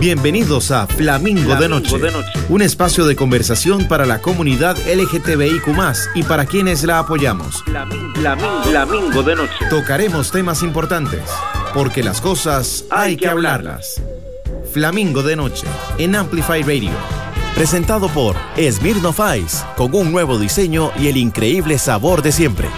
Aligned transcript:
Bienvenidos 0.00 0.70
a 0.70 0.86
Flamingo, 0.86 1.56
de, 1.56 1.68
noche, 1.68 1.94
un 2.48 2.62
espacio 2.62 3.04
de 3.04 3.14
conversación 3.14 3.86
para 3.86 4.06
la 4.06 4.22
comunidad 4.22 4.78
LGTBIQ 4.78 5.68
y 6.14 6.22
para 6.22 6.46
quienes 6.46 6.84
la 6.84 7.00
apoyamos. 7.00 7.62
Flamingo, 8.64 9.22
de 9.22 9.36
Noche. 9.36 9.66
Tocaremos 9.68 10.30
temas 10.30 10.62
importantes, 10.62 11.20
porque 11.74 12.02
las 12.02 12.22
cosas 12.22 12.86
hay, 12.88 13.18
que 13.18 13.28
hablarlas. 13.28 14.00
Flamingo 14.72 15.22
de 15.22 15.36
Noche, 15.36 15.66
en 15.98 16.16
Amplify 16.16 16.62
Radio. 16.62 16.92
Presentado 17.54 18.08
por 18.08 18.36
Smirnoff 18.56 19.20
Ice, 19.36 19.58
con 19.76 19.94
un 19.94 20.10
nuevo 20.10 20.38
diseño 20.38 20.92
y 20.98 21.08
el 21.08 21.18
increíble 21.18 21.76
sabor 21.76 22.22
de 22.22 22.32
siempre. 22.32 22.70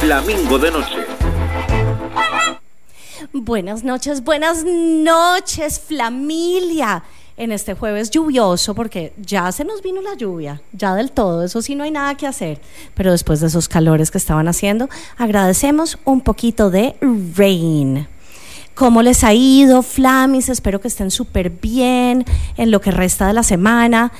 Flamingo 0.00 0.58
de 0.58 0.70
Noche. 0.70 1.03
Buenas 3.46 3.84
noches, 3.84 4.24
buenas 4.24 4.64
noches, 4.64 5.78
familia. 5.78 7.04
En 7.36 7.52
este 7.52 7.74
jueves 7.74 8.08
lluvioso, 8.08 8.74
porque 8.74 9.12
ya 9.18 9.52
se 9.52 9.66
nos 9.66 9.82
vino 9.82 10.00
la 10.00 10.14
lluvia, 10.14 10.62
ya 10.72 10.94
del 10.94 11.12
todo, 11.12 11.44
eso 11.44 11.60
sí 11.60 11.74
no 11.74 11.84
hay 11.84 11.90
nada 11.90 12.14
que 12.14 12.26
hacer. 12.26 12.58
Pero 12.94 13.12
después 13.12 13.40
de 13.40 13.48
esos 13.48 13.68
calores 13.68 14.10
que 14.10 14.16
estaban 14.16 14.48
haciendo, 14.48 14.88
agradecemos 15.18 15.98
un 16.06 16.22
poquito 16.22 16.70
de 16.70 16.96
rain. 17.36 18.08
¿Cómo 18.74 19.02
les 19.02 19.22
ha 19.24 19.34
ido, 19.34 19.82
Flamis? 19.82 20.48
Espero 20.48 20.80
que 20.80 20.88
estén 20.88 21.10
súper 21.10 21.50
bien 21.50 22.24
en 22.56 22.70
lo 22.70 22.80
que 22.80 22.92
resta 22.92 23.26
de 23.26 23.34
la 23.34 23.42
semana. 23.42 24.10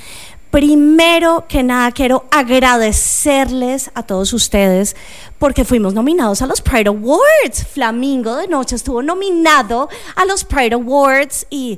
Primero 0.55 1.43
que 1.49 1.63
nada, 1.63 1.91
quiero 1.91 2.27
agradecerles 2.31 3.91
a 3.93 4.03
todos 4.03 4.31
ustedes 4.31 4.95
porque 5.37 5.65
fuimos 5.65 5.93
nominados 5.93 6.41
a 6.41 6.47
los 6.47 6.61
Pride 6.61 6.87
Awards. 6.87 7.67
Flamingo 7.73 8.37
de 8.37 8.47
Noche 8.47 8.77
estuvo 8.77 9.03
nominado 9.03 9.89
a 10.15 10.23
los 10.23 10.45
Pride 10.45 10.75
Awards 10.75 11.45
y 11.49 11.77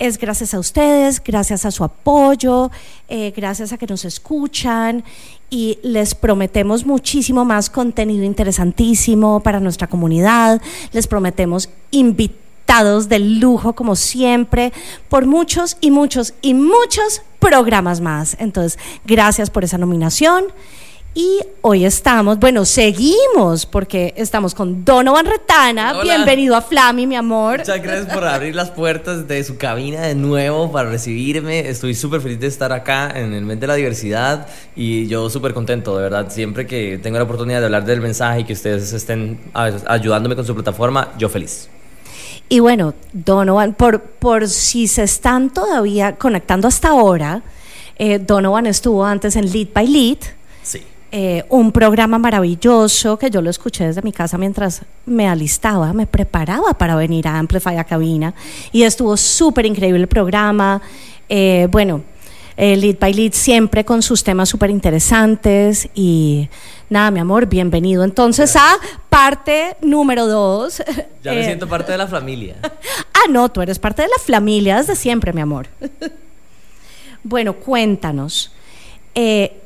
es 0.00 0.18
gracias 0.18 0.54
a 0.54 0.58
ustedes, 0.58 1.22
gracias 1.22 1.64
a 1.66 1.70
su 1.70 1.84
apoyo, 1.84 2.72
eh, 3.06 3.32
gracias 3.36 3.72
a 3.72 3.78
que 3.78 3.86
nos 3.86 4.04
escuchan 4.04 5.04
y 5.48 5.78
les 5.84 6.16
prometemos 6.16 6.84
muchísimo 6.84 7.44
más 7.44 7.70
contenido 7.70 8.24
interesantísimo 8.24 9.38
para 9.38 9.60
nuestra 9.60 9.86
comunidad. 9.86 10.60
Les 10.90 11.06
prometemos 11.06 11.68
invitar 11.92 12.46
de 13.08 13.18
lujo 13.20 13.74
como 13.74 13.94
siempre 13.94 14.72
por 15.08 15.24
muchos 15.24 15.76
y 15.80 15.90
muchos 15.90 16.34
y 16.42 16.52
muchos 16.52 17.22
programas 17.46 18.00
más. 18.00 18.36
Entonces, 18.40 18.78
gracias 19.04 19.50
por 19.50 19.62
esa 19.62 19.78
nominación. 19.78 20.46
Y 21.14 21.40
hoy 21.62 21.86
estamos, 21.86 22.38
bueno, 22.38 22.66
seguimos 22.66 23.64
porque 23.64 24.12
estamos 24.18 24.54
con 24.54 24.84
Donovan 24.84 25.24
Retana. 25.24 26.02
Bienvenido 26.02 26.54
a 26.56 26.60
Flami, 26.60 27.06
mi 27.06 27.16
amor. 27.16 27.60
Muchas 27.60 27.82
gracias 27.82 28.12
por 28.12 28.26
abrir 28.26 28.54
las 28.54 28.70
puertas 28.70 29.26
de 29.26 29.42
su 29.44 29.56
cabina 29.56 30.02
de 30.02 30.14
nuevo 30.14 30.70
para 30.70 30.90
recibirme. 30.90 31.70
Estoy 31.70 31.94
súper 31.94 32.20
feliz 32.20 32.38
de 32.38 32.48
estar 32.48 32.70
acá 32.70 33.12
en 33.14 33.32
el 33.32 33.46
mes 33.46 33.58
de 33.58 33.66
la 33.66 33.76
diversidad 33.76 34.46
y 34.74 35.06
yo 35.06 35.30
súper 35.30 35.54
contento, 35.54 35.96
de 35.96 36.02
verdad. 36.02 36.30
Siempre 36.30 36.66
que 36.66 36.98
tengo 36.98 37.16
la 37.16 37.24
oportunidad 37.24 37.60
de 37.60 37.66
hablar 37.66 37.86
del 37.86 38.02
mensaje 38.02 38.40
y 38.40 38.44
que 38.44 38.52
ustedes 38.52 38.92
estén 38.92 39.40
ayudándome 39.54 40.36
con 40.36 40.44
su 40.44 40.54
plataforma, 40.54 41.12
yo 41.16 41.30
feliz. 41.30 41.70
Y 42.48 42.60
bueno, 42.60 42.94
Donovan, 43.12 43.74
por, 43.74 44.00
por 44.02 44.48
si 44.48 44.86
se 44.86 45.02
están 45.02 45.50
todavía 45.50 46.16
conectando 46.16 46.68
hasta 46.68 46.88
ahora, 46.88 47.42
eh, 47.98 48.20
Donovan 48.20 48.66
estuvo 48.66 49.04
antes 49.04 49.34
en 49.34 49.50
Lead 49.50 49.68
by 49.74 49.88
Lead. 49.88 50.18
Sí. 50.62 50.82
Eh, 51.10 51.44
un 51.48 51.72
programa 51.72 52.18
maravilloso 52.18 53.18
que 53.18 53.30
yo 53.30 53.42
lo 53.42 53.50
escuché 53.50 53.86
desde 53.86 54.02
mi 54.02 54.12
casa 54.12 54.38
mientras 54.38 54.82
me 55.06 55.28
alistaba, 55.28 55.92
me 55.92 56.06
preparaba 56.06 56.74
para 56.74 56.94
venir 56.94 57.26
a 57.26 57.38
Amplify 57.38 57.78
a 57.78 57.84
cabina 57.84 58.34
y 58.70 58.82
estuvo 58.82 59.16
súper 59.16 59.66
increíble 59.66 60.02
el 60.02 60.08
programa. 60.08 60.80
Eh, 61.28 61.66
bueno, 61.70 62.02
Lead 62.56 62.98
by 62.98 63.12
Lead 63.12 63.32
siempre 63.32 63.84
con 63.84 64.02
sus 64.02 64.24
temas 64.24 64.48
súper 64.48 64.70
interesantes 64.70 65.88
y 65.94 66.48
nada, 66.88 67.10
mi 67.10 67.20
amor, 67.20 67.46
bienvenido 67.46 68.02
entonces 68.04 68.56
a 68.56 68.76
parte 69.16 69.76
número 69.80 70.26
dos. 70.26 70.82
Ya 71.22 71.32
me 71.32 71.40
eh, 71.40 71.44
siento 71.44 71.66
parte 71.66 71.90
de 71.90 71.98
la 71.98 72.06
familia. 72.06 72.56
ah, 72.62 73.28
no, 73.28 73.48
tú 73.48 73.60
eres 73.60 73.80
parte 73.80 74.02
de 74.02 74.08
la 74.08 74.18
familia 74.24 74.76
desde 74.76 74.94
siempre, 74.94 75.32
mi 75.32 75.40
amor. 75.40 75.66
bueno, 77.24 77.54
cuéntanos. 77.54 78.52
Eh, 79.12 79.60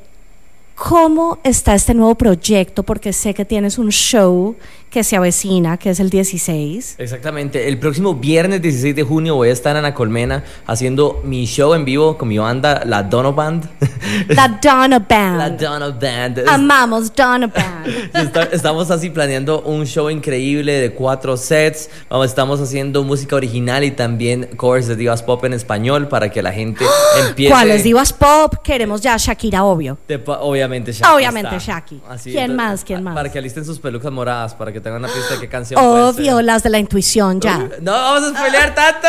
¿Cómo 0.74 1.38
está 1.44 1.74
este 1.74 1.92
nuevo 1.92 2.14
proyecto? 2.14 2.82
Porque 2.82 3.12
sé 3.12 3.34
que 3.34 3.44
tienes 3.44 3.76
un 3.76 3.90
show 3.90 4.56
que 4.90 5.04
se 5.04 5.16
avecina, 5.16 5.76
que 5.76 5.90
es 5.90 6.00
el 6.00 6.10
16. 6.10 6.96
Exactamente. 6.98 7.68
El 7.68 7.78
próximo 7.78 8.14
viernes 8.16 8.60
16 8.60 8.96
de 8.96 9.02
junio 9.04 9.36
voy 9.36 9.48
a 9.48 9.52
estar 9.52 9.76
en 9.76 9.84
la 9.84 9.94
Colmena 9.94 10.42
haciendo 10.66 11.20
mi 11.24 11.46
show 11.46 11.74
en 11.74 11.84
vivo 11.84 12.18
con 12.18 12.28
mi 12.28 12.38
banda, 12.38 12.82
la 12.84 13.04
Dono 13.04 13.32
Band. 13.32 13.68
La 14.28 14.48
Dono 14.48 15.00
Band. 15.08 15.38
La 15.38 15.50
Dono 15.50 15.92
Band. 15.92 16.40
Amamos 16.48 17.14
Dono 17.14 17.48
Band. 17.54 18.52
Estamos 18.52 18.90
así 18.90 19.10
planeando 19.10 19.62
un 19.62 19.86
show 19.86 20.10
increíble 20.10 20.72
de 20.72 20.92
cuatro 20.92 21.36
sets. 21.36 21.88
Estamos 22.24 22.60
haciendo 22.60 23.04
música 23.04 23.36
original 23.36 23.84
y 23.84 23.92
también 23.92 24.48
covers 24.56 24.88
de 24.88 24.96
divas 24.96 25.22
pop 25.22 25.44
en 25.44 25.52
español 25.52 26.08
para 26.08 26.30
que 26.30 26.42
la 26.42 26.52
gente 26.52 26.84
empiece. 27.28 27.52
¿Cuáles 27.52 27.84
divas 27.84 28.12
pop? 28.12 28.54
Queremos 28.64 29.00
ya 29.00 29.16
Shakira, 29.16 29.64
obvio. 29.64 29.98
obviamente 30.40 30.92
Shakira. 30.92 31.14
Obviamente 31.14 31.58
Shakira. 31.58 32.02
¿Quién 32.22 32.56
más? 32.56 32.84
¿Quién 32.84 33.02
más? 33.04 33.14
Para 33.14 33.30
que 33.30 33.38
alisten 33.38 33.64
sus 33.64 33.78
pelucas 33.78 34.10
moradas, 34.10 34.54
para 34.54 34.72
que 34.72 34.79
tengan 34.80 35.04
una 35.04 35.12
pista 35.12 35.34
de 35.34 35.40
qué 35.40 35.48
canción. 35.48 35.80
Obvio, 35.82 36.42
las 36.42 36.62
de 36.62 36.70
la 36.70 36.78
intuición, 36.78 37.40
ya. 37.40 37.68
No 37.80 37.92
vamos 37.92 38.30
a 38.30 38.36
spoilear 38.36 38.74
tanto, 38.74 39.08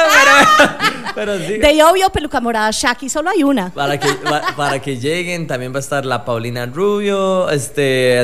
pero, 1.16 1.38
sí. 1.38 1.58
De 1.58 1.84
obvio, 1.84 2.09
peluca 2.09 2.40
morada, 2.40 2.70
Shaki, 2.72 3.09
solo 3.09 3.30
hay 3.30 3.44
una. 3.44 3.70
Para 3.70 4.00
que, 4.00 4.09
para 4.56 4.80
que 4.80 4.98
lleguen, 4.98 5.48
también 5.48 5.74
va 5.74 5.78
a 5.78 5.80
estar 5.80 6.06
la 6.06 6.26
Paulina 6.26 6.66
Rubio, 6.66 7.50
este, 7.50 8.20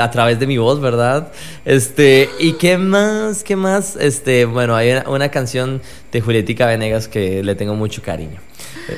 a 0.00 0.10
través 0.10 0.38
de 0.38 0.46
mi 0.46 0.58
voz, 0.58 0.80
¿verdad? 0.80 1.32
Este, 1.64 2.28
y 2.38 2.54
qué 2.54 2.78
más, 2.78 3.44
qué 3.44 3.56
más, 3.56 3.96
este, 3.96 4.44
bueno, 4.44 4.74
hay 4.74 4.92
una, 4.92 5.08
una 5.08 5.28
canción 5.30 5.82
de 6.12 6.20
Julietica 6.20 6.66
Venegas 6.66 7.08
que 7.08 7.42
le 7.42 7.54
tengo 7.54 7.74
mucho 7.74 8.02
cariño. 8.02 8.40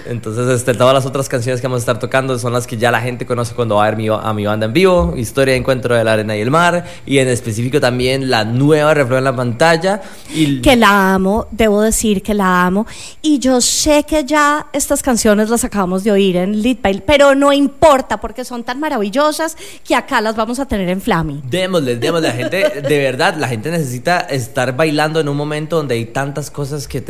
Entonces, 0.06 0.48
este, 0.48 0.74
todas 0.74 0.94
las 0.94 1.06
otras 1.06 1.28
canciones 1.28 1.60
que 1.60 1.66
vamos 1.66 1.80
a 1.80 1.82
estar 1.82 1.98
tocando 1.98 2.38
son 2.38 2.52
las 2.52 2.66
que 2.66 2.76
ya 2.76 2.90
la 2.90 3.00
gente 3.00 3.26
conoce 3.26 3.54
cuando 3.54 3.76
va 3.76 3.86
a 3.86 3.90
ver 3.90 3.96
mi, 3.96 4.08
a 4.08 4.32
mi 4.32 4.46
banda 4.46 4.66
en 4.66 4.72
vivo, 4.72 5.14
Historia 5.16 5.52
de 5.52 5.58
Encuentro 5.58 5.94
de 5.94 6.04
la 6.04 6.14
Arena 6.14 6.36
y 6.36 6.40
el 6.40 6.50
Mar, 6.50 6.84
y 7.06 7.18
en 7.18 7.28
específico 7.28 7.80
también 7.80 8.30
la 8.30 8.44
nueva 8.44 8.94
reflejo 8.94 9.18
en 9.18 9.24
la 9.24 9.36
pantalla. 9.36 10.00
Y... 10.34 10.60
Que 10.60 10.76
la 10.76 11.14
amo, 11.14 11.46
debo 11.50 11.82
decir 11.82 12.22
que 12.22 12.34
la 12.34 12.64
amo, 12.64 12.86
y 13.20 13.38
yo 13.38 13.60
sé 13.60 14.04
que 14.04 14.24
ya 14.24 14.66
estas 14.72 15.02
canciones 15.02 15.50
las 15.50 15.64
acabamos 15.64 16.04
de 16.04 16.12
oír 16.12 16.36
en 16.36 16.62
Lead 16.62 16.78
pero 17.06 17.34
no 17.34 17.52
importa 17.52 18.20
porque 18.20 18.44
son 18.44 18.64
tan 18.64 18.80
maravillosas 18.80 19.56
que 19.84 19.94
acá 19.94 20.20
las 20.20 20.36
vamos 20.36 20.58
a 20.58 20.66
tener 20.66 20.88
en 20.88 21.00
Flammy. 21.00 21.42
Démosle, 21.48 21.96
démosle, 21.96 22.28
la 22.28 22.34
gente, 22.34 22.82
de 22.82 22.98
verdad, 22.98 23.36
la 23.36 23.48
gente 23.48 23.70
necesita 23.70 24.20
estar 24.20 24.76
bailando 24.76 25.20
en 25.20 25.28
un 25.28 25.36
momento 25.36 25.76
donde 25.76 25.94
hay 25.94 26.06
tantas 26.06 26.50
cosas 26.50 26.88
que 26.88 27.01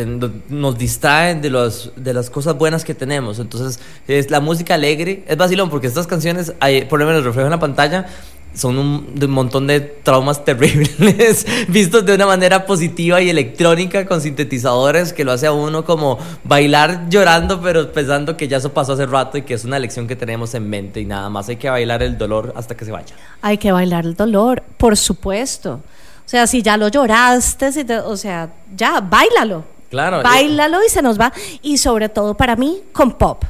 nos 0.48 0.78
distraen 0.78 1.40
de, 1.40 1.50
los, 1.50 1.92
de 1.96 2.14
las 2.14 2.30
cosas 2.30 2.56
buenas 2.56 2.84
que 2.84 2.94
tenemos. 2.94 3.38
Entonces, 3.38 3.80
es 4.08 4.30
la 4.30 4.40
música 4.40 4.74
alegre, 4.74 5.24
es 5.26 5.36
vacilón, 5.36 5.70
porque 5.70 5.86
estas 5.86 6.06
canciones, 6.06 6.54
hay, 6.60 6.84
por 6.84 6.98
lo 6.98 7.06
menos 7.06 7.24
reflejo 7.24 7.46
en 7.46 7.52
la 7.52 7.60
pantalla, 7.60 8.06
son 8.54 8.78
un, 8.78 9.30
montón 9.30 9.66
de 9.66 9.80
traumas 9.80 10.44
terribles 10.44 11.46
vistos 11.68 12.04
de 12.04 12.14
una 12.14 12.26
manera 12.26 12.66
positiva 12.66 13.20
y 13.22 13.30
electrónica 13.30 14.06
con 14.06 14.20
sintetizadores 14.20 15.12
que 15.12 15.24
lo 15.24 15.32
hace 15.32 15.46
a 15.46 15.52
uno 15.52 15.84
como 15.84 16.18
bailar 16.44 17.08
llorando 17.08 17.60
pero 17.62 17.90
pensando 17.92 18.36
que 18.36 18.48
ya 18.48 18.58
eso 18.58 18.72
pasó 18.72 18.92
hace 18.92 19.06
rato 19.06 19.38
y 19.38 19.42
que 19.42 19.54
es 19.54 19.64
una 19.64 19.78
lección 19.78 20.06
que 20.06 20.16
tenemos 20.16 20.54
en 20.54 20.68
mente 20.68 21.00
y 21.00 21.06
nada 21.06 21.30
más 21.30 21.48
hay 21.48 21.56
que 21.56 21.70
bailar 21.70 22.02
el 22.02 22.18
dolor 22.18 22.52
hasta 22.56 22.76
que 22.76 22.84
se 22.84 22.92
vaya. 22.92 23.14
Hay 23.40 23.58
que 23.58 23.72
bailar 23.72 24.04
el 24.04 24.14
dolor, 24.14 24.62
por 24.76 24.96
supuesto. 24.96 25.80
O 26.24 26.28
sea, 26.28 26.46
si 26.46 26.62
ya 26.62 26.76
lo 26.76 26.88
lloraste, 26.88 27.70
o 28.04 28.16
sea, 28.16 28.50
ya, 28.74 29.00
bailalo. 29.00 29.64
Claro. 29.92 30.22
Bailalo 30.22 30.82
y 30.82 30.88
se 30.88 31.02
nos 31.02 31.20
va. 31.20 31.34
Y 31.60 31.76
sobre 31.76 32.08
todo 32.08 32.34
para 32.34 32.56
mí, 32.56 32.80
con 32.92 33.12
pop. 33.12 33.44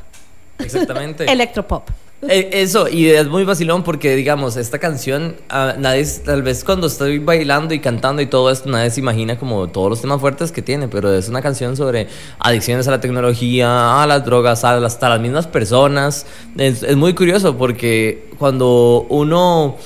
Exactamente. 0.58 1.24
Electropop. 1.32 1.88
Eh, 2.22 2.50
eso, 2.52 2.88
y 2.88 3.08
es 3.08 3.28
muy 3.28 3.44
vacilón 3.44 3.84
porque, 3.84 4.16
digamos, 4.16 4.56
esta 4.56 4.80
canción, 4.80 5.36
ah, 5.48 5.74
nadie, 5.78 6.04
tal 6.24 6.42
vez 6.42 6.64
cuando 6.64 6.88
estoy 6.88 7.20
bailando 7.20 7.74
y 7.74 7.78
cantando 7.78 8.22
y 8.22 8.26
todo 8.26 8.50
esto, 8.50 8.68
nadie 8.68 8.90
se 8.90 8.98
imagina 8.98 9.38
como 9.38 9.68
todos 9.68 9.90
los 9.90 10.00
temas 10.00 10.20
fuertes 10.20 10.50
que 10.50 10.62
tiene, 10.62 10.88
pero 10.88 11.12
es 11.14 11.28
una 11.28 11.42
canción 11.42 11.76
sobre 11.76 12.08
adicciones 12.40 12.88
a 12.88 12.90
la 12.90 13.00
tecnología, 13.00 14.02
a 14.02 14.06
las 14.08 14.24
drogas, 14.24 14.64
a 14.64 14.84
hasta 14.84 15.08
las 15.08 15.20
mismas 15.20 15.46
personas. 15.46 16.26
es 16.58 16.96
muy 16.96 17.14
curioso 17.14 17.56
porque 17.56 18.30
cuando 18.36 19.06
uno 19.10 19.76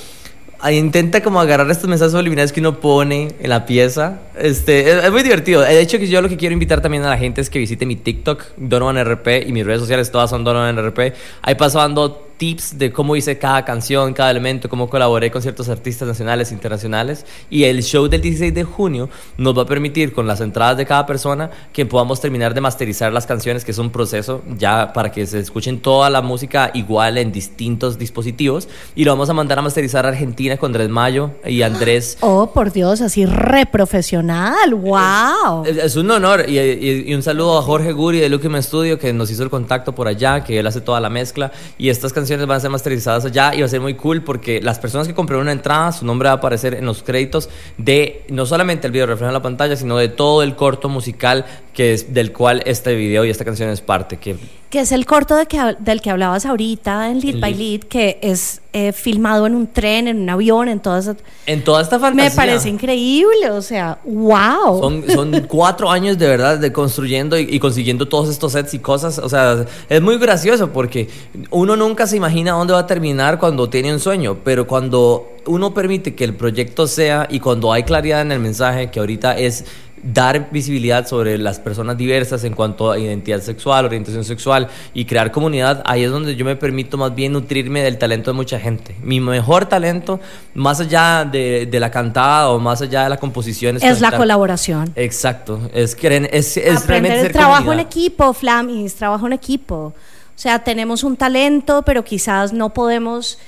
intenta 0.71 1.23
como 1.23 1.41
agarrar 1.41 1.71
estos 1.71 1.89
mensajes 1.89 2.13
subliminales 2.13 2.53
que 2.53 2.61
uno 2.61 2.81
pone 2.81 3.29
en 3.41 3.51
la 3.51 3.67
pieza. 3.67 4.21
Este, 4.39 4.91
es, 4.91 5.11
muy 5.11 5.23
divertido. 5.23 5.63
De 5.63 5.81
hecho, 5.81 5.97
yo 5.99 6.23
lo 6.23 6.29
que 6.29 6.37
quiero 6.37 6.53
invitar 6.53 6.81
también 6.81 7.05
a 7.05 7.11
la 7.11 7.19
gente 7.19 7.41
es 7.41 7.51
que 7.51 7.59
visite 7.59 7.87
mi 7.87 7.97
TikTok, 7.97 8.43
Donovan 8.57 9.03
RP, 9.05 9.47
y 9.47 9.53
mis 9.53 9.65
redes 9.65 9.81
sociales 9.81 10.11
todas 10.11 10.31
son 10.31 10.45
Donovan 10.45 10.77
RP. 10.77 11.15
Ahí 11.43 11.55
pasando 11.55 12.27
tips 12.37 12.79
de 12.79 12.93
cómo 12.93 13.17
hice 13.17 13.39
cada 13.39 13.65
canción, 13.65 14.13
cada 14.13 14.31
elemento, 14.31 14.69
cómo 14.69 14.89
colaboré 14.91 15.31
con 15.31 15.41
ciertos 15.43 15.69
artistas 15.69 16.07
nacionales 16.07 16.51
e 16.51 16.55
internacionales. 16.55 17.25
Y 17.51 17.65
el 17.65 17.83
show 17.83 18.09
del 18.09 18.21
16 18.21 18.55
de 18.55 18.65
junio 18.65 19.09
nos 19.39 19.57
va 19.57 19.63
a 19.63 19.67
permitir, 19.67 20.13
con 20.13 20.27
las 20.27 20.41
entradas 20.41 20.77
de 20.77 20.85
cada 20.87 21.07
persona, 21.07 21.51
que 21.73 21.87
podamos 21.87 22.21
terminar 22.21 22.53
de 22.55 22.61
masterizar 22.61 23.13
las 23.13 23.27
canciones, 23.27 23.65
que 23.65 23.71
es 23.71 23.79
un 23.79 23.91
proceso 23.91 24.43
ya 24.59 24.93
para 24.93 25.11
que 25.11 25.27
se 25.27 25.39
escuchen 25.39 25.81
toda 25.81 26.11
la 26.11 26.21
música 26.23 26.71
igual 26.75 27.17
en 27.19 27.33
distintos 27.33 27.99
dispositivos. 27.99 28.69
Y 28.95 29.05
lo 29.05 29.13
vamos 29.13 29.31
a 29.31 29.33
mandar 29.33 29.59
a 29.59 29.63
masterizar 29.63 30.05
a 30.05 30.11
Argentina 30.11 30.57
con 30.59 30.69
Andrés 30.71 30.89
Mayo 30.91 31.31
y 31.47 31.63
Andrés. 31.63 32.19
Oh, 32.29 32.51
por 32.53 32.71
Dios, 32.73 33.01
así 33.01 33.25
re 33.25 33.65
profesional. 33.67 34.75
¡Wow! 34.75 35.65
Es, 35.65 35.77
es 35.77 35.97
un 35.97 36.11
honor 36.11 36.45
y, 36.49 36.59
y- 36.59 37.05
y 37.07 37.15
un 37.15 37.23
saludo 37.23 37.59
a 37.59 37.63
Jorge 37.63 37.93
Guri 37.93 38.19
de 38.19 38.29
Lucum 38.29 38.61
Studio 38.61 38.99
que 38.99 39.13
nos 39.13 39.31
hizo 39.31 39.43
el 39.43 39.49
contacto 39.51 39.95
por 39.95 40.07
allá, 40.09 40.43
que 40.45 40.59
él 40.59 40.67
hace 40.67 40.81
toda 40.81 41.01
la 41.01 41.09
mezcla 41.09 41.51
y 41.79 41.89
estas 41.89 42.13
canciones 42.13 42.26
van 42.31 42.57
a 42.57 42.61
ser 42.61 42.71
masterizadas 42.71 43.25
allá 43.25 43.55
y 43.55 43.61
va 43.61 43.67
a 43.67 43.69
ser 43.69 43.81
muy 43.81 43.95
cool 43.95 44.23
porque 44.23 44.61
las 44.61 44.79
personas 44.79 45.07
que 45.07 45.15
compraron 45.15 45.43
una 45.43 45.53
entrada, 45.53 45.93
su 45.93 46.05
nombre 46.05 46.29
va 46.29 46.35
a 46.35 46.37
aparecer 46.37 46.75
en 46.75 46.85
los 46.85 47.03
créditos 47.03 47.49
de 47.79 48.25
no 48.29 48.47
solamente 48.47 48.87
el 48.87 48.93
video 48.93 49.07
reflejado 49.07 49.31
en 49.31 49.35
la 49.35 49.43
pantalla, 49.43 49.77
sino 49.77 49.97
de 49.97 50.09
todo 50.09 50.43
el 50.43 50.57
corto 50.57 50.89
musical 50.89 51.45
que 51.73 51.93
es 51.93 52.15
del 52.15 52.33
cual 52.33 52.63
este 52.67 52.95
video 52.95 53.25
y 53.25 53.31
esta 53.31 53.45
canción 53.45 53.71
es 53.71 53.81
parte. 53.81 54.17
Que 54.17 54.37
Que 54.77 54.83
es 54.83 54.93
el 54.93 55.07
corto 55.07 55.37
de 55.37 55.47
que, 55.47 55.57
hab- 55.57 55.79
del 55.79 56.03
que 56.03 56.11
hablabas 56.11 56.45
ahorita 56.45 57.09
en 57.11 57.21
Lead 57.21 57.41
by 57.41 57.55
Lead. 57.55 57.59
Lead, 57.71 57.81
que 57.85 58.19
es 58.21 58.61
eh, 58.75 58.93
filmado 58.93 59.47
en 59.47 59.55
un 59.55 59.69
tren, 59.69 60.07
en 60.07 60.21
un 60.21 60.29
avión, 60.29 60.69
en 60.69 60.81
todas. 60.81 61.13
en 61.47 61.65
toda 61.65 61.81
esta 61.81 61.99
fantasía. 61.99 62.29
Me 62.29 62.37
parece 62.37 62.69
increíble, 62.69 63.51
o 63.53 63.63
sea, 63.63 63.99
wow. 64.05 64.79
Son, 64.83 65.03
son 65.09 65.41
cuatro 65.49 65.91
años 65.91 66.19
de 66.19 66.29
verdad 66.29 66.59
de 66.59 66.73
construyendo 66.75 67.39
y, 67.39 67.47
y 67.49 67.59
consiguiendo 67.59 68.07
todos 68.07 68.29
estos 68.29 68.53
sets 68.53 68.75
y 68.75 68.79
cosas. 68.81 69.19
O 69.19 69.31
sea, 69.31 69.65
es 69.89 70.03
muy 70.03 70.19
gracioso 70.19 70.71
porque 70.71 71.09
uno 71.51 71.75
nunca 71.75 72.07
se 72.07 72.19
imagina 72.19 72.53
dónde 72.53 72.75
va 72.75 72.81
a 72.81 72.87
terminar 72.87 73.39
cuando 73.39 73.71
tiene 73.71 73.95
un 73.95 73.99
sueño, 73.99 74.41
pero 74.45 74.67
cuando 74.67 75.33
uno 75.47 75.73
permite 75.73 76.15
que 76.15 76.25
el 76.25 76.35
proyecto 76.35 76.87
sea 76.87 77.27
y 77.31 77.41
cuando 77.41 77.73
hay 77.73 77.85
claridad 77.85 78.21
en 78.21 78.31
el 78.31 78.41
mensaje, 78.41 78.91
que 78.91 79.01
ahorita 79.01 79.39
es 79.39 79.65
dar 80.03 80.51
visibilidad 80.51 81.07
sobre 81.07 81.39
las 81.39 81.59
personas 81.59 81.97
diversas 81.97 82.45
en 82.45 82.55
cuanto 82.55 82.91
a 82.91 82.99
identidad 82.99 83.41
sexual, 83.41 83.87
orientación 83.87 84.25
sexual 84.25 84.69
y 84.95 85.05
crear 85.05 85.33
comunidad, 85.33 85.83
ahí 85.87 86.05
es 86.05 86.11
donde 86.11 86.37
yo 86.37 86.45
me 86.45 86.55
permito 86.55 86.97
más 86.97 87.15
bien 87.15 87.33
nutrirme 87.33 87.83
del 87.83 87.99
talento 87.99 88.31
de 88.31 88.37
mucha 88.37 88.59
gente. 88.61 88.95
Mi 89.03 89.21
mejor 89.21 89.67
talento, 89.67 90.21
más 90.55 90.81
allá 90.81 91.25
de, 91.25 91.67
de 91.67 91.81
la 91.81 91.91
cantada 91.91 92.51
o 92.51 92.59
más 92.59 92.83
allá 92.83 93.05
de 93.05 93.09
la 93.09 93.17
composición, 93.17 93.77
es 93.77 93.83
la 93.83 94.11
conectar- 94.11 94.19
colaboración. 94.19 94.93
Exacto, 94.97 95.71
es, 95.73 95.97
es, 96.03 96.57
es 96.57 96.77
Aprender 96.77 96.87
realmente 96.89 97.15
el 97.17 97.23
ser 97.23 97.33
trabajo 97.33 97.73
en 97.73 97.81
equipo, 97.81 98.33
Flamis, 98.33 98.95
trabajo 98.95 99.27
en 99.27 99.33
equipo. 99.33 99.77
O 99.77 100.39
sea, 100.39 100.63
tenemos 100.63 101.03
un 101.03 101.17
talento, 101.17 101.83
pero 101.83 102.05
quizás 102.05 102.53
no 102.53 102.75
podemos 102.75 103.39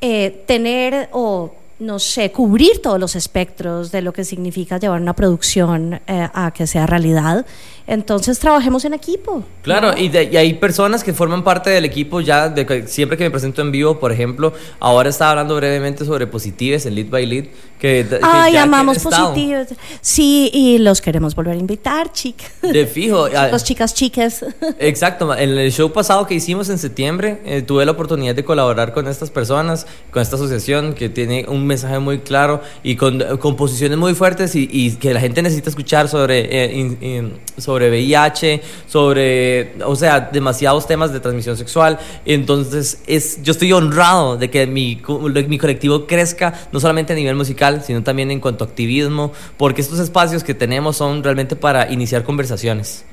eh, 0.00 0.44
tener 0.46 1.08
o, 1.12 1.52
no 1.78 1.98
sé, 1.98 2.32
cubrir 2.32 2.80
todos 2.80 2.98
los 2.98 3.16
espectros 3.16 3.92
de 3.92 4.00
lo 4.00 4.12
que 4.12 4.24
significa 4.24 4.78
llevar 4.78 5.00
una 5.00 5.14
producción 5.14 6.00
eh, 6.06 6.28
a 6.32 6.50
que 6.52 6.66
sea 6.66 6.86
realidad. 6.86 7.44
Entonces, 7.86 8.38
trabajemos 8.40 8.84
en 8.84 8.94
equipo. 8.94 9.44
Claro, 9.62 9.96
y, 9.96 10.08
de- 10.08 10.24
y 10.24 10.36
hay 10.36 10.54
personas 10.54 11.04
que 11.04 11.12
forman 11.12 11.44
parte 11.44 11.70
del 11.70 11.84
equipo 11.84 12.20
ya, 12.20 12.48
de 12.48 12.66
que 12.66 12.88
siempre 12.88 13.16
que 13.16 13.24
me 13.24 13.30
presento 13.30 13.62
en 13.62 13.70
vivo, 13.70 14.00
por 14.00 14.10
ejemplo, 14.10 14.52
ahora 14.80 15.08
estaba 15.10 15.32
hablando 15.32 15.54
brevemente 15.54 16.04
sobre 16.04 16.26
Positives 16.26 16.86
en 16.86 16.94
Lead 16.96 17.08
by 17.10 17.26
Lead, 17.26 17.44
que, 17.78 18.06
que 18.08 18.18
Ay, 18.22 18.56
amamos 18.56 18.98
positivos. 18.98 19.68
Sí, 20.00 20.50
y 20.52 20.78
los 20.78 21.00
queremos 21.00 21.34
volver 21.36 21.54
a 21.54 21.58
invitar, 21.58 22.10
chicas. 22.10 22.50
De 22.62 22.86
fijo. 22.86 23.26
ah, 23.36 23.48
Los 23.52 23.62
chicas, 23.64 23.94
chiques. 23.94 24.44
Exacto, 24.80 25.36
en 25.36 25.50
el 25.56 25.70
show 25.70 25.92
pasado 25.92 26.26
que 26.26 26.34
hicimos 26.34 26.68
en 26.70 26.78
septiembre 26.78 27.40
eh, 27.44 27.62
tuve 27.62 27.84
la 27.84 27.92
oportunidad 27.92 28.34
de 28.34 28.44
colaborar 28.44 28.92
con 28.94 29.06
estas 29.06 29.30
personas, 29.30 29.86
con 30.10 30.22
esta 30.22 30.36
asociación 30.36 30.94
que 30.94 31.08
tiene 31.08 31.44
un 31.48 31.65
mensaje 31.66 31.98
muy 31.98 32.20
claro 32.20 32.62
y 32.82 32.96
con 32.96 33.20
eh, 33.20 33.24
composiciones 33.38 33.98
muy 33.98 34.14
fuertes 34.14 34.54
y, 34.54 34.68
y 34.70 34.92
que 34.92 35.12
la 35.12 35.20
gente 35.20 35.42
necesita 35.42 35.70
escuchar 35.70 36.08
sobre, 36.08 36.46
eh, 36.50 37.32
sobre 37.58 37.90
VIH, 37.90 38.62
sobre, 38.86 39.74
o 39.84 39.96
sea, 39.96 40.20
demasiados 40.20 40.86
temas 40.86 41.12
de 41.12 41.20
transmisión 41.20 41.56
sexual. 41.56 41.98
Entonces, 42.24 43.00
es, 43.06 43.42
yo 43.42 43.52
estoy 43.52 43.72
honrado 43.72 44.36
de 44.36 44.50
que 44.50 44.66
mi, 44.66 45.00
mi 45.48 45.58
colectivo 45.58 46.06
crezca, 46.06 46.54
no 46.72 46.80
solamente 46.80 47.12
a 47.12 47.16
nivel 47.16 47.36
musical, 47.36 47.82
sino 47.84 48.02
también 48.02 48.30
en 48.30 48.40
cuanto 48.40 48.64
a 48.64 48.66
activismo, 48.66 49.32
porque 49.56 49.80
estos 49.80 49.98
espacios 49.98 50.44
que 50.44 50.54
tenemos 50.54 50.96
son 50.96 51.22
realmente 51.22 51.56
para 51.56 51.90
iniciar 51.90 52.24
conversaciones. 52.24 53.04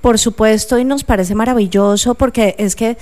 Por 0.00 0.18
supuesto, 0.18 0.78
y 0.78 0.84
nos 0.84 1.02
parece 1.02 1.34
maravilloso 1.34 2.14
porque 2.14 2.54
es 2.58 2.76
que, 2.76 2.96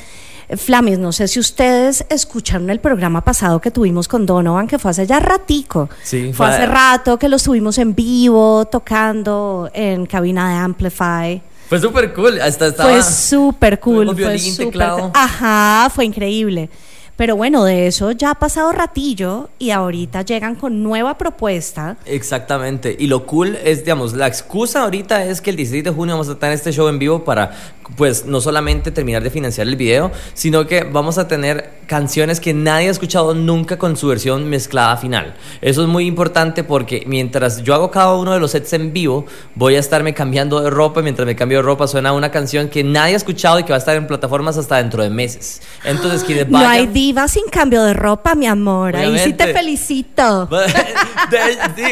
Flamis, 0.57 0.99
no 0.99 1.11
sé 1.13 1.27
si 1.29 1.41
ustedes 1.41 2.05
escucharon 2.09 2.71
el 2.71 2.79
programa 2.81 3.23
pasado 3.25 3.61
que 3.61 3.71
tuvimos 3.71 4.07
con 4.07 4.27
Donovan, 4.27 4.69
que 4.69 4.79
fue 4.79 4.93
hace 4.93 5.07
ya 5.07 5.19
ratico. 5.19 5.89
Sí, 6.03 6.33
fue 6.33 6.47
fue- 6.47 6.47
hace 6.55 6.67
rato 6.67 7.19
que 7.19 7.29
lo 7.29 7.37
estuvimos 7.37 7.79
en 7.79 7.95
vivo, 7.95 8.65
tocando 8.67 9.69
en 9.75 10.07
cabina 10.07 10.51
de 10.51 10.57
Amplify. 10.59 11.43
Fue 11.69 11.81
súper 11.81 12.15
cool. 12.15 12.41
Hasta 12.41 12.69
estaba. 12.69 12.91
Fue 12.91 13.03
súper 13.03 13.81
cool. 13.81 14.07
Tuvimos 14.07 14.15
Fue 14.15 14.25
violín, 14.25 14.53
súper- 14.53 14.67
teclado. 14.69 15.11
Ajá, 15.15 15.91
fue 15.93 16.05
increíble. 16.05 16.71
Pero 17.17 17.35
bueno, 17.35 17.65
de 17.65 17.87
eso 17.87 18.11
ya 18.13 18.33
ha 18.33 18.35
pasado 18.35 18.73
ratillo 18.73 19.49
y 19.59 19.71
ahorita 19.71 20.21
llegan 20.21 20.55
con 20.55 20.83
nueva 20.83 21.17
propuesta. 21.17 21.97
Exactamente. 22.05 22.95
Y 22.99 23.07
lo 23.07 23.25
cool 23.25 23.57
es, 23.65 23.79
digamos, 23.85 24.13
la 24.13 24.27
excusa 24.27 24.83
ahorita 24.83 25.25
es 25.25 25.41
que 25.41 25.49
el 25.49 25.57
16 25.57 25.83
de 25.83 25.91
junio 25.93 26.15
vamos 26.15 26.29
a 26.29 26.39
tener 26.39 26.55
este 26.55 26.73
show 26.73 26.89
en 26.89 26.99
vivo 26.99 27.25
para, 27.25 27.53
pues, 27.97 28.27
no 28.27 28.41
solamente 28.41 28.91
terminar 28.91 29.23
de 29.23 29.31
financiar 29.31 29.67
el 29.67 29.77
video, 29.77 30.11
sino 30.35 30.67
que 30.67 30.85
vamos 30.85 31.19
a 31.19 31.29
tener 31.29 31.77
canciones 31.87 32.41
que 32.41 32.53
nadie 32.53 32.89
ha 32.89 32.91
escuchado 32.91 33.35
nunca 33.35 33.79
con 33.79 33.97
su 33.97 34.09
versión 34.09 34.49
mezclada 34.49 34.97
final. 34.97 35.35
Eso 35.61 35.83
es 35.83 35.89
muy 35.89 36.07
importante 36.07 36.65
porque 36.65 37.05
mientras 37.07 37.63
yo 37.63 37.75
hago 37.75 37.91
cada 37.91 38.15
uno 38.15 38.33
de 38.33 38.41
los 38.41 38.51
sets 38.51 38.73
en 38.73 38.93
vivo, 38.93 39.27
voy 39.55 39.77
a 39.77 39.79
estarme 39.79 40.15
cambiando 40.15 40.61
de 40.61 40.71
ropa. 40.71 41.03
Mientras 41.03 41.27
me 41.27 41.37
cambio 41.37 41.59
de 41.59 41.63
ropa, 41.63 41.87
suena 41.87 42.13
una 42.13 42.31
canción 42.31 42.69
que 42.69 42.83
nadie 42.83 43.15
ha 43.15 43.17
escuchado 43.17 43.59
y 43.61 43.63
que 43.63 43.71
va 43.71 43.77
a 43.77 43.79
estar 43.79 43.97
en 43.97 44.07
plataformas 44.07 44.57
hasta 44.57 44.77
dentro 44.79 45.03
de 45.03 45.11
meses. 45.11 45.63
Entonces, 45.85 46.25
quienes 46.25 46.49
No 46.49 46.59
vayan... 46.59 46.73
hay 46.73 46.87
diva 46.87 47.29
sin 47.29 47.45
cambio 47.51 47.83
de 47.85 47.95
ropa, 47.95 48.35
mi 48.35 48.47
amor. 48.47 48.97
Ahí 48.97 49.19
sí 49.19 49.33
te 49.33 49.53
felicito. 49.53 50.49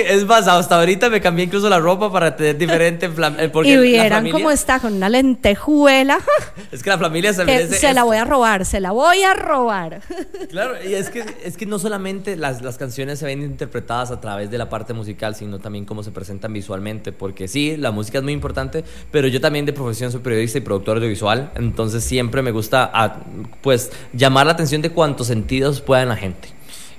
Es 0.09 0.25
más, 0.27 0.47
hasta 0.47 0.77
ahorita 0.77 1.11
me 1.11 1.21
cambié 1.21 1.47
incluso 1.47 1.69
la 1.69 1.79
ropa 1.79 2.11
para 2.13 2.37
tener 2.37 2.57
diferente 2.57 3.07
eh, 3.07 3.49
porque 3.53 3.71
y 3.71 3.77
vieran 3.77 4.31
cómo 4.31 4.51
está 4.51 4.79
con 4.79 4.95
una 4.95 5.09
lentejuela. 5.09 5.84
Es 6.73 6.83
que 6.83 6.91
la 6.91 6.99
familia 6.99 7.33
se 7.33 7.45
merece 7.45 7.77
se 7.77 7.93
la 7.93 8.05
voy 8.05 8.17
a 8.17 8.25
robar, 8.25 8.65
se 8.65 8.81
la 8.81 8.91
voy 8.93 9.23
a 9.23 9.35
robar. 9.35 10.01
Claro, 10.51 10.75
y 10.85 10.95
es 10.95 11.11
que, 11.11 11.25
es 11.43 11.57
que 11.57 11.67
no 11.67 11.79
solamente 11.79 12.37
las, 12.37 12.63
las 12.63 12.77
canciones 12.77 13.19
se 13.19 13.27
ven 13.27 13.43
interpretadas 13.43 14.11
a 14.11 14.21
través 14.21 14.51
de 14.51 14.59
la 14.59 14.69
parte 14.69 14.93
musical, 14.93 15.35
sino 15.35 15.59
también 15.59 15.85
cómo 15.85 16.03
se 16.03 16.13
presentan 16.13 16.53
visualmente, 16.53 17.13
porque 17.13 17.49
sí, 17.49 17.77
la 17.77 17.91
música 17.91 18.19
es 18.19 18.25
muy 18.25 18.33
importante, 18.33 18.85
pero 19.11 19.27
yo 19.27 19.41
también 19.41 19.67
de 19.67 19.73
profesión 19.73 20.13
soy 20.13 20.21
periodista 20.21 20.59
y 20.59 20.61
productor 20.61 20.99
audiovisual, 20.99 21.51
entonces 21.57 22.05
siempre 22.05 22.43
me 22.43 22.53
gusta 22.53 22.91
ah, 22.93 23.17
pues 23.63 23.91
llamar 24.13 24.47
la 24.47 24.53
atención 24.53 24.81
de 24.83 24.91
cuántos 24.91 25.27
sentidos 25.27 25.81
pueda 25.81 26.05
la 26.05 26.17
gente. 26.17 26.49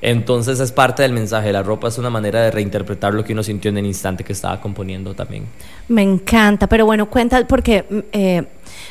Entonces 0.02 0.60
es 0.60 0.72
parte 0.72 1.02
del 1.02 1.14
mensaje, 1.14 1.52
la 1.52 1.64
ropa 1.64 1.88
es 1.88 1.98
una 1.98 2.10
manera 2.10 2.42
de 2.42 2.52
reinterpretar 2.52 3.14
lo 3.14 3.24
que 3.24 3.34
uno 3.34 3.42
sintió 3.42 3.70
en 3.70 3.78
el 3.78 3.86
instante 3.86 4.24
que 4.24 4.34
estaba 4.34 4.60
componiendo 4.62 5.14
también. 5.16 5.46
Me 5.88 6.04
encanta, 6.04 6.68
pero 6.68 6.86
bueno, 6.86 7.10
cuenta, 7.10 7.48
porque 7.48 7.86
eh, 8.12 8.46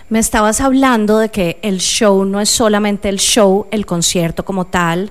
me 0.09 0.19
estabas 0.19 0.61
hablando 0.61 1.19
de 1.19 1.31
que 1.31 1.59
el 1.63 1.79
show 1.79 2.25
no 2.25 2.41
es 2.41 2.49
solamente 2.51 3.09
el 3.09 3.19
show, 3.19 3.67
el 3.71 3.87
concierto 3.87 4.45
como 4.45 4.67
tal 4.67 5.11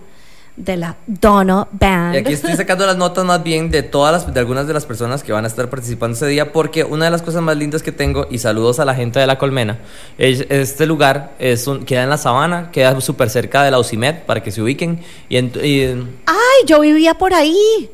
de 0.56 0.78
la 0.78 0.98
Dono 1.08 1.68
Band. 1.72 2.14
Y 2.14 2.18
aquí 2.20 2.34
estoy 2.34 2.56
sacando 2.56 2.86
las 2.86 2.96
notas 2.96 3.26
más 3.26 3.42
bien 3.42 3.72
de 3.72 3.82
todas 3.82 4.12
las, 4.14 4.32
de 4.32 4.40
algunas 4.40 4.68
de 4.68 4.74
las 4.76 4.86
personas 4.86 5.24
que 5.24 5.32
van 5.32 5.46
a 5.46 5.48
estar 5.48 5.68
participando 5.68 6.16
ese 6.16 6.28
día, 6.28 6.52
porque 6.54 6.84
una 6.84 7.06
de 7.06 7.12
las 7.12 7.24
cosas 7.24 7.42
más 7.42 7.58
lindas 7.58 7.82
que 7.82 7.92
tengo, 7.92 8.28
y 8.30 8.38
saludos 8.38 8.80
a 8.80 8.86
la 8.86 8.94
gente 8.94 9.20
de 9.20 9.26
la 9.26 9.40
Colmena, 9.40 9.80
es, 10.20 10.46
este 10.50 10.86
lugar 10.86 11.34
es 11.40 11.66
un- 11.66 11.84
queda 11.86 12.04
en 12.04 12.10
la 12.10 12.18
sabana, 12.18 12.70
queda 12.72 13.02
súper 13.02 13.32
cerca 13.32 13.64
de 13.64 13.72
la 13.72 13.80
UCIMED, 13.80 14.26
para 14.28 14.44
que 14.44 14.52
se 14.52 14.62
ubiquen. 14.62 15.00
Y, 15.28 15.38
en- 15.38 15.52
y, 15.64 15.82
Ay, 16.28 16.68
yo 16.68 16.82
vivía 16.82 17.16
por 17.16 17.34
ahí. 17.34 17.90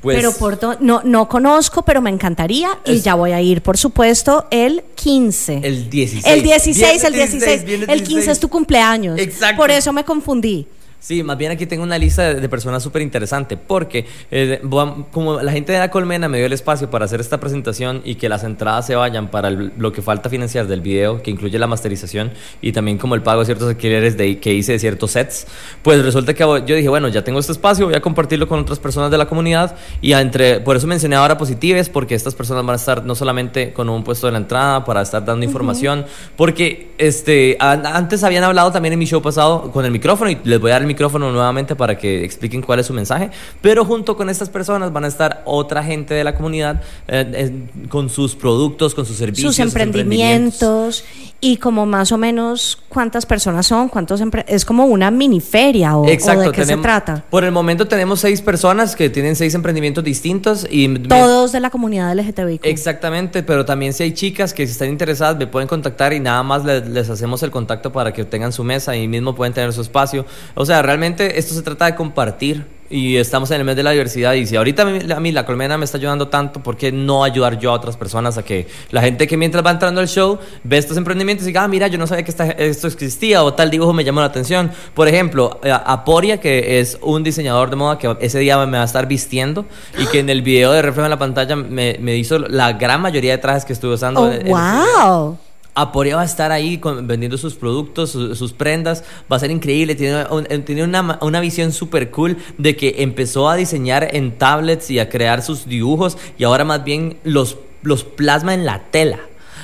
Pues, 0.00 0.16
pero 0.16 0.32
por 0.32 0.58
no, 0.80 1.02
no 1.04 1.28
conozco, 1.28 1.82
pero 1.82 2.00
me 2.00 2.10
encantaría 2.10 2.70
y 2.84 2.96
Es- 2.96 3.04
ya 3.04 3.14
voy 3.14 3.32
a 3.32 3.40
ir, 3.40 3.62
por 3.62 3.76
supuesto, 3.76 4.46
el 4.50 4.82
15. 4.94 5.60
el 5.62 5.90
16. 5.90 6.26
El 6.26 6.42
16, 6.42 7.04
el 7.04 7.12
Viernes 7.12 7.32
16. 7.32 7.64
viernes 7.64 7.88
El 7.88 8.02
15 8.02 8.30
es 8.30 8.40
tu 8.40 8.48
cumpleaños. 8.48 9.18
Exacto. 9.18 9.56
Por 9.56 9.70
eso 9.70 9.92
me 9.92 10.04
confundí. 10.04 10.66
Sí, 11.02 11.22
más 11.22 11.38
bien 11.38 11.50
aquí 11.50 11.64
tengo 11.64 11.82
una 11.82 11.96
lista 11.96 12.22
de, 12.24 12.34
de 12.42 12.48
personas 12.50 12.82
súper 12.82 13.00
interesante 13.00 13.56
porque 13.56 14.04
eh, 14.30 14.60
a- 14.62 14.94
como 15.10 15.40
la 15.40 15.50
gente 15.50 15.72
de 15.72 15.78
la 15.78 15.90
colmena 15.90 16.28
me 16.28 16.36
dio 16.36 16.46
el 16.46 16.52
espacio 16.52 16.90
para 16.90 17.06
hacer 17.06 17.20
esta 17.20 17.40
presentación 17.40 18.02
y 18.04 18.16
que 18.16 18.28
las 18.28 18.44
entradas 18.44 18.86
se 18.86 18.94
vayan 18.96 19.30
para 19.30 19.48
el- 19.48 19.72
lo 19.78 19.92
que 19.92 20.02
falta 20.02 20.28
financiar 20.28 20.66
del 20.66 20.82
video, 20.82 21.22
que 21.22 21.30
incluye 21.30 21.58
la 21.58 21.66
masterización 21.66 22.32
y 22.60 22.72
también 22.72 22.98
como 22.98 23.14
el 23.14 23.22
pago 23.22 23.40
de 23.40 23.46
ciertos 23.46 23.68
alquileres 23.70 24.18
de, 24.18 24.38
que 24.40 24.52
hice 24.52 24.72
de 24.72 24.78
ciertos 24.78 25.12
sets, 25.12 25.46
pues 25.82 26.04
resulta 26.04 26.34
que 26.34 26.42
yo 26.44 26.76
dije, 26.76 26.88
bueno, 26.90 27.08
ya 27.08 27.24
tengo 27.24 27.38
este 27.40 27.52
espacio, 27.52 27.86
voy 27.86 27.94
a 27.94 28.02
compartirlo 28.02 28.46
con 28.46 28.58
otras 28.60 28.78
personas 28.78 29.10
de 29.10 29.16
la 29.16 29.24
comunidad 29.24 29.76
y 30.02 30.12
a 30.12 30.20
entre, 30.20 30.60
por 30.60 30.76
eso 30.76 30.86
mencioné 30.86 31.16
ahora 31.16 31.38
positives, 31.38 31.88
porque 31.88 32.14
estas 32.14 32.34
personas 32.34 32.62
van 32.66 32.74
a 32.74 32.76
estar 32.76 33.06
no 33.06 33.14
solamente 33.14 33.72
con 33.72 33.88
un 33.88 34.04
puesto 34.04 34.26
de 34.26 34.32
la 34.32 34.38
entrada 34.38 34.84
para 34.84 35.00
estar 35.00 35.24
dando 35.24 35.46
información, 35.46 36.04
porque 36.36 36.90
este, 36.98 37.56
an- 37.58 37.86
antes 37.86 38.22
habían 38.22 38.44
hablado 38.44 38.70
también 38.70 38.92
en 38.92 38.98
mi 38.98 39.06
show 39.06 39.22
pasado 39.22 39.70
con 39.72 39.86
el 39.86 39.90
micrófono 39.92 40.30
y 40.30 40.38
les 40.44 40.60
voy 40.60 40.70
a 40.70 40.74
dar 40.74 40.82
el 40.82 40.89
micrófono 40.90 41.30
nuevamente 41.32 41.76
para 41.76 41.96
que 41.96 42.24
expliquen 42.24 42.62
cuál 42.62 42.80
es 42.80 42.86
su 42.86 42.92
mensaje, 42.92 43.30
pero 43.62 43.84
junto 43.84 44.16
con 44.16 44.28
estas 44.28 44.48
personas 44.50 44.92
van 44.92 45.04
a 45.04 45.08
estar 45.08 45.42
otra 45.44 45.82
gente 45.84 46.14
de 46.14 46.24
la 46.24 46.34
comunidad 46.34 46.82
eh, 47.08 47.30
eh, 47.34 47.86
con 47.88 48.10
sus 48.10 48.34
productos, 48.34 48.94
con 48.94 49.06
sus 49.06 49.16
servicios, 49.16 49.54
sus 49.54 49.58
emprendimientos 49.64 51.04
y 51.40 51.56
como 51.56 51.86
más 51.86 52.12
o 52.12 52.18
menos 52.18 52.78
cuántas 52.88 53.24
personas 53.24 53.66
son, 53.66 53.88
cuántos 53.88 54.20
es 54.46 54.64
como 54.64 54.84
una 54.86 55.10
mini 55.10 55.40
feria 55.40 55.96
o, 55.96 56.02
o 56.02 56.08
Exacto, 56.08 56.42
de 56.42 56.52
qué 56.52 56.64
se 56.66 56.76
trata. 56.76 57.24
Por 57.30 57.44
el 57.44 57.52
momento 57.52 57.86
tenemos 57.88 58.20
seis 58.20 58.42
personas 58.42 58.94
que 58.94 59.08
tienen 59.08 59.36
seis 59.36 59.54
emprendimientos 59.54 60.04
distintos 60.04 60.66
y 60.70 60.88
me- 60.88 60.98
Todos 61.00 61.52
de 61.52 61.60
la 61.60 61.70
comunidad 61.70 62.12
LGTBIQ. 62.14 62.66
Exactamente, 62.66 63.42
pero 63.42 63.64
también 63.64 63.92
si 63.94 64.02
hay 64.02 64.12
chicas 64.12 64.52
que 64.52 64.66
si 64.66 64.72
están 64.72 64.88
interesadas 64.90 65.36
me 65.38 65.46
pueden 65.46 65.68
contactar 65.68 66.12
y 66.12 66.20
nada 66.20 66.42
más 66.42 66.64
les, 66.64 66.86
les 66.88 67.08
hacemos 67.08 67.42
el 67.42 67.50
contacto 67.50 67.90
para 67.92 68.12
que 68.12 68.24
tengan 68.24 68.52
su 68.52 68.62
mesa 68.64 68.94
y 68.96 69.08
mismo 69.08 69.34
pueden 69.34 69.54
tener 69.54 69.72
su 69.72 69.80
espacio. 69.80 70.26
O 70.54 70.66
sea, 70.66 70.79
realmente 70.82 71.38
esto 71.38 71.54
se 71.54 71.62
trata 71.62 71.86
de 71.86 71.94
compartir 71.94 72.66
y 72.92 73.18
estamos 73.18 73.48
en 73.52 73.58
el 73.60 73.64
mes 73.64 73.76
de 73.76 73.84
la 73.84 73.92
diversidad 73.92 74.32
y 74.32 74.46
si 74.46 74.56
ahorita 74.56 74.82
a 74.82 74.84
mí, 74.86 74.98
a 75.14 75.20
mí 75.20 75.30
la 75.30 75.46
colmena 75.46 75.78
me 75.78 75.84
está 75.84 75.96
ayudando 75.96 76.26
tanto, 76.26 76.60
¿por 76.60 76.76
qué 76.76 76.90
no 76.90 77.22
ayudar 77.22 77.56
yo 77.60 77.70
a 77.70 77.74
otras 77.74 77.96
personas 77.96 78.36
a 78.36 78.42
que 78.42 78.66
la 78.90 79.00
gente 79.00 79.28
que 79.28 79.36
mientras 79.36 79.64
va 79.64 79.70
entrando 79.70 80.00
al 80.00 80.08
show 80.08 80.40
ve 80.64 80.76
estos 80.76 80.96
emprendimientos 80.96 81.44
y 81.44 81.50
diga, 81.50 81.62
ah, 81.62 81.68
mira, 81.68 81.86
yo 81.86 81.98
no 81.98 82.08
sabía 82.08 82.24
que 82.24 82.32
esta- 82.32 82.50
esto 82.50 82.88
existía 82.88 83.44
o 83.44 83.54
tal 83.54 83.70
dibujo 83.70 83.92
me 83.92 84.02
llamó 84.02 84.18
la 84.18 84.26
atención? 84.26 84.72
Por 84.92 85.06
ejemplo, 85.06 85.60
eh, 85.62 85.70
Aporia, 85.72 86.40
que 86.40 86.80
es 86.80 86.98
un 87.00 87.22
diseñador 87.22 87.70
de 87.70 87.76
moda 87.76 87.96
que 87.96 88.16
ese 88.20 88.40
día 88.40 88.56
me 88.66 88.76
va 88.78 88.82
a 88.82 88.86
estar 88.86 89.06
vistiendo 89.06 89.66
y 89.96 90.06
que 90.06 90.18
en 90.18 90.28
el 90.28 90.42
video 90.42 90.72
de 90.72 90.82
reflejo 90.82 91.06
en 91.06 91.10
la 91.10 91.18
pantalla 91.18 91.54
me, 91.54 91.96
me 92.00 92.16
hizo 92.16 92.40
la 92.40 92.72
gran 92.72 93.00
mayoría 93.02 93.30
de 93.30 93.38
trajes 93.38 93.64
que 93.64 93.72
estuve 93.72 93.94
usando. 93.94 94.22
Oh, 94.22 94.32
en- 94.32 94.48
en 94.48 94.52
wow. 94.52 95.38
Aporia 95.74 96.16
va 96.16 96.22
a 96.22 96.26
estar 96.26 96.52
ahí 96.52 96.80
vendiendo 97.02 97.38
sus 97.38 97.54
productos, 97.54 98.10
su- 98.10 98.34
sus 98.34 98.52
prendas, 98.52 99.04
va 99.30 99.36
a 99.36 99.40
ser 99.40 99.50
increíble, 99.50 99.94
tiene, 99.94 100.24
eh, 100.48 100.58
tiene 100.58 100.84
una, 100.84 101.18
una 101.22 101.40
visión 101.40 101.72
súper 101.72 102.10
cool 102.10 102.36
de 102.58 102.76
que 102.76 102.96
empezó 102.98 103.48
a 103.48 103.56
diseñar 103.56 104.08
en 104.14 104.36
tablets 104.36 104.90
y 104.90 104.98
a 104.98 105.08
crear 105.08 105.42
sus 105.42 105.66
dibujos 105.66 106.18
y 106.38 106.44
ahora 106.44 106.64
más 106.64 106.82
bien 106.84 107.18
los, 107.24 107.56
los 107.82 108.04
plasma 108.04 108.54
en 108.54 108.64
la 108.66 108.82
tela. 108.90 109.20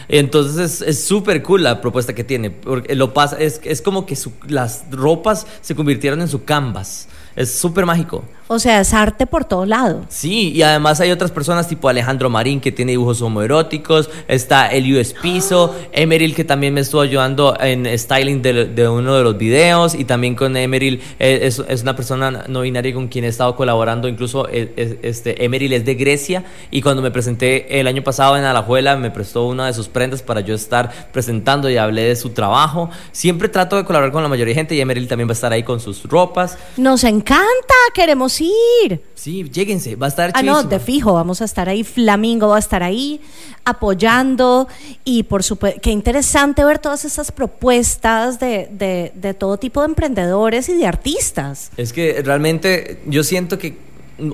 Entonces 0.09 0.81
es- 0.83 1.05
súper 1.05 1.43
cool 1.43 1.63
la 1.65 1.81
propuesta 1.81 2.15
que 2.15 2.23
tiene, 2.25 2.51
porque 2.51 2.95
lo 2.95 3.13
pasa, 3.13 3.37
es, 3.39 3.61
es 3.65 3.83
como 3.83 4.07
que 4.07 4.17
las 4.49 4.85
ropas 4.93 5.47
se 5.61 5.75
convirtieron 5.75 6.21
en 6.21 6.29
su 6.29 6.45
canvas, 6.45 7.09
es 7.35 7.53
súper 7.53 7.85
mágico. 7.87 8.25
O 8.49 8.59
sea, 8.59 8.81
es 8.81 8.95
arte 8.95 9.27
por 9.27 9.45
todo 9.45 9.67
lado. 9.67 10.05
Sí, 10.09 10.53
y 10.53 10.63
además 10.63 11.01
hay 11.01 11.11
otras 11.11 11.31
personas 11.33 11.67
tipo 11.69 11.89
Alejandro 11.89 12.31
Marín 12.31 12.61
que 12.61 12.71
tiene 12.73 12.93
dibujos 12.93 13.21
homoeróticos, 13.23 14.09
está 14.29 14.69
Eliu 14.69 14.99
Espizo, 14.99 15.75
Emeril 15.93 16.35
que 16.35 16.45
también 16.45 16.73
me 16.75 16.81
estuvo 16.81 17.01
ayudando 17.01 17.57
en 17.61 17.87
styling 17.99 18.43
de, 18.43 18.67
de 18.67 18.89
uno 18.89 19.17
de 19.17 19.25
los 19.25 19.37
videos 19.37 19.95
y 19.95 20.05
también 20.05 20.35
con 20.35 20.57
Emeril 20.57 21.01
eh, 21.19 21.41
es, 21.43 21.61
es 21.69 21.83
una 21.83 21.97
persona 21.97 22.45
no 22.49 22.61
binaria 22.61 22.95
con 22.95 23.09
quien 23.09 23.25
he 23.25 23.29
estado 23.29 23.57
colaborando, 23.57 24.07
incluso 24.09 24.49
eh, 24.49 24.73
es- 24.77 24.97
este 25.03 25.45
Emeril 25.45 25.73
es 25.73 25.85
de 25.85 25.95
Grecia 25.95 26.45
y 26.71 26.83
cuando 26.83 27.03
me 27.03 27.11
presenté 27.11 27.81
el 27.81 27.87
año 27.87 28.03
pasado 28.03 28.37
en 28.37 28.45
Alajuela 28.45 28.97
me 28.97 29.11
prestó 29.11 29.47
una 29.47 29.67
de 29.67 29.73
sus 29.75 29.89
prendas 29.89 30.23
para 30.23 30.41
yo 30.41 30.55
estar 30.55 30.93
presentando 31.13 31.69
y 31.69 31.77
hablé 31.77 32.03
de 32.03 32.17
su 32.17 32.31
trabajo. 32.31 32.91
Siempre 33.13 33.49
trato 33.49 33.77
de 33.77 33.85
colaborar 33.85 34.13
con 34.13 34.23
la 34.23 34.29
mayoría 34.29 34.53
de 34.53 34.61
gente 34.61 34.75
y 34.75 34.81
Emeril 34.81 35.09
también 35.09 35.29
va 35.29 35.33
a 35.33 35.35
estar 35.35 35.53
ahí 35.53 35.63
con 35.63 35.81
sus 35.81 36.05
ropas. 36.05 36.57
Nos 36.77 37.03
encanta, 37.05 37.75
queremos 37.95 38.36
ir. 38.41 39.03
Sí, 39.15 39.45
lléguense, 39.51 39.97
va 39.97 40.07
a 40.07 40.09
estar 40.09 40.31
Ah, 40.35 40.43
no, 40.43 40.63
de 40.63 40.79
fijo, 40.81 41.13
vamos 41.13 41.43
a 41.43 41.45
estar 41.45 41.69
ahí, 41.69 41.85
Flamingo 41.85 42.49
va 42.49 42.57
a 42.57 42.61
estar 42.61 42.83
ahí 42.83 43.21
apoyando 43.65 44.69
y 45.05 45.25
por 45.25 45.43
supuesto, 45.43 45.81
qué 45.83 45.91
interesante 45.91 46.65
ver 46.65 46.79
todas 46.79 47.05
esas 47.05 47.33
propuestas 47.33 48.39
de, 48.39 48.69
de, 48.71 49.13
de 49.15 49.35
todo 49.35 49.59
tipo 49.59 49.81
de 49.81 49.87
emprendedores 49.87 50.69
y 50.69 50.75
de 50.75 50.87
artistas. 50.87 51.71
Es 51.77 51.93
que 51.93 52.23
realmente 52.25 53.01
yo 53.07 53.25
siento 53.25 53.59
que, 53.59 53.86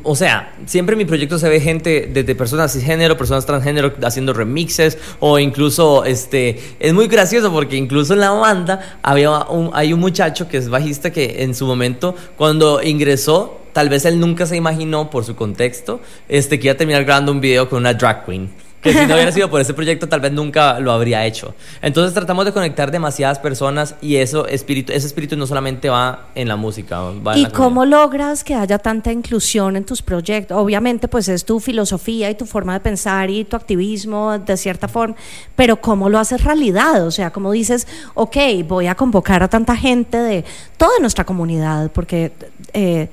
o 0.04 0.14
sea, 0.14 0.54
siempre 0.66 0.94
en 0.94 0.98
mi 0.98 1.04
proyecto 1.04 1.38
se 1.38 1.48
ve 1.48 1.60
gente 1.60 2.08
desde 2.12 2.34
personas 2.34 2.72
cisgénero, 2.72 3.16
personas 3.16 3.46
transgénero 3.46 3.92
haciendo 4.02 4.32
remixes 4.32 4.96
o 5.18 5.38
incluso, 5.38 6.04
este, 6.04 6.60
es 6.78 6.92
muy 6.92 7.08
gracioso 7.08 7.50
porque 7.50 7.76
incluso 7.76 8.14
en 8.14 8.20
la 8.20 8.30
banda 8.30 8.98
había 9.02 9.30
un, 9.30 9.70
hay 9.74 9.92
un 9.92 9.98
muchacho 9.98 10.48
que 10.48 10.58
es 10.58 10.68
bajista 10.68 11.10
que 11.10 11.42
en 11.42 11.54
su 11.54 11.66
momento 11.66 12.14
cuando 12.36 12.80
ingresó, 12.82 13.60
tal 13.72 13.88
vez 13.88 14.04
él 14.04 14.20
nunca 14.20 14.46
se 14.46 14.56
imaginó 14.56 15.10
por 15.10 15.24
su 15.24 15.34
contexto, 15.34 16.00
este, 16.28 16.60
que 16.60 16.68
iba 16.68 16.74
a 16.74 16.76
terminar 16.76 17.04
grabando 17.04 17.32
un 17.32 17.40
video 17.40 17.68
con 17.68 17.80
una 17.80 17.94
drag 17.94 18.24
queen. 18.24 18.61
Que 18.82 18.92
si 18.92 19.06
no 19.06 19.14
hubiera 19.14 19.30
sido 19.30 19.48
por 19.48 19.60
ese 19.60 19.74
proyecto, 19.74 20.08
tal 20.08 20.20
vez 20.20 20.32
nunca 20.32 20.80
lo 20.80 20.90
habría 20.90 21.24
hecho. 21.24 21.54
Entonces 21.80 22.12
tratamos 22.12 22.44
de 22.44 22.52
conectar 22.52 22.90
demasiadas 22.90 23.38
personas 23.38 23.94
y 24.00 24.16
eso 24.16 24.46
espíritu, 24.48 24.92
ese 24.92 25.06
espíritu 25.06 25.36
no 25.36 25.46
solamente 25.46 25.88
va 25.88 26.26
en 26.34 26.48
la 26.48 26.56
música, 26.56 27.00
va 27.00 27.10
en 27.10 27.12
¿Y 27.12 27.44
comunidad. 27.44 27.52
cómo 27.52 27.84
logras 27.84 28.42
que 28.42 28.54
haya 28.56 28.78
tanta 28.78 29.12
inclusión 29.12 29.76
en 29.76 29.84
tus 29.84 30.02
proyectos? 30.02 30.58
Obviamente, 30.58 31.06
pues 31.06 31.28
es 31.28 31.44
tu 31.44 31.60
filosofía 31.60 32.28
y 32.28 32.34
tu 32.34 32.44
forma 32.44 32.72
de 32.74 32.80
pensar 32.80 33.30
y 33.30 33.44
tu 33.44 33.54
activismo 33.54 34.38
de 34.38 34.56
cierta 34.56 34.88
forma, 34.88 35.14
pero 35.54 35.80
¿cómo 35.80 36.08
lo 36.08 36.18
haces 36.18 36.42
realidad? 36.42 37.06
O 37.06 37.10
sea, 37.12 37.30
¿cómo 37.30 37.52
dices, 37.52 37.86
ok, 38.14 38.36
voy 38.66 38.88
a 38.88 38.96
convocar 38.96 39.42
a 39.44 39.48
tanta 39.48 39.76
gente 39.76 40.16
de 40.18 40.44
toda 40.76 40.98
nuestra 41.00 41.24
comunidad? 41.24 41.90
Porque 41.92 42.32
eh, 42.72 43.08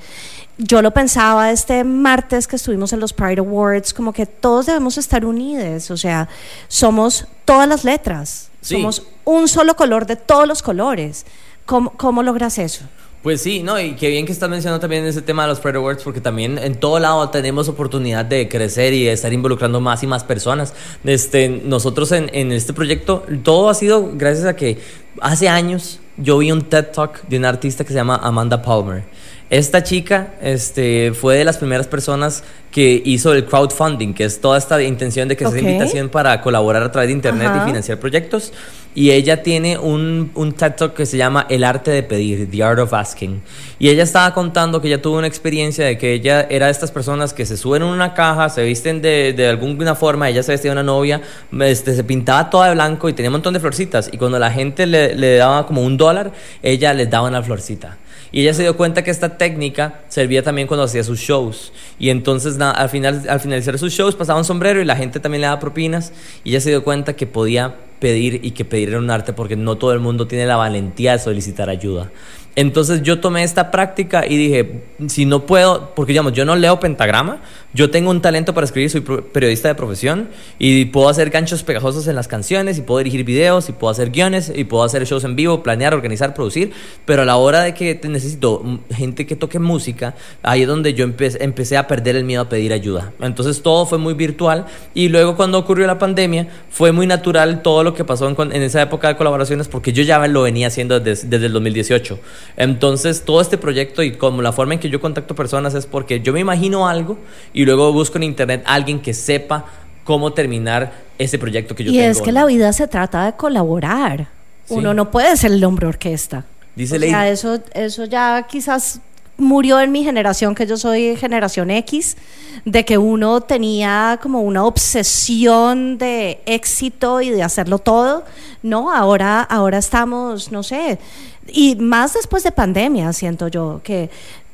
yo 0.59 0.81
lo 0.81 0.91
pensaba 0.91 1.51
este 1.51 1.83
martes 1.83 2.47
que 2.47 2.57
estuvimos 2.57 2.91
en 2.93 2.99
los 2.99 3.13
Pride 3.13 3.39
Awards, 3.39 3.93
como 3.93 4.11
que 4.13 4.25
todos 4.25 4.65
debemos 4.65 4.97
estar 4.97 5.25
unidos, 5.25 5.89
o 5.89 5.97
sea, 5.97 6.27
somos 6.67 7.25
todas 7.45 7.67
las 7.67 7.83
letras, 7.83 8.51
Sí. 8.61 8.75
somos 8.75 9.03
un 9.23 9.47
solo 9.47 9.75
color 9.75 10.05
de 10.05 10.17
todos 10.17 10.45
los 10.47 10.61
colores. 10.61 11.25
¿Cómo, 11.65 11.91
cómo 11.91 12.23
logras 12.23 12.57
eso? 12.57 12.83
Pues 13.23 13.41
sí, 13.41 13.63
no, 13.63 13.79
y 13.79 13.95
qué 13.95 14.09
bien 14.09 14.25
que 14.25 14.31
estás 14.31 14.49
mencionando 14.49 14.79
también 14.81 15.05
ese 15.05 15.21
tema 15.21 15.43
de 15.43 15.49
los 15.49 15.59
Pride 15.59 15.77
Awards, 15.77 16.03
porque 16.03 16.19
también 16.21 16.57
en 16.57 16.75
todo 16.75 16.99
lado 16.99 17.29
tenemos 17.29 17.67
oportunidad 17.69 18.25
de 18.25 18.47
crecer 18.49 18.93
y 18.93 19.05
de 19.05 19.11
estar 19.13 19.31
involucrando 19.31 19.79
más 19.81 20.03
y 20.03 20.07
más 20.07 20.23
personas. 20.23 20.73
Este, 21.03 21.47
nosotros 21.49 22.11
en, 22.11 22.29
en 22.33 22.51
este 22.51 22.73
proyecto, 22.73 23.23
todo 23.43 23.69
ha 23.69 23.75
sido 23.75 24.11
gracias 24.13 24.45
a 24.45 24.55
que 24.55 24.79
hace 25.21 25.47
años 25.49 25.99
yo 26.17 26.37
vi 26.37 26.51
un 26.51 26.61
TED 26.63 26.87
Talk 26.93 27.21
de 27.27 27.37
una 27.37 27.49
artista 27.49 27.83
que 27.83 27.89
se 27.89 27.95
llama 27.95 28.19
Amanda 28.21 28.61
Palmer. 28.61 29.03
Esta 29.49 29.81
chica 29.81 30.33
este, 30.41 31.11
fue 31.13 31.35
de 31.37 31.43
las 31.43 31.57
primeras 31.57 31.87
personas 31.87 32.43
que 32.69 33.01
hizo 33.03 33.33
el 33.33 33.45
crowdfunding, 33.45 34.13
que 34.13 34.25
es 34.25 34.41
toda 34.41 34.59
esta 34.59 34.79
intención 34.83 35.27
de 35.27 35.35
que 35.35 35.45
Ok. 35.47 35.53
se 35.53 35.59
invitación 35.61 36.09
para 36.09 36.39
colaborar 36.41 36.83
a 36.83 36.91
través 36.91 37.07
de 37.07 37.13
internet 37.13 37.47
Ajá. 37.47 37.63
y 37.63 37.67
financiar 37.67 37.97
proyectos. 37.97 38.53
Y 38.93 39.09
ella 39.09 39.41
tiene 39.41 39.79
un, 39.79 40.31
un 40.35 40.51
TED 40.51 40.73
Talk 40.73 40.93
que 40.93 41.07
se 41.07 41.17
llama 41.17 41.47
El 41.49 41.63
arte 41.63 41.89
de 41.89 42.03
pedir, 42.03 42.49
The 42.51 42.63
Art 42.63 42.79
of 42.79 42.93
Asking. 42.93 43.41
Y 43.79 43.89
ella 43.89 44.03
estaba 44.03 44.35
contando 44.35 44.81
que 44.81 44.87
ella 44.87 45.01
tuvo 45.01 45.17
una 45.17 45.27
experiencia 45.27 45.83
de 45.85 45.97
que 45.97 46.13
ella 46.13 46.45
era 46.49 46.67
de 46.67 46.71
estas 46.71 46.91
personas 46.91 47.33
que 47.33 47.45
se 47.47 47.57
suben 47.57 47.81
en 47.81 47.87
una 47.87 48.13
caja, 48.13 48.49
se 48.49 48.63
visten 48.63 49.01
de, 49.01 49.33
de 49.33 49.47
alguna 49.47 49.95
forma, 49.95 50.29
ella 50.29 50.43
se 50.43 50.51
vestía 50.51 50.71
de 50.71 50.73
una 50.73 50.83
novia, 50.83 51.21
este, 51.61 51.95
se 51.95 52.03
pintaba 52.03 52.51
toda 52.51 52.67
de 52.67 52.73
blanco 52.75 53.09
y 53.09 53.13
tenía 53.13 53.29
un 53.29 53.33
montón 53.33 53.53
de 53.55 53.59
florcitas. 53.59 54.09
Y 54.11 54.17
cuando 54.17 54.37
la 54.37 54.51
gente 54.51 54.85
le, 54.85 55.15
le 55.15 55.37
daba 55.37 55.65
como 55.65 55.81
un 55.81 55.97
dólar, 55.97 56.31
ella 56.61 56.93
les 56.93 57.09
daba 57.09 57.29
una 57.29 57.41
florcita. 57.41 57.97
Y 58.31 58.41
ella 58.41 58.53
se 58.53 58.61
dio 58.61 58.77
cuenta 58.77 59.03
que 59.03 59.11
esta 59.11 59.37
técnica 59.37 60.01
servía 60.07 60.43
también 60.43 60.67
cuando 60.67 60.83
hacía 60.83 61.03
sus 61.03 61.19
shows. 61.19 61.73
Y 61.97 62.09
entonces 62.09 62.59
al, 62.59 62.89
final, 62.89 63.23
al 63.27 63.39
finalizar 63.39 63.77
sus 63.79 63.93
shows 63.93 64.15
pasaba 64.15 64.37
un 64.37 64.45
sombrero 64.45 64.81
y 64.81 64.85
la 64.85 64.95
gente 64.95 65.19
también 65.19 65.41
le 65.41 65.47
daba 65.47 65.59
propinas. 65.59 66.13
Y 66.43 66.51
ella 66.51 66.61
se 66.61 66.69
dio 66.69 66.83
cuenta 66.83 67.15
que 67.15 67.25
podía 67.25 67.75
pedir 67.99 68.39
y 68.43 68.51
que 68.51 68.65
pedir 68.65 68.89
era 68.89 68.99
un 68.99 69.09
arte 69.09 69.33
porque 69.33 69.55
no 69.55 69.77
todo 69.77 69.93
el 69.93 69.99
mundo 69.99 70.27
tiene 70.27 70.45
la 70.45 70.55
valentía 70.55 71.13
de 71.13 71.19
solicitar 71.19 71.69
ayuda. 71.69 72.11
Entonces 72.55 73.03
yo 73.03 73.19
tomé 73.19 73.43
esta 73.43 73.71
práctica 73.71 74.25
y 74.27 74.35
dije, 74.35 74.81
si 75.07 75.25
no 75.25 75.45
puedo, 75.45 75.93
porque 75.95 76.13
yo 76.13 76.45
no 76.45 76.55
leo 76.55 76.79
pentagrama, 76.79 77.41
yo 77.73 77.91
tengo 77.91 78.09
un 78.09 78.21
talento 78.21 78.53
para 78.53 78.65
escribir, 78.65 78.89
soy 78.89 79.01
periodista 79.01 79.67
de 79.67 79.75
profesión 79.75 80.29
y 80.57 80.85
puedo 80.85 81.07
hacer 81.07 81.29
ganchos 81.29 81.63
pegajosos 81.63 82.07
en 82.07 82.15
las 82.15 82.27
canciones 82.27 82.77
y 82.77 82.81
puedo 82.81 82.97
dirigir 82.97 83.23
videos 83.23 83.69
y 83.69 83.73
puedo 83.73 83.91
hacer 83.91 84.09
guiones 84.09 84.51
y 84.53 84.63
puedo 84.63 84.83
hacer 84.83 85.05
shows 85.05 85.23
en 85.23 85.35
vivo, 85.35 85.61
planear, 85.61 85.93
organizar, 85.93 86.33
producir, 86.33 86.71
pero 87.05 87.21
a 87.21 87.25
la 87.25 87.37
hora 87.37 87.61
de 87.61 87.75
que 87.75 87.99
necesito 88.09 88.63
gente 88.89 89.27
que 89.27 89.35
toque 89.35 89.59
música, 89.59 90.15
ahí 90.41 90.63
es 90.63 90.67
donde 90.67 90.95
yo 90.95 91.03
empecé, 91.03 91.43
empecé 91.43 91.77
a 91.77 91.85
perder 91.85 92.15
el 92.15 92.23
miedo 92.23 92.41
a 92.41 92.49
pedir 92.49 92.73
ayuda. 92.73 93.13
Entonces 93.21 93.61
todo 93.61 93.85
fue 93.85 93.99
muy 93.99 94.15
virtual 94.15 94.65
y 94.95 95.09
luego 95.09 95.35
cuando 95.35 95.59
ocurrió 95.59 95.85
la 95.85 95.99
pandemia 95.99 96.47
fue 96.71 96.91
muy 96.91 97.05
natural 97.05 97.61
todo 97.61 97.83
lo 97.83 97.93
que 97.93 98.03
pasó 98.03 98.27
en, 98.27 98.35
en 98.51 98.63
esa 98.63 98.81
época 98.81 99.09
de 99.09 99.15
colaboraciones 99.15 99.67
porque 99.67 99.93
yo 99.93 100.01
ya 100.01 100.27
lo 100.27 100.41
venía 100.41 100.67
haciendo 100.67 100.99
desde, 100.99 101.27
desde 101.27 101.45
el 101.45 101.53
2018. 101.53 102.19
Entonces, 102.57 103.23
todo 103.23 103.41
este 103.41 103.57
proyecto 103.57 104.03
y 104.03 104.13
como 104.13 104.41
la 104.41 104.51
forma 104.51 104.73
en 104.73 104.79
que 104.79 104.89
yo 104.89 104.99
contacto 104.99 105.35
personas 105.35 105.73
es 105.75 105.85
porque 105.85 106.21
yo 106.21 106.33
me 106.33 106.39
imagino 106.39 106.87
algo 106.87 107.17
y 107.53 107.65
luego 107.65 107.91
busco 107.93 108.17
en 108.17 108.23
internet 108.23 108.63
a 108.65 108.73
alguien 108.73 108.99
que 108.99 109.13
sepa 109.13 109.65
cómo 110.03 110.33
terminar 110.33 110.91
ese 111.17 111.37
proyecto 111.37 111.75
que 111.75 111.83
yo 111.83 111.91
y 111.91 111.97
tengo. 111.97 112.09
es 112.09 112.21
que 112.21 112.31
la 112.31 112.45
vida 112.45 112.73
se 112.73 112.87
trata 112.87 113.25
de 113.25 113.33
colaborar. 113.33 114.27
Sí. 114.65 114.73
Uno 114.73 114.93
no 114.93 115.11
puede 115.11 115.35
ser 115.37 115.51
el 115.51 115.63
hombre 115.63 115.87
orquesta. 115.87 116.45
Dice 116.75 116.95
o 116.95 116.99
sea, 116.99 117.29
eso, 117.29 117.59
eso 117.73 118.05
ya 118.05 118.45
quizás 118.49 119.01
murió 119.39 119.79
en 119.79 119.91
mi 119.91 120.03
generación, 120.03 120.53
que 120.53 120.67
yo 120.67 120.77
soy 120.77 121.15
generación 121.15 121.71
X, 121.71 122.17
de 122.65 122.85
que 122.85 122.97
uno 122.97 123.41
tenía 123.41 124.19
como 124.21 124.41
una 124.41 124.65
obsesión 124.65 125.97
de 125.97 126.41
éxito 126.45 127.21
y 127.21 127.29
de 127.29 127.41
hacerlo 127.41 127.79
todo. 127.79 128.25
No, 128.61 128.93
ahora, 128.93 129.41
ahora 129.41 129.77
estamos, 129.77 130.51
no 130.51 130.61
sé, 130.63 130.99
y 131.47 131.75
más 131.75 132.13
después 132.13 132.43
de 132.43 132.51
pandemia, 132.51 133.11
siento 133.13 133.47
yo, 133.47 133.81
que 133.83 134.09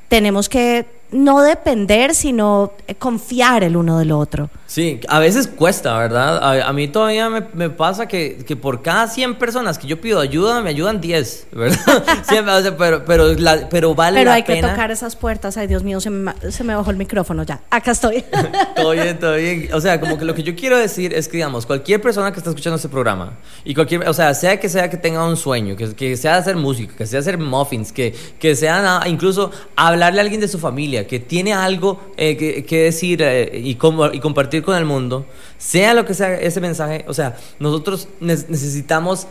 tenemos 0.07 0.49
que 0.49 0.85
no 1.11 1.41
depender, 1.41 2.13
sino 2.13 2.71
confiar 2.99 3.63
el 3.63 3.75
uno 3.75 3.99
del 3.99 4.11
otro. 4.11 4.49
Sí, 4.75 4.99
a 5.07 5.19
veces 5.19 5.47
cuesta, 5.47 5.97
¿verdad? 5.97 6.37
A, 6.43 6.67
a 6.67 6.73
mí 6.73 6.89
todavía 6.89 7.29
me, 7.29 7.45
me 7.53 7.69
pasa 7.69 8.09
que, 8.09 8.39
que 8.45 8.57
por 8.57 8.81
cada 8.81 9.07
100 9.07 9.35
personas 9.35 9.77
que 9.79 9.87
yo 9.87 10.01
pido 10.01 10.19
ayuda, 10.19 10.61
me 10.61 10.69
ayudan 10.69 10.99
10, 10.99 11.47
¿verdad? 11.53 12.03
Siempre, 12.23 12.53
o 12.53 12.61
sea, 12.61 12.75
pero, 12.75 13.05
pero, 13.05 13.33
la- 13.35 13.69
pero 13.69 13.95
vale 13.95 14.19
Pero 14.19 14.31
la 14.31 14.35
hay 14.35 14.43
que 14.43 14.55
pena. 14.55 14.71
tocar 14.71 14.91
esas 14.91 15.15
puertas. 15.15 15.55
Ay, 15.55 15.67
Dios 15.67 15.81
mío, 15.83 16.01
se 16.01 16.09
me, 16.09 16.33
se 16.51 16.65
me 16.65 16.75
bajó 16.75 16.91
el 16.91 16.97
micrófono 16.97 17.43
ya. 17.43 17.61
Acá 17.69 17.91
estoy. 17.91 18.25
Todo 18.75 18.91
bien, 18.91 19.17
todo 19.21 19.35
bien. 19.37 19.69
O 19.73 19.79
sea, 19.79 19.97
como 20.01 20.17
que 20.17 20.25
lo 20.25 20.35
que 20.35 20.43
yo 20.43 20.53
quiero 20.57 20.77
decir 20.77 21.13
es 21.13 21.29
que, 21.29 21.37
digamos, 21.37 21.65
cualquier 21.65 22.01
persona 22.01 22.33
que 22.33 22.39
está 22.39 22.49
escuchando 22.49 22.75
este 22.75 22.89
programa, 22.89 23.37
y 23.63 23.73
cualquier, 23.75 24.05
o 24.09 24.13
sea, 24.13 24.33
sea 24.33 24.59
que 24.59 24.67
sea 24.67 24.89
que 24.89 24.97
tenga 24.97 25.25
un 25.25 25.37
sueño, 25.37 25.77
que, 25.77 25.95
que 25.95 26.17
sea 26.17 26.35
hacer 26.35 26.57
música, 26.57 26.93
que 26.97 27.07
sea 27.07 27.21
hacer 27.21 27.37
muffins, 27.37 27.93
que, 27.93 28.13
que 28.37 28.53
sea 28.57 28.81
nada- 28.81 29.07
incluso 29.07 29.51
hablarle 29.77 30.19
a 30.19 30.23
alguien 30.23 30.41
de 30.41 30.49
su 30.49 30.59
familia, 30.59 31.07
que 31.07 31.21
tiene 31.21 31.53
algo 31.53 32.01
eh, 32.17 32.35
que, 32.35 32.65
que 32.65 32.83
decir 32.83 33.21
eh, 33.21 33.51
y, 33.63 33.75
como- 33.75 34.07
y 34.11 34.19
compartir 34.19 34.64
con 34.65 34.75
el 34.75 34.83
mundo, 34.85 35.25
sea 35.57 35.93
lo 35.93 36.03
que 36.05 36.13
sea 36.13 36.33
ese 36.35 36.59
mensaje, 36.59 37.05
o 37.07 37.13
sea, 37.13 37.37
nosotros 37.59 38.07
ne- 38.19 38.33
necesitamos 38.49 39.27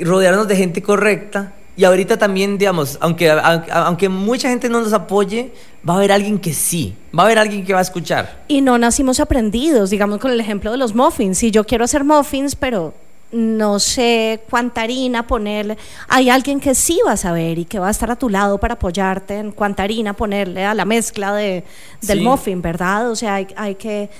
rodearnos 0.00 0.48
de 0.48 0.56
gente 0.56 0.82
correcta. 0.82 1.52
Y 1.76 1.84
ahorita 1.84 2.18
también, 2.18 2.58
digamos, 2.58 2.98
aunque, 3.00 3.30
aunque 3.30 4.08
mucha 4.08 4.48
gente 4.50 4.68
no 4.68 4.80
nos 4.82 4.92
apoye, 4.92 5.52
va 5.88 5.94
a 5.94 5.96
haber 5.98 6.12
alguien 6.12 6.38
que 6.38 6.52
sí, 6.52 6.94
va 7.16 7.22
a 7.22 7.26
haber 7.26 7.38
alguien 7.38 7.64
que 7.64 7.72
va 7.72 7.78
a 7.78 7.82
escuchar. 7.82 8.42
Y 8.48 8.60
no 8.60 8.76
nacimos 8.76 9.18
aprendidos, 9.20 9.88
digamos 9.88 10.18
con 10.18 10.30
el 10.30 10.40
ejemplo 10.40 10.72
de 10.72 10.76
los 10.76 10.94
muffins. 10.94 11.38
Si 11.38 11.50
yo 11.50 11.64
quiero 11.64 11.84
hacer 11.84 12.04
muffins, 12.04 12.54
pero 12.54 12.92
no 13.32 13.78
sé 13.78 14.40
cuánta 14.50 14.82
harina 14.82 15.26
ponerle, 15.26 15.76
hay 16.08 16.30
alguien 16.30 16.58
que 16.60 16.74
sí 16.74 16.98
va 17.06 17.12
a 17.12 17.16
saber 17.16 17.58
y 17.58 17.64
que 17.64 17.78
va 17.78 17.88
a 17.88 17.90
estar 17.92 18.10
a 18.10 18.16
tu 18.16 18.28
lado 18.28 18.58
para 18.58 18.74
apoyarte 18.74 19.36
en 19.38 19.52
cuánta 19.52 19.82
harina 19.84 20.14
ponerle 20.14 20.64
a 20.64 20.74
la 20.74 20.84
mezcla 20.84 21.32
de, 21.34 21.62
del 22.02 22.18
Sí. 22.18 22.24
muffin, 22.24 22.60
¿verdad? 22.62 23.10
O 23.10 23.16
sea, 23.16 23.36
hay, 23.36 23.46
hay 23.56 23.74
que, 23.76 24.10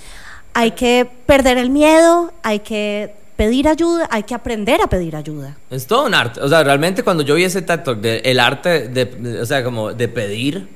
hay 0.55 0.71
que 0.73 1.09
perder 1.27 1.59
el 1.59 1.71
miedo, 1.71 2.33
hay 2.43 2.61
que 2.61 3.15
pedir 3.37 3.67
ayuda, 3.69 4.07
hay 4.11 4.23
que 4.25 4.35
aprender 4.35 4.83
a 4.83 4.87
pedir 4.87 5.17
ayuda. 5.17 5.57
Es 5.71 5.87
todo 5.87 6.05
un 6.05 6.15
arte. 6.15 6.41
O 6.43 6.49
sea, 6.49 6.63
realmente 6.63 7.03
cuando 7.03 7.23
yo 7.23 7.35
vi 7.37 7.45
ese 7.45 7.63
Talk 7.63 7.99
de 7.99 8.19
el 8.19 8.39
arte 8.39 8.89
de, 8.89 9.07
de- 9.07 9.41
o 9.41 9.47
sea, 9.47 9.65
como 9.65 9.95
de 9.95 10.09
pedir, 10.09 10.69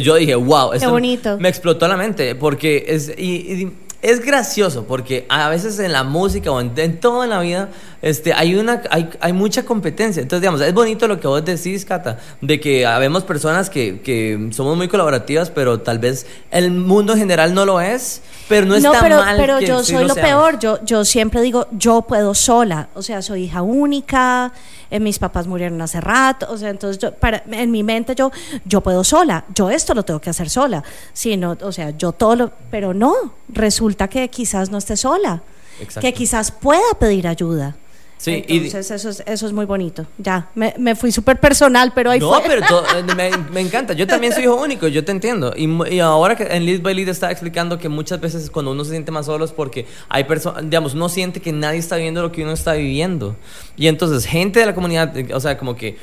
yo 0.00 0.16
dije, 0.16 0.34
wow, 0.34 0.72
esto 0.72 0.90
bonito. 0.90 1.38
Me 1.38 1.48
explotó 1.48 1.86
la 1.86 1.96
mente 1.96 2.34
porque 2.34 2.84
es 2.88 3.12
y, 3.16 3.62
y 3.62 3.72
es 4.00 4.20
gracioso 4.24 4.84
porque 4.84 5.26
a 5.28 5.48
veces 5.48 5.78
en 5.80 5.92
la 5.92 6.04
música 6.04 6.52
o 6.52 6.60
en, 6.60 6.72
en 6.76 7.00
toda 7.00 7.26
la 7.26 7.40
vida 7.40 7.68
este 8.00 8.32
hay 8.32 8.54
una 8.54 8.82
hay, 8.90 9.10
hay 9.20 9.32
mucha 9.32 9.64
competencia. 9.64 10.22
Entonces, 10.22 10.42
digamos, 10.42 10.60
es 10.60 10.72
bonito 10.72 11.08
lo 11.08 11.18
que 11.18 11.26
vos 11.26 11.44
decís, 11.44 11.84
Cata, 11.84 12.18
de 12.40 12.60
que 12.60 12.86
habemos 12.86 13.24
personas 13.24 13.70
que, 13.70 14.00
que 14.00 14.50
somos 14.52 14.76
muy 14.76 14.86
colaborativas, 14.86 15.50
pero 15.50 15.80
tal 15.80 15.98
vez 15.98 16.26
el 16.50 16.70
mundo 16.70 17.14
en 17.14 17.18
general 17.18 17.54
no 17.54 17.64
lo 17.64 17.80
es, 17.80 18.22
pero 18.48 18.66
no 18.66 18.76
está 18.76 19.00
pero, 19.00 19.16
mal 19.16 19.36
pero 19.36 19.58
que 19.58 19.66
yo 19.66 19.82
sí 19.82 19.94
soy 19.94 20.06
lo 20.06 20.14
seamos. 20.14 20.30
peor. 20.30 20.58
Yo, 20.60 20.84
yo 20.84 21.04
siempre 21.04 21.42
digo, 21.42 21.66
yo 21.72 22.02
puedo 22.02 22.34
sola. 22.34 22.88
O 22.94 23.02
sea, 23.02 23.20
soy 23.20 23.44
hija 23.44 23.62
única, 23.62 24.52
eh, 24.90 25.00
mis 25.00 25.18
papás 25.18 25.46
murieron 25.46 25.80
hace 25.82 26.00
rato. 26.00 26.46
O 26.50 26.56
sea, 26.56 26.70
entonces 26.70 26.98
yo, 26.98 27.14
para, 27.14 27.42
en 27.50 27.70
mi 27.70 27.82
mente 27.82 28.14
yo, 28.14 28.30
yo 28.64 28.80
puedo 28.80 29.04
sola. 29.04 29.44
Yo 29.54 29.70
esto 29.70 29.94
lo 29.94 30.04
tengo 30.04 30.20
que 30.20 30.30
hacer 30.30 30.50
sola. 30.50 30.82
Si 31.12 31.36
no, 31.36 31.56
o 31.60 31.72
sea, 31.72 31.90
yo 31.90 32.12
todo 32.12 32.36
lo. 32.36 32.52
Pero 32.70 32.94
no, 32.94 33.14
resulta 33.48 34.08
que 34.08 34.28
quizás 34.28 34.70
no 34.70 34.78
esté 34.78 34.96
sola. 34.96 35.42
Exacto. 35.80 36.00
Que 36.00 36.12
quizás 36.12 36.50
pueda 36.50 36.94
pedir 36.98 37.28
ayuda. 37.28 37.76
Sí, 38.18 38.44
y- 38.48 38.56
Entonces, 38.56 38.90
eso, 38.90 39.08
es, 39.10 39.22
eso 39.26 39.46
es 39.46 39.52
muy 39.52 39.64
bonito. 39.64 40.04
Ya, 40.18 40.48
me, 40.54 40.74
me 40.76 40.94
fui 40.96 41.12
súper 41.12 41.38
personal, 41.40 41.92
pero 41.94 42.10
ahí 42.10 42.18
no, 42.20 42.28
fue. 42.30 42.42
pero 42.46 42.62
me, 43.16 43.30
me 43.52 43.60
encanta. 43.60 43.92
Yo 43.94 44.06
también 44.06 44.32
soy 44.32 44.42
hijo 44.44 44.56
único, 44.56 44.88
yo 44.88 45.04
te 45.04 45.12
entiendo. 45.12 45.52
Y, 45.56 45.68
y 45.94 46.00
ahora 46.00 46.34
que 46.36 46.42
en 46.44 46.66
Lead 46.66 46.82
by 46.82 46.94
Lead 46.94 47.08
está 47.08 47.30
explicando 47.30 47.78
que 47.78 47.88
muchas 47.88 48.20
veces 48.20 48.50
cuando 48.50 48.72
uno 48.72 48.84
se 48.84 48.90
siente 48.90 49.12
más 49.12 49.26
solo 49.26 49.44
es 49.44 49.52
porque 49.52 49.86
hay 50.08 50.24
personas, 50.24 50.64
digamos, 50.64 50.94
uno 50.94 51.08
siente 51.08 51.40
que 51.40 51.52
nadie 51.52 51.78
está 51.78 51.94
viviendo 51.96 52.20
lo 52.22 52.32
que 52.32 52.42
uno 52.42 52.52
está 52.52 52.72
viviendo. 52.74 53.36
Y 53.76 53.86
entonces, 53.86 54.26
gente 54.26 54.58
de 54.60 54.66
la 54.66 54.74
comunidad, 54.74 55.16
eh, 55.16 55.28
o 55.32 55.38
sea, 55.40 55.56
como 55.56 55.76
que 55.76 55.96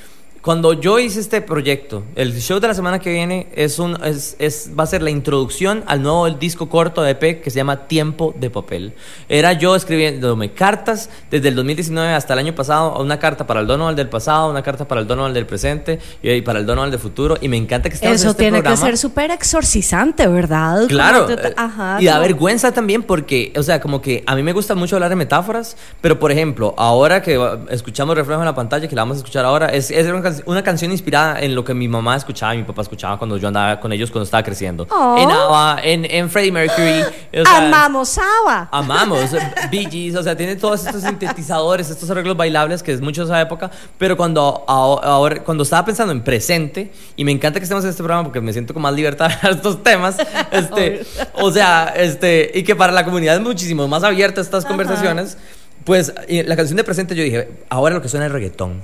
cuando 0.46 0.74
yo 0.74 1.00
hice 1.00 1.20
este 1.20 1.42
proyecto, 1.42 2.04
el 2.16 2.40
show 2.40 2.60
de 2.60 2.68
la 2.68 2.76
semana 2.76 3.00
que 3.00 3.10
viene 3.12 3.48
es 3.56 3.80
un, 3.80 3.98
es, 4.06 4.36
es- 4.38 4.70
va 4.80 4.84
a 4.84 4.86
ser 4.86 5.02
la 5.02 5.10
introducción 5.10 5.84
al 5.88 6.04
nuevo 6.04 6.30
disco 6.30 6.70
corto 6.70 7.02
de 7.02 7.12
EP 7.14 7.42
que 7.42 7.50
se 7.50 7.56
llama 7.58 7.88
Tiempo 7.88 8.32
de 8.40 8.52
Papel. 8.52 8.94
Era 9.28 9.54
yo 9.54 9.76
escribiéndome 9.76 10.52
cartas 10.52 11.10
desde 11.32 11.48
el 11.48 11.56
2019 11.56 12.14
hasta 12.14 12.34
el 12.34 12.40
año 12.40 12.54
pasado, 12.54 13.02
una 13.02 13.18
carta 13.18 13.48
para 13.48 13.62
el 13.62 13.66
Donald 13.66 13.98
del 13.98 14.08
pasado, 14.08 14.52
una 14.52 14.62
carta 14.62 14.88
para 14.88 15.02
el 15.02 15.08
Donald 15.08 15.34
del 15.34 15.48
presente 15.48 15.98
y 16.22 16.40
para 16.44 16.60
el 16.60 16.68
Donald 16.68 16.92
del 16.92 17.00
futuro. 17.02 17.38
Y 17.42 17.48
me 17.50 17.58
encanta 17.58 17.90
que 17.90 17.96
estemos 17.96 18.12
en 18.14 18.20
Eso 18.22 18.30
este 18.30 18.44
tiene 18.44 18.60
programa. 18.60 18.76
que 18.80 18.86
ser 18.86 18.98
súper 19.00 19.32
exorcizante, 19.32 20.28
¿verdad? 20.28 20.86
Claro, 20.88 21.26
te- 21.26 21.56
ajá, 21.58 21.98
y 22.00 22.06
da 22.06 22.12
como- 22.14 22.22
vergüenza 22.22 22.72
también 22.72 23.02
porque, 23.02 23.52
o 23.58 23.64
sea, 23.64 23.80
como 23.82 24.00
que 24.00 24.24
a 24.28 24.36
mí 24.36 24.44
me 24.44 24.54
gusta 24.54 24.76
mucho 24.76 24.96
hablar 24.98 25.10
de 25.10 25.16
metáforas, 25.16 25.76
pero 26.02 26.20
por 26.20 26.32
ejemplo, 26.32 26.76
ahora 26.78 27.24
que 27.24 27.40
escuchamos 27.72 28.16
reflejo 28.16 28.42
en 28.42 28.46
la 28.46 28.54
pantalla, 28.54 28.88
que 28.88 28.96
la 28.96 29.02
vamos 29.02 29.16
a 29.16 29.20
escuchar 29.22 29.44
ahora, 29.44 29.70
es, 29.70 29.90
es 29.90 30.06
una, 30.06 30.35
can- 30.36 30.44
una 30.46 30.64
canción 30.64 30.92
inspirada 30.92 31.40
en 31.40 31.56
lo 31.56 31.64
que 31.64 31.74
mi 31.74 31.88
mamá 31.88 32.16
escuchaba 32.16 32.54
y 32.56 32.60
mi 32.60 32.64
papá 32.64 32.82
escuchaba 32.82 33.18
cuando 33.18 33.38
yo 33.38 33.48
andaba 33.48 33.80
con 33.80 33.92
ellos 33.94 34.12
cuando 34.12 34.24
estaba 34.26 34.44
creciendo. 34.44 34.88
Oh. 34.92 35.16
En 35.18 35.30
ABBA, 35.32 35.80
en, 35.84 36.06
en 36.06 36.30
Freddie 36.30 36.52
Mercury. 36.52 37.02
o 37.42 37.46
sea, 37.46 37.58
Amamos 37.68 38.18
Ava. 38.18 38.70
Amamos 38.72 39.32
Bee 39.72 39.88
Gees, 39.90 40.16
o 40.16 40.24
sea, 40.24 40.36
tiene 40.36 40.56
todos 40.56 40.86
estos 40.86 41.02
sintetizadores, 41.04 41.90
estos 41.90 42.10
arreglos 42.10 42.38
bailables 42.38 42.84
que 42.84 42.92
es 42.94 43.02
mucho 43.02 43.22
de 43.26 43.32
esa 43.32 43.42
época, 43.42 43.70
pero 43.98 44.16
cuando 44.18 44.64
aho- 44.68 45.02
ahora 45.04 45.44
cuando 45.44 45.64
estaba 45.64 45.86
pensando 45.86 46.12
en 46.14 46.22
presente 46.24 46.92
y 47.16 47.24
me 47.26 47.32
encanta 47.32 47.60
que 47.60 47.64
estemos 47.64 47.84
en 47.84 47.90
este 47.90 48.04
programa 48.04 48.24
porque 48.24 48.42
me 48.42 48.54
siento 48.54 48.74
con 48.74 48.82
más 48.84 48.94
libertad 48.94 49.32
a 49.42 49.50
estos 49.50 49.84
temas, 49.84 50.18
este, 50.52 51.06
o 51.34 51.52
sea, 51.52 51.94
este 51.96 52.52
y 52.54 52.64
que 52.64 52.76
para 52.76 52.92
la 52.94 53.06
comunidad 53.06 53.36
es 53.36 53.42
muchísimo 53.42 53.88
más 53.88 54.04
abierta 54.04 54.42
estas 54.42 54.66
conversaciones, 54.66 55.38
pues 55.84 56.14
la 56.28 56.56
canción 56.56 56.78
de 56.78 56.84
presente 56.84 57.16
yo 57.16 57.24
dije, 57.24 57.50
ahora 57.70 57.96
lo 57.96 58.02
que 58.02 58.10
suena 58.10 58.26
es 58.26 58.32
reggaetón. 58.32 58.82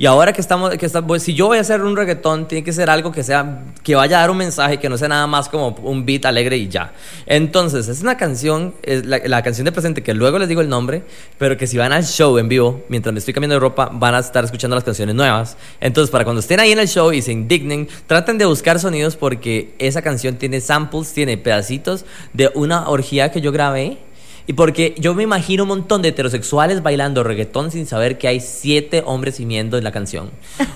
Y 0.00 0.06
ahora 0.06 0.32
que 0.32 0.40
estamos, 0.40 0.70
que 0.78 0.88
pues, 0.88 1.22
si 1.22 1.34
yo 1.34 1.48
voy 1.48 1.58
a 1.58 1.60
hacer 1.60 1.82
un 1.82 1.94
reggaetón, 1.94 2.48
tiene 2.48 2.64
que 2.64 2.72
ser 2.72 2.88
algo 2.88 3.12
que 3.12 3.22
sea, 3.22 3.64
que 3.82 3.94
vaya 3.94 4.16
a 4.16 4.20
dar 4.22 4.30
un 4.30 4.38
mensaje, 4.38 4.78
que 4.78 4.88
no 4.88 4.96
sea 4.96 5.08
nada 5.08 5.26
más 5.26 5.50
como 5.50 5.76
un 5.82 6.06
beat 6.06 6.24
alegre 6.24 6.56
y 6.56 6.68
ya. 6.68 6.94
Entonces, 7.26 7.86
es 7.86 8.00
una 8.00 8.16
canción, 8.16 8.74
es 8.82 9.04
la, 9.04 9.20
la 9.22 9.42
canción 9.42 9.66
de 9.66 9.72
presente, 9.72 10.02
que 10.02 10.14
luego 10.14 10.38
les 10.38 10.48
digo 10.48 10.62
el 10.62 10.70
nombre, 10.70 11.02
pero 11.36 11.58
que 11.58 11.66
si 11.66 11.76
van 11.76 11.92
al 11.92 12.06
show 12.06 12.38
en 12.38 12.48
vivo, 12.48 12.82
mientras 12.88 13.12
me 13.12 13.18
estoy 13.18 13.34
cambiando 13.34 13.56
de 13.56 13.60
ropa, 13.60 13.90
van 13.92 14.14
a 14.14 14.20
estar 14.20 14.42
escuchando 14.42 14.74
las 14.74 14.84
canciones 14.84 15.14
nuevas. 15.14 15.58
Entonces, 15.82 16.10
para 16.10 16.24
cuando 16.24 16.40
estén 16.40 16.60
ahí 16.60 16.72
en 16.72 16.78
el 16.78 16.88
show 16.88 17.12
y 17.12 17.20
se 17.20 17.32
indignen, 17.32 17.86
traten 18.06 18.38
de 18.38 18.46
buscar 18.46 18.80
sonidos 18.80 19.16
porque 19.16 19.74
esa 19.78 20.00
canción 20.00 20.36
tiene 20.36 20.62
samples, 20.62 21.12
tiene 21.12 21.36
pedacitos 21.36 22.06
de 22.32 22.50
una 22.54 22.88
orgía 22.88 23.30
que 23.30 23.42
yo 23.42 23.52
grabé. 23.52 23.98
Y 24.46 24.54
porque 24.54 24.94
yo 24.98 25.14
me 25.14 25.22
imagino 25.22 25.64
un 25.64 25.68
montón 25.68 26.02
de 26.02 26.08
heterosexuales 26.08 26.82
bailando 26.82 27.22
reggaetón 27.22 27.70
sin 27.70 27.86
saber 27.86 28.18
que 28.18 28.28
hay 28.28 28.40
siete 28.40 29.02
hombres 29.06 29.36
gimiendo 29.36 29.78
en 29.78 29.84
la 29.84 29.92
canción. 29.92 30.30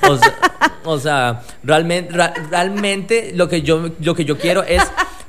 O 0.08 0.16
sea, 0.16 0.34
o 0.84 0.98
sea, 0.98 1.42
realmente, 1.62 2.12
realmente 2.50 3.32
lo 3.34 3.48
que, 3.48 3.62
yo, 3.62 3.90
lo 4.00 4.14
que 4.14 4.24
yo 4.24 4.38
quiero 4.38 4.62
es, 4.62 4.82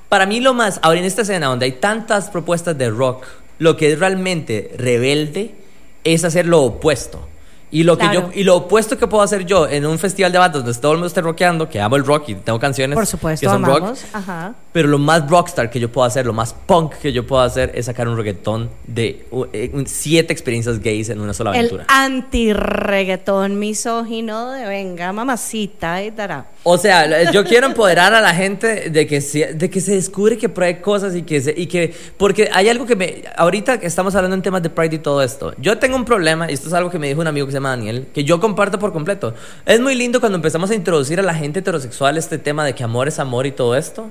para 0.10 0.26
mí 0.26 0.40
lo 0.40 0.54
más, 0.54 0.80
ahora 0.84 1.00
en 1.00 1.06
esta 1.06 1.24
escena 1.24 1.48
donde 1.48 1.66
hay 1.66 1.74
tantas 1.74 2.30
propuestas 2.30 2.78
de 2.78 2.90
rock, 2.90 3.26
lo 3.58 3.78
que 3.78 3.94
es 3.94 4.00
realmente 4.00 4.72
rebelde 4.78 5.56
es 6.04 6.24
hacer 6.24 6.46
lo 6.46 6.62
opuesto. 6.62 7.28
Y 7.72 7.84
lo, 7.84 7.98
que 7.98 8.06
Claro. 8.06 8.32
yo, 8.32 8.40
y 8.40 8.44
lo 8.44 8.56
opuesto 8.58 8.98
que 8.98 9.08
puedo 9.08 9.24
hacer 9.24 9.46
yo 9.46 9.68
en 9.68 9.86
un 9.86 9.98
festival 10.00 10.32
de 10.32 10.38
bandas 10.38 10.64
donde 10.64 10.80
todo 10.80 10.92
el 10.94 10.98
mundo 11.00 11.08
esté 11.08 11.22
rockeando, 11.22 11.68
que 11.68 11.82
amo 11.82 11.96
el 11.96 12.06
rock 12.06 12.30
y 12.30 12.36
tengo 12.36 12.60
canciones 12.60 12.96
Por 12.96 13.06
supuesto, 13.06 13.46
que 13.46 13.52
son 13.52 13.64
rock, 13.64 13.78
amamos. 13.78 14.06
Ajá. 14.14 14.54
pero 14.72 14.88
lo 14.88 14.98
más 15.00 15.28
rockstar 15.30 15.70
que 15.70 15.80
yo 15.80 15.92
puedo 15.92 16.06
hacer, 16.06 16.26
lo 16.26 16.34
más 16.34 16.54
punk 16.54 16.94
que 16.96 17.12
yo 17.12 17.26
puedo 17.28 17.42
hacer 17.42 17.72
es 17.76 17.88
sacar 17.88 18.08
un 18.08 18.16
reggaetón 18.18 18.70
de 18.88 19.26
uh, 19.32 19.46
siete 19.86 20.32
experiencias 20.32 20.80
gays 20.80 21.10
en 21.10 21.20
una 21.20 21.34
sola 21.34 21.52
El 21.52 21.58
aventura. 21.58 21.86
anti-reggaetón 21.90 23.60
misógino 23.60 24.52
de 24.52 24.66
venga, 24.68 25.12
mamacita 25.12 26.04
y 26.04 26.12
dará. 26.12 26.46
O 26.68 26.80
sea, 26.80 27.32
yo 27.32 27.44
quiero 27.44 27.68
empoderar 27.68 28.12
a 28.16 28.22
la 28.22 28.34
gente 28.34 28.90
de 28.90 29.06
que 29.06 29.22
se, 29.22 29.54
de 29.54 29.70
que 29.70 29.80
se 29.80 29.94
descubre 29.94 30.36
que 30.36 30.50
pruebe 30.50 30.82
cosas 30.82 31.16
y 31.16 31.22
que, 31.22 31.40
se, 31.40 31.54
y 31.56 31.68
que... 31.68 31.94
Porque 32.18 32.50
hay 32.52 32.70
algo 32.70 32.88
que 32.88 32.96
me... 32.96 33.24
Ahorita 33.38 33.80
que 33.80 33.86
estamos 33.86 34.16
hablando 34.16 34.36
en 34.36 34.42
temas 34.42 34.64
de 34.64 34.72
Pride 34.72 34.96
y 34.96 34.98
todo 34.98 35.22
esto, 35.22 35.54
yo 35.60 35.78
tengo 35.78 35.96
un 35.96 36.06
problema, 36.06 36.50
y 36.50 36.56
esto 36.56 36.68
es 36.68 36.74
algo 36.74 36.90
que 36.90 36.98
me 36.98 37.08
dijo 37.08 37.22
un 37.22 37.28
amigo 37.28 37.46
que 37.46 37.52
se 37.52 37.58
llama 37.58 37.70
Daniel, 37.70 38.08
que 38.12 38.24
yo 38.24 38.40
comparto 38.40 38.80
por 38.80 38.92
completo. 38.94 39.36
Es 39.64 39.80
muy 39.80 39.94
lindo 39.94 40.20
cuando 40.20 40.38
empezamos 40.38 40.72
a 40.72 40.74
introducir 40.74 41.20
a 41.20 41.22
la 41.22 41.36
gente 41.36 41.60
heterosexual 41.60 42.18
este 42.18 42.40
tema 42.40 42.66
de 42.66 42.74
que 42.74 42.84
amor 42.84 43.08
es 43.08 43.20
amor 43.20 43.46
y 43.46 43.52
todo 43.52 43.76
esto. 43.76 44.10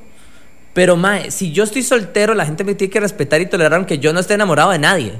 Pero, 0.75 0.95
mae, 0.95 1.33
si 1.33 1.51
yo 1.51 1.65
estoy 1.65 1.83
soltero, 1.83 2.35
la 2.35 2.47
gente 2.47 2.63
me 2.63 2.77
tiene 2.77 2.93
que 2.93 3.01
respetar 3.01 3.41
y 3.41 3.47
tolerar 3.47 3.75
aunque 3.75 3.99
yo 3.99 4.13
no 4.13 4.21
esté 4.21 4.35
enamorado 4.35 4.71
de 4.71 4.79
nadie. 4.79 5.15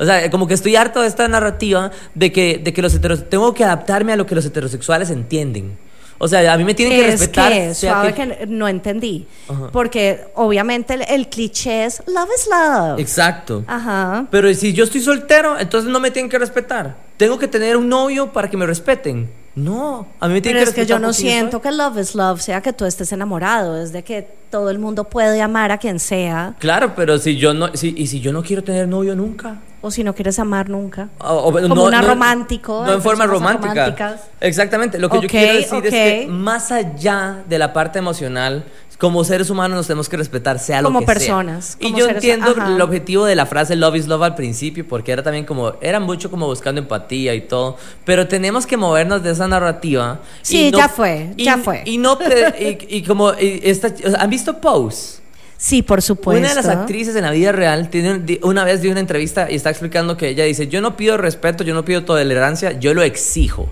O 0.00 0.04
sea, 0.04 0.28
como 0.28 0.48
que 0.48 0.54
estoy 0.54 0.74
harto 0.74 1.02
de 1.02 1.06
esta 1.06 1.28
narrativa 1.28 1.92
de 2.16 2.32
que, 2.32 2.58
de 2.58 2.72
que 2.72 2.82
los 2.82 2.92
heteros... 2.96 3.30
Tengo 3.30 3.54
que 3.54 3.62
adaptarme 3.62 4.12
a 4.12 4.16
lo 4.16 4.26
que 4.26 4.34
los 4.34 4.44
heterosexuales 4.44 5.10
entienden. 5.10 5.78
O 6.22 6.28
sea, 6.28 6.52
a 6.52 6.58
mí 6.58 6.64
me 6.64 6.74
tienen 6.74 6.98
que 7.00 7.08
es 7.08 7.18
respetar. 7.20 7.50
que, 7.50 7.74
suave 7.74 8.12
que- 8.12 8.36
que 8.36 8.46
no 8.46 8.68
entendí. 8.68 9.26
Ajá. 9.48 9.70
Porque 9.72 10.20
obviamente 10.34 10.92
el, 10.94 11.02
el 11.08 11.28
cliché 11.28 11.86
es 11.86 12.02
love 12.06 12.28
is 12.36 12.46
love. 12.50 13.00
Exacto. 13.00 13.64
Ajá. 13.66 14.26
Pero 14.30 14.52
si 14.52 14.74
yo 14.74 14.84
estoy 14.84 15.00
soltero, 15.00 15.58
entonces 15.58 15.90
no 15.90 15.98
me 15.98 16.10
tienen 16.10 16.28
que 16.30 16.38
respetar. 16.38 16.94
Tengo 17.16 17.38
que 17.38 17.48
tener 17.48 17.76
un 17.78 17.88
novio 17.88 18.32
para 18.32 18.50
que 18.50 18.56
me 18.58 18.66
respeten. 18.66 19.30
No, 19.54 20.06
a 20.20 20.28
mí 20.28 20.34
me 20.34 20.40
tienen 20.40 20.60
Pero 20.62 20.72
que 20.74 20.80
es 20.82 20.86
que 20.86 20.90
yo 20.90 20.98
no 20.98 21.12
siento 21.12 21.60
que 21.60 21.72
love 21.72 21.98
is 21.98 22.14
love 22.14 22.40
sea 22.40 22.60
que 22.60 22.72
tú 22.72 22.84
estés 22.84 23.10
enamorado, 23.12 23.82
es 23.82 23.90
de 23.92 24.04
que 24.04 24.26
todo 24.50 24.70
el 24.70 24.78
mundo 24.78 25.04
puede 25.04 25.42
amar 25.42 25.72
a 25.72 25.78
quien 25.78 25.98
sea, 25.98 26.54
Claro, 26.60 26.94
pero 26.94 27.18
si 27.18 27.36
yo 27.36 27.52
no, 27.52 27.74
si, 27.74 27.92
y 27.96 28.06
si 28.06 28.20
yo 28.20 28.32
no 28.32 28.42
quiero 28.42 28.62
tener 28.62 28.86
novio 28.86 29.16
nunca. 29.16 29.58
O 29.82 29.90
si 29.90 30.04
no 30.04 30.14
quieres 30.14 30.38
amar 30.38 30.68
nunca. 30.68 31.08
O- 31.18 31.34
o- 31.48 31.52
Como 31.52 31.74
no, 31.74 31.84
una 31.84 32.02
no- 32.02 32.08
romántico, 32.08 32.84
No 32.84 32.92
en 32.94 33.02
forma 33.02 33.26
romántica. 33.26 33.72
románticas. 33.74 34.20
Exactamente. 34.40 34.98
Lo 34.98 35.08
que 35.08 35.20
yo 35.20 35.28
quiero 35.28 35.54
decir 35.54 35.84
es 35.86 35.90
que 35.92 36.26
más 36.30 36.70
allá 36.72 37.42
de 37.48 37.58
la 37.58 37.72
parte 37.72 37.98
emocional, 37.98 38.64
como 38.98 39.24
seres 39.24 39.48
humanos 39.48 39.76
nos 39.78 39.86
tenemos 39.86 40.10
que 40.10 40.18
respetar, 40.18 40.58
sea 40.58 40.82
lo 40.82 40.88
Como 40.88 41.00
que 41.00 41.06
sea. 41.06 41.14
personas, 41.14 41.78
Y 41.80 41.84
como 41.84 41.98
yo 42.00 42.08
entiendo 42.10 42.50
ajá. 42.54 42.68
el 42.74 42.78
objetivo 42.82 43.24
de 43.24 43.34
la 43.34 43.46
frase 43.46 43.74
love 43.74 43.96
is 43.96 44.06
love 44.06 44.22
al 44.24 44.34
principio, 44.34 44.86
porque 44.86 45.10
era 45.10 45.22
también 45.22 45.46
como, 45.46 45.72
era 45.80 46.00
mucho 46.00 46.30
como 46.30 46.44
buscando 46.46 46.82
empatía 46.82 47.32
y 47.34 47.40
todo. 47.40 47.78
Pero 48.04 48.28
tenemos 48.28 48.66
que 48.66 48.76
movernos 48.76 49.22
de 49.22 49.30
esa 49.30 49.48
narrativa. 49.48 50.20
Sí, 50.42 50.70
ya 50.70 50.90
fue, 50.90 51.32
y- 51.38 51.44
ya 51.44 51.56
fue. 51.56 51.80
Y 51.86 51.96
no, 51.96 52.18
y, 52.60 52.96
y 52.98 53.02
como, 53.02 53.30
esta, 53.32 53.90
¿han 54.18 54.28
visto 54.28 54.60
Pose? 54.60 55.19
Sí, 55.60 55.82
por 55.82 56.00
supuesto. 56.00 56.40
Una 56.40 56.48
de 56.48 56.54
las 56.54 56.68
actrices 56.68 57.14
en 57.14 57.22
la 57.22 57.32
vida 57.32 57.52
real 57.52 57.90
tiene, 57.90 58.38
una 58.42 58.64
vez 58.64 58.80
dio 58.80 58.90
una 58.90 59.00
entrevista 59.00 59.50
y 59.50 59.56
está 59.56 59.68
explicando 59.68 60.16
que 60.16 60.30
ella 60.30 60.44
dice, 60.44 60.68
yo 60.68 60.80
no 60.80 60.96
pido 60.96 61.18
respeto, 61.18 61.64
yo 61.64 61.74
no 61.74 61.84
pido 61.84 62.02
tolerancia, 62.02 62.78
yo 62.78 62.94
lo 62.94 63.02
exijo. 63.02 63.68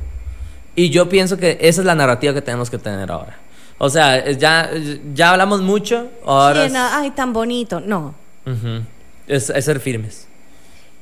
Y 0.76 0.90
yo 0.90 1.08
pienso 1.08 1.38
que 1.38 1.56
esa 1.62 1.80
es 1.80 1.86
la 1.86 1.94
narrativa 1.94 2.34
que 2.34 2.42
tenemos 2.42 2.68
que 2.68 2.76
tener 2.76 3.10
ahora. 3.10 3.38
O 3.78 3.88
sea, 3.88 4.30
ya, 4.32 4.70
ya 5.14 5.30
hablamos 5.30 5.62
mucho, 5.62 6.10
ahora 6.26 6.60
Sí, 6.60 6.66
es, 6.66 6.72
no, 6.74 6.88
ay, 6.92 7.10
tan 7.12 7.32
bonito. 7.32 7.80
No. 7.80 8.14
Es 9.26 9.46
ser 9.46 9.80
firmes. 9.80 10.27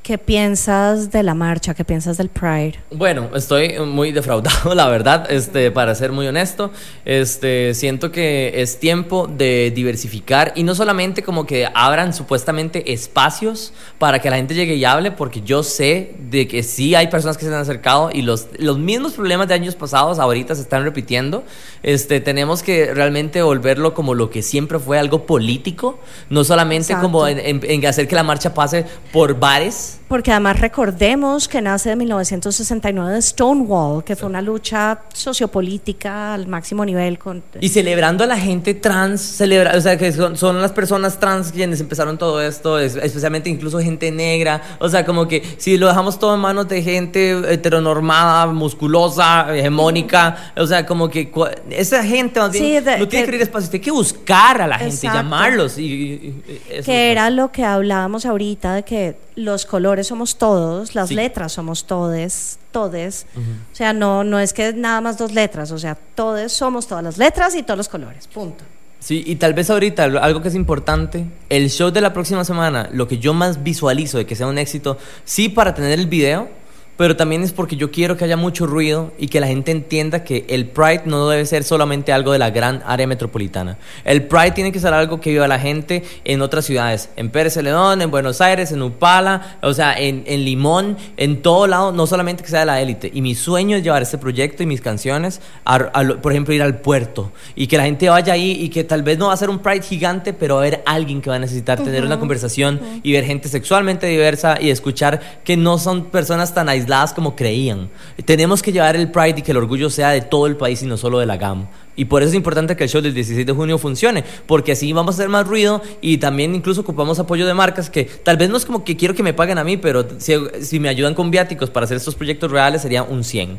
¿Qué 0.06 0.18
piensas 0.18 1.10
de 1.10 1.24
la 1.24 1.34
marcha? 1.34 1.74
¿Qué 1.74 1.84
piensas 1.84 2.16
del 2.16 2.28
Pride? 2.28 2.74
Bueno, 2.92 3.28
estoy 3.34 3.76
muy 3.80 4.12
defraudado, 4.12 4.72
la 4.76 4.86
verdad, 4.86 5.28
este, 5.32 5.72
para 5.72 5.96
ser 5.96 6.12
muy 6.12 6.28
honesto. 6.28 6.70
Este, 7.04 7.74
siento 7.74 8.12
que 8.12 8.62
es 8.62 8.78
tiempo 8.78 9.26
de 9.26 9.72
diversificar 9.74 10.52
y 10.54 10.62
no 10.62 10.76
solamente 10.76 11.24
como 11.24 11.44
que 11.44 11.66
abran 11.74 12.14
supuestamente 12.14 12.92
espacios 12.92 13.72
para 13.98 14.20
que 14.20 14.30
la 14.30 14.36
gente 14.36 14.54
llegue 14.54 14.76
y 14.76 14.84
hable, 14.84 15.10
porque 15.10 15.40
yo 15.40 15.64
sé 15.64 16.14
de 16.30 16.46
que 16.46 16.62
sí 16.62 16.94
hay 16.94 17.08
personas 17.08 17.36
que 17.36 17.44
se 17.44 17.52
han 17.52 17.60
acercado 17.60 18.10
y 18.12 18.22
los, 18.22 18.46
los 18.60 18.78
mismos 18.78 19.14
problemas 19.14 19.48
de 19.48 19.54
años 19.54 19.74
pasados 19.74 20.20
ahorita 20.20 20.54
se 20.54 20.62
están 20.62 20.84
repitiendo. 20.84 21.42
Este, 21.82 22.20
tenemos 22.20 22.62
que 22.62 22.94
realmente 22.94 23.42
volverlo 23.42 23.92
como 23.92 24.14
lo 24.14 24.30
que 24.30 24.42
siempre 24.42 24.78
fue 24.78 25.00
algo 25.00 25.26
político, 25.26 25.98
no 26.30 26.44
solamente 26.44 26.92
Exacto. 26.92 27.02
como 27.08 27.26
en, 27.26 27.40
en- 27.40 27.60
en 27.68 27.86
hacer 27.86 28.06
que 28.06 28.14
la 28.14 28.22
marcha 28.22 28.54
pase 28.54 28.84
por 29.12 29.40
bares. 29.40 29.95
Porque 30.08 30.30
además 30.30 30.60
recordemos 30.60 31.48
que 31.48 31.60
nace 31.60 31.88
de 31.88 31.96
1969 31.96 33.14
de 33.14 33.20
Stonewall, 33.22 34.04
que 34.04 34.14
fue 34.14 34.28
una 34.28 34.40
lucha 34.40 35.00
sociopolítica 35.12 36.32
al 36.34 36.46
máximo 36.46 36.84
nivel 36.84 37.18
con 37.18 37.42
Y 37.60 37.68
celebrando 37.70 38.22
a 38.22 38.28
la 38.28 38.38
gente 38.38 38.74
trans, 38.74 39.20
celebra, 39.20 39.72
o 39.76 39.80
sea, 39.80 39.96
que 39.98 40.12
son, 40.12 40.36
son 40.36 40.62
las 40.62 40.70
personas 40.70 41.18
trans 41.18 41.50
quienes 41.50 41.80
empezaron 41.80 42.18
todo 42.18 42.40
esto, 42.40 42.78
es- 42.78 42.94
especialmente 42.94 43.50
incluso 43.50 43.80
gente 43.80 44.12
negra. 44.12 44.62
O 44.78 44.88
sea, 44.88 45.04
como 45.04 45.26
que 45.26 45.42
si 45.58 45.76
lo 45.76 45.88
dejamos 45.88 46.20
todo 46.20 46.34
en 46.36 46.40
manos 46.40 46.68
de 46.68 46.82
gente 46.82 47.30
heteronormada, 47.52 48.46
musculosa, 48.46 49.46
hegemónica, 49.56 50.52
o 50.56 50.66
sea, 50.68 50.86
como 50.86 51.08
que 51.10 51.32
esa 51.70 52.04
gente 52.04 52.38
más 52.38 52.52
bien 52.52 52.64
Sí, 52.64 52.70
de- 52.74 52.98
no 52.98 53.08
tiene 53.08 53.08
que- 53.08 53.16
que 53.16 53.22
abrir 53.24 53.42
espacio, 53.42 53.70
tiene 53.70 53.84
que 53.84 53.90
buscar 53.90 54.62
a 54.62 54.68
la 54.68 54.78
gente, 54.78 54.94
Exacto. 54.94 55.18
llamarlos. 55.18 55.78
Y, 55.78 55.82
y- 55.84 56.42
y- 56.46 56.60
eso 56.74 56.84
que 56.86 57.10
era 57.10 57.28
lo 57.30 57.50
que 57.50 57.64
hablábamos 57.64 58.24
ahorita 58.24 58.74
de 58.74 58.82
que 58.84 59.25
los 59.36 59.66
colores 59.66 60.06
somos 60.08 60.36
todos, 60.38 60.94
las 60.94 61.10
Sí. 61.10 61.14
letras 61.14 61.52
somos 61.52 61.84
todes, 61.86 62.58
todes. 62.72 63.26
O 63.72 63.76
sea, 63.76 63.92
no, 63.92 64.24
no 64.24 64.40
es 64.40 64.52
que 64.52 64.72
nada 64.72 65.00
más 65.00 65.18
dos 65.18 65.32
letras, 65.32 65.70
o 65.72 65.78
sea, 65.78 65.94
todos 66.14 66.52
somos 66.52 66.86
todas 66.88 67.04
las 67.04 67.18
letras 67.18 67.54
y 67.54 67.62
todos 67.62 67.76
los 67.78 67.88
colores, 67.88 68.26
punto. 68.26 68.64
Sí, 68.98 69.22
y 69.26 69.36
tal 69.36 69.52
vez 69.54 69.68
ahorita 69.70 70.04
algo 70.04 70.40
que 70.42 70.48
es 70.48 70.54
importante, 70.54 71.26
el 71.50 71.70
show 71.70 71.90
de 71.90 72.00
la 72.00 72.12
próxima 72.12 72.44
semana, 72.44 72.88
lo 72.92 73.06
que 73.06 73.18
yo 73.18 73.34
más 73.34 73.62
visualizo 73.62 74.18
de 74.18 74.26
que 74.26 74.34
sea 74.34 74.46
un 74.48 74.58
éxito, 74.58 74.96
sí 75.24 75.48
para 75.48 75.74
tener 75.74 75.92
el 75.98 76.06
video, 76.06 76.48
pero 76.96 77.14
también 77.16 77.42
es 77.42 77.52
porque 77.52 77.76
yo 77.76 77.90
quiero 77.90 78.16
que 78.16 78.24
haya 78.24 78.36
mucho 78.36 78.66
ruido 78.66 79.12
y 79.18 79.28
que 79.28 79.38
la 79.40 79.46
gente 79.46 79.70
entienda 79.70 80.24
que 80.24 80.46
el 80.48 80.66
Pride 80.66 81.02
no 81.04 81.28
debe 81.28 81.44
ser 81.44 81.62
solamente 81.62 82.10
algo 82.12 82.32
de 82.32 82.38
la 82.38 82.48
gran 82.50 82.82
área 82.86 83.06
metropolitana. 83.06 83.76
El 84.04 84.22
Pride 84.24 84.52
tiene 84.52 84.72
que 84.72 84.80
ser 84.80 84.94
algo 84.94 85.20
que 85.20 85.30
viva 85.30 85.46
la 85.46 85.58
gente 85.58 86.02
en 86.24 86.40
otras 86.40 86.64
ciudades, 86.64 87.10
en 87.16 87.28
Pérez 87.30 87.52
Celedón, 87.52 88.00
en 88.00 88.10
Buenos 88.10 88.40
Aires, 88.40 88.72
en 88.72 88.80
Upala, 88.82 89.58
o 89.62 89.74
sea, 89.74 89.92
en, 89.98 90.24
en 90.26 90.44
Limón, 90.44 90.96
en 91.18 91.42
todo 91.42 91.66
lado, 91.66 91.92
no 91.92 92.06
solamente 92.06 92.42
que 92.42 92.48
sea 92.48 92.60
de 92.60 92.66
la 92.66 92.80
élite. 92.80 93.10
Y 93.12 93.20
mi 93.20 93.34
sueño 93.34 93.76
es 93.76 93.82
llevar 93.82 94.00
este 94.00 94.16
proyecto 94.16 94.62
y 94.62 94.66
mis 94.66 94.80
canciones, 94.80 95.42
a, 95.66 95.74
a 95.74 96.02
lo- 96.02 96.22
por 96.22 96.32
ejemplo, 96.32 96.54
ir 96.54 96.62
al 96.62 96.78
puerto 96.80 97.30
y 97.54 97.66
que 97.66 97.76
la 97.76 97.84
gente 97.84 98.08
vaya 98.08 98.32
ahí 98.32 98.52
y 98.52 98.70
que 98.70 98.84
tal 98.84 99.02
vez 99.02 99.18
no 99.18 99.26
va 99.26 99.34
a 99.34 99.36
ser 99.36 99.50
un 99.50 99.58
Pride 99.58 99.82
gigante, 99.82 100.32
pero 100.32 100.54
va 100.54 100.62
a 100.62 100.66
haber 100.66 100.82
alguien 100.86 101.20
que 101.20 101.28
va 101.28 101.36
a 101.36 101.40
necesitar 101.40 101.78
tener 101.82 102.04
una 102.06 102.18
conversación 102.18 102.80
y 103.02 103.12
ver 103.12 103.24
gente 103.26 103.48
sexualmente 103.50 104.06
diversa 104.06 104.56
y 104.58 104.70
escuchar 104.70 105.40
que 105.44 105.58
no 105.58 105.76
son 105.78 106.06
personas 106.06 106.54
tan 106.54 106.70
aisladas 106.70 106.85
como 107.14 107.34
creían. 107.36 107.88
Tenemos 108.24 108.62
que 108.62 108.72
llevar 108.72 108.96
el 108.96 109.10
Pride 109.10 109.36
y 109.38 109.42
que 109.42 109.50
el 109.52 109.56
orgullo 109.58 109.90
sea 109.90 110.10
de 110.10 110.20
todo 110.22 110.46
el 110.46 110.56
país 110.56 110.82
y 110.82 110.86
no 110.86 110.96
solo 110.96 111.18
de 111.18 111.26
la 111.26 111.36
GAM. 111.36 111.66
Y 111.96 112.04
por 112.06 112.22
eso 112.22 112.28
es 112.30 112.34
importante 112.34 112.76
que 112.76 112.84
el 112.84 112.90
show 112.90 113.00
del 113.00 113.14
16 113.14 113.46
de 113.46 113.52
junio 113.52 113.78
funcione, 113.78 114.22
porque 114.46 114.72
así 114.72 114.92
vamos 114.92 115.14
a 115.14 115.18
hacer 115.18 115.28
más 115.30 115.46
ruido 115.46 115.80
y 116.00 116.18
también 116.18 116.54
incluso 116.54 116.82
ocupamos 116.82 117.18
apoyo 117.18 117.46
de 117.46 117.54
marcas 117.54 117.88
que 117.88 118.04
tal 118.04 118.36
vez 118.36 118.50
no 118.50 118.56
es 118.58 118.66
como 118.66 118.84
que 118.84 118.96
quiero 118.96 119.14
que 119.14 119.22
me 119.22 119.32
paguen 119.32 119.56
a 119.58 119.64
mí, 119.64 119.76
pero 119.78 120.06
si, 120.18 120.34
si 120.60 120.78
me 120.78 120.88
ayudan 120.90 121.14
con 121.14 121.30
viáticos 121.30 121.70
para 121.70 121.84
hacer 121.84 121.96
estos 121.96 122.14
proyectos 122.14 122.50
reales 122.50 122.82
sería 122.82 123.02
un 123.02 123.24
100. 123.24 123.58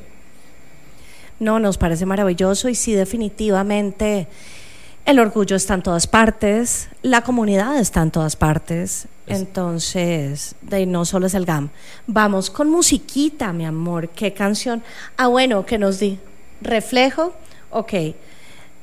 No, 1.39 1.59
nos 1.59 1.77
parece 1.77 2.05
maravilloso 2.05 2.69
y 2.69 2.75
sí, 2.75 2.93
definitivamente 2.93 4.27
el 5.05 5.19
orgullo 5.19 5.55
está 5.55 5.73
en 5.75 5.81
todas 5.83 6.05
partes, 6.07 6.89
la 7.01 7.21
comunidad 7.21 7.77
está 7.79 8.01
en 8.01 8.11
todas 8.11 8.35
partes, 8.35 9.05
Es- 9.05 9.07
entonces, 9.27 10.55
de 10.61 10.85
no 10.85 11.05
solo 11.05 11.27
es 11.27 11.33
el 11.33 11.45
GAM. 11.45 11.69
Vamos 12.07 12.49
con 12.49 12.69
musiquita, 12.69 13.51
mi 13.53 13.65
amor, 13.65 14.09
¿qué 14.09 14.33
canción? 14.33 14.83
Ah, 15.17 15.27
bueno, 15.27 15.65
que 15.65 15.77
nos 15.77 15.99
di 15.99 16.19
reflejo, 16.61 17.33
ok. 17.69 17.93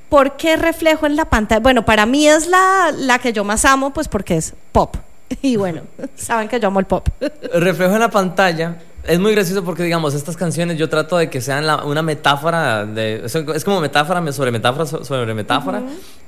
¿Por 0.08 0.36
qué 0.36 0.56
reflejo 0.56 1.06
en 1.06 1.16
la 1.16 1.24
pantalla? 1.24 1.60
Bueno, 1.60 1.84
para 1.84 2.06
mí 2.06 2.28
es 2.28 2.46
la, 2.46 2.92
la 2.96 3.18
que 3.18 3.32
yo 3.32 3.42
más 3.44 3.64
amo, 3.64 3.92
pues 3.92 4.08
porque 4.08 4.36
es 4.36 4.54
pop. 4.72 4.96
Y 5.42 5.56
bueno, 5.56 5.80
saben 6.14 6.48
que 6.48 6.60
yo 6.60 6.68
amo 6.68 6.78
el 6.80 6.86
pop. 6.86 7.08
reflejo 7.54 7.94
en 7.94 8.00
la 8.00 8.10
pantalla 8.10 8.78
es 9.04 9.18
muy 9.18 9.32
gracioso 9.34 9.64
porque, 9.64 9.82
digamos, 9.82 10.14
estas 10.14 10.36
canciones 10.36 10.78
yo 10.78 10.88
trato 10.88 11.16
de 11.18 11.28
que 11.28 11.40
sean 11.40 11.66
la- 11.66 11.84
una 11.84 12.02
metáfora, 12.02 12.86
de, 12.86 13.22
es, 13.24 13.64
como 13.64 13.80
metáfora 13.80 14.20
me- 14.20 14.32
sobre 14.32 14.50
metáfora 14.50 14.86
so- 14.86 15.04
sobre 15.04 15.34
metáfora. 15.34 15.82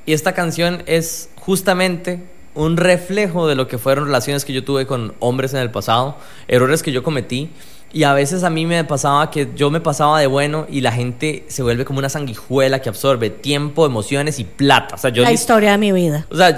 Y 0.05 0.13
esta 0.13 0.33
canción 0.33 0.83
es 0.87 1.29
justamente 1.37 2.23
un 2.57 2.77
reflejo 2.77 3.47
de 3.47 3.55
lo 3.55 3.69
que 3.69 3.79
fueron 3.79 4.07
relaciones 4.07 4.45
que 4.45 4.53
yo 4.53 4.65
tuve 4.65 4.87
con 4.87 5.15
hombres 5.21 5.55
en 5.55 5.61
el 5.61 5.71
pasado, 5.71 6.17
errores 6.49 6.83
que 6.83 6.91
yo 6.93 7.03
cometí. 7.03 7.51
Y 7.93 8.03
a 8.03 8.13
veces 8.13 8.43
a 8.43 8.51
mí 8.51 8.67
me 8.67 8.83
pasaba 8.85 9.31
que 9.31 9.49
yo 9.55 9.71
me 9.71 9.81
pasaba 9.81 10.19
de 10.21 10.27
bueno 10.27 10.67
y 10.69 10.81
la 10.81 10.91
gente 10.93 11.45
se 11.49 11.63
vuelve 11.63 11.85
como 11.85 12.01
una 12.01 12.09
sanguijuela 12.09 12.81
que 12.81 12.89
absorbe 12.91 13.31
tiempo, 13.31 13.87
emociones 13.87 14.39
y 14.39 14.45
plata. 14.45 14.97
O 14.97 14.99
sea, 14.99 15.11
yo 15.11 15.23
la 15.23 15.33
historia 15.33 15.71
de 15.71 15.79
mi 15.79 15.93
vida. 15.93 16.27
o 16.29 16.37
sea, 16.37 16.55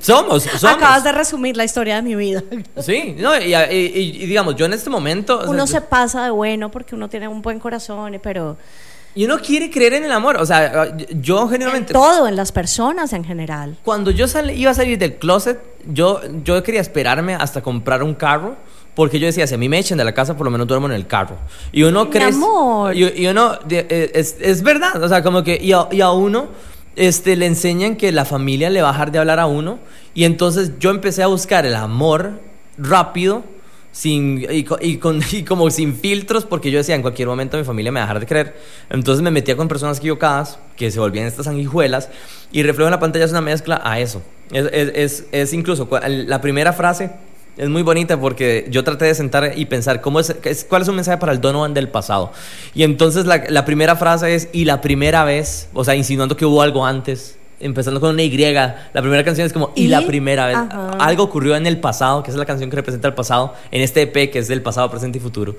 somos, 0.00 0.42
somos. 0.58 0.64
Acabas 0.64 1.04
de 1.04 1.12
resumir 1.12 1.56
la 1.56 1.64
historia 1.64 1.96
de 1.96 2.02
mi 2.02 2.14
vida. 2.16 2.42
Sí, 2.82 3.14
no, 3.18 3.38
y, 3.40 3.54
y- 3.54 3.76
y- 4.22 4.26
digamos, 4.26 4.56
yo 4.56 4.66
en 4.66 4.72
este 4.74 4.90
momento... 4.90 5.38
o 5.38 5.42
sea, 5.42 5.50
Uno 5.50 5.66
se 5.66 5.80
pasa 5.80 6.24
de 6.24 6.30
bueno 6.30 6.70
porque 6.70 6.94
uno 6.94 7.08
tiene 7.08 7.28
un 7.28 7.40
buen 7.42 7.58
corazón, 7.60 8.18
pero 8.22 8.58
Y 9.14 9.24
uno 9.26 9.38
quiere 9.40 9.70
creer 9.70 9.94
en 9.94 10.04
el 10.04 10.12
amor. 10.12 10.36
O 10.38 10.46
sea, 10.46 10.96
yo 11.20 11.46
genuinamente. 11.48 11.92
todo 11.92 12.26
en 12.26 12.34
las 12.36 12.50
personas 12.52 13.12
en 13.12 13.24
general. 13.24 13.76
Cuando 13.84 14.10
yo 14.10 14.26
sal- 14.26 14.50
iba 14.56 14.70
a 14.70 14.74
salir 14.74 14.98
del 14.98 15.16
closet, 15.16 15.60
yo, 15.86 16.20
yo 16.44 16.62
quería 16.62 16.80
esperarme 16.80 17.34
hasta 17.34 17.60
comprar 17.62 18.02
un 18.02 18.14
carro. 18.14 18.56
porque 18.94 19.18
yo 19.18 19.24
decía, 19.26 19.46
si 19.46 19.54
a 19.54 19.58
mí 19.58 19.68
me 19.70 19.78
echen 19.78 19.96
de 19.96 20.04
la 20.04 20.12
casa, 20.12 20.36
por 20.36 20.44
lo 20.44 20.50
menos 20.50 20.66
duermo 20.66 20.86
en 20.86 20.92
el 20.92 21.06
carro. 21.06 21.36
Y 21.72 21.82
uno 21.82 22.10
cree... 22.10 22.24
amor. 22.28 22.94
Y, 22.94 23.22
y 23.22 23.26
uno... 23.26 23.58
eh, 23.70 24.10
es, 24.14 24.36
es 24.38 24.62
verdad, 24.62 25.02
o 25.02 25.08
sea, 25.08 25.22
como 25.22 25.42
que... 25.42 25.58
Y 25.62 25.72
a, 25.72 25.88
y 25.90 26.02
a 26.02 26.10
uno 26.10 26.48
este, 26.94 27.36
le 27.36 27.46
enseñan 27.46 27.96
que 27.96 28.12
la 28.12 28.26
familia 28.26 28.68
le 28.68 28.82
va 28.82 28.90
a 28.90 28.92
dejar 28.92 29.10
de 29.10 29.18
hablar 29.18 29.40
a 29.40 29.46
uno. 29.46 29.78
Y 30.12 30.24
entonces 30.24 30.72
yo 30.78 30.90
empecé 30.90 31.22
a 31.22 31.26
buscar 31.28 31.64
el 31.64 31.74
amor 31.74 32.40
rápido. 32.76 33.44
Sin, 33.92 34.46
y, 34.50 34.64
co- 34.64 34.78
y 34.80 34.96
con, 34.96 35.20
y 35.32 35.42
como 35.44 35.70
sin 35.70 35.94
filtros, 35.94 36.44
porque 36.46 36.70
yo 36.70 36.78
decía, 36.78 36.94
en 36.94 37.02
cualquier 37.02 37.28
momento 37.28 37.58
mi 37.58 37.64
familia 37.64 37.92
me 37.92 38.00
va 38.00 38.06
dejar 38.06 38.20
de 38.20 38.26
creer. 38.26 38.56
Entonces 38.90 39.22
me 39.22 39.30
metía 39.30 39.56
con 39.56 39.68
personas 39.68 39.98
equivocadas, 39.98 40.58
que 40.76 40.90
se 40.90 40.98
volvían 40.98 41.26
estas 41.26 41.44
sanguijuelas, 41.46 42.08
y 42.52 42.62
Reflejo 42.62 42.88
en 42.88 42.92
la 42.92 43.00
pantalla 43.00 43.24
es 43.26 43.30
una 43.30 43.40
mezcla 43.42 43.80
a 43.84 44.00
eso. 44.00 44.22
Es, 44.50 44.66
es, 44.72 45.24
es, 45.32 45.52
incluso, 45.52 45.88
la 46.06 46.40
primera 46.40 46.72
frase 46.72 47.10
es 47.58 47.68
muy 47.68 47.82
bonita 47.82 48.18
porque 48.18 48.66
yo 48.70 48.82
traté 48.82 49.04
de 49.04 49.14
sentar 49.14 49.52
y 49.56 49.66
pensar 49.66 50.00
cómo 50.00 50.20
es- 50.20 50.34
cuál 50.68 50.82
es 50.82 50.88
un 50.88 50.94
mensaje 50.96 51.18
para 51.18 51.32
el 51.32 51.40
Donovan 51.42 51.74
del 51.74 51.88
pasado. 51.88 52.32
Y 52.74 52.82
entonces 52.84 53.26
la, 53.26 53.44
la 53.48 53.64
primera 53.66 53.94
frase 53.96 54.34
es, 54.34 54.48
y 54.52 54.64
la 54.64 54.80
primera 54.80 55.24
vez, 55.24 55.68
o 55.74 55.84
sea, 55.84 55.94
insinuando 55.94 56.36
que 56.36 56.46
hubo 56.46 56.62
algo 56.62 56.86
antes, 56.86 57.36
empezando 57.62 58.00
con 58.00 58.10
una 58.10 58.22
Y. 58.22 58.36
La 58.36 59.00
primera 59.00 59.24
canción 59.24 59.46
es 59.46 59.52
como, 59.52 59.72
y, 59.74 59.84
¿Y? 59.84 59.88
la 59.88 60.02
primera 60.06 60.46
vez. 60.46 60.56
Ajá. 60.56 60.90
Algo 60.98 61.24
ocurrió 61.24 61.56
en 61.56 61.66
el 61.66 61.78
pasado, 61.80 62.22
que 62.22 62.30
es 62.30 62.36
la 62.36 62.44
canción 62.44 62.68
que 62.70 62.76
representa 62.76 63.08
el 63.08 63.14
pasado, 63.14 63.54
en 63.70 63.80
este 63.82 64.02
EP 64.02 64.30
que 64.30 64.38
es 64.40 64.48
del 64.48 64.62
pasado, 64.62 64.90
presente 64.90 65.18
y 65.18 65.20
futuro. 65.20 65.56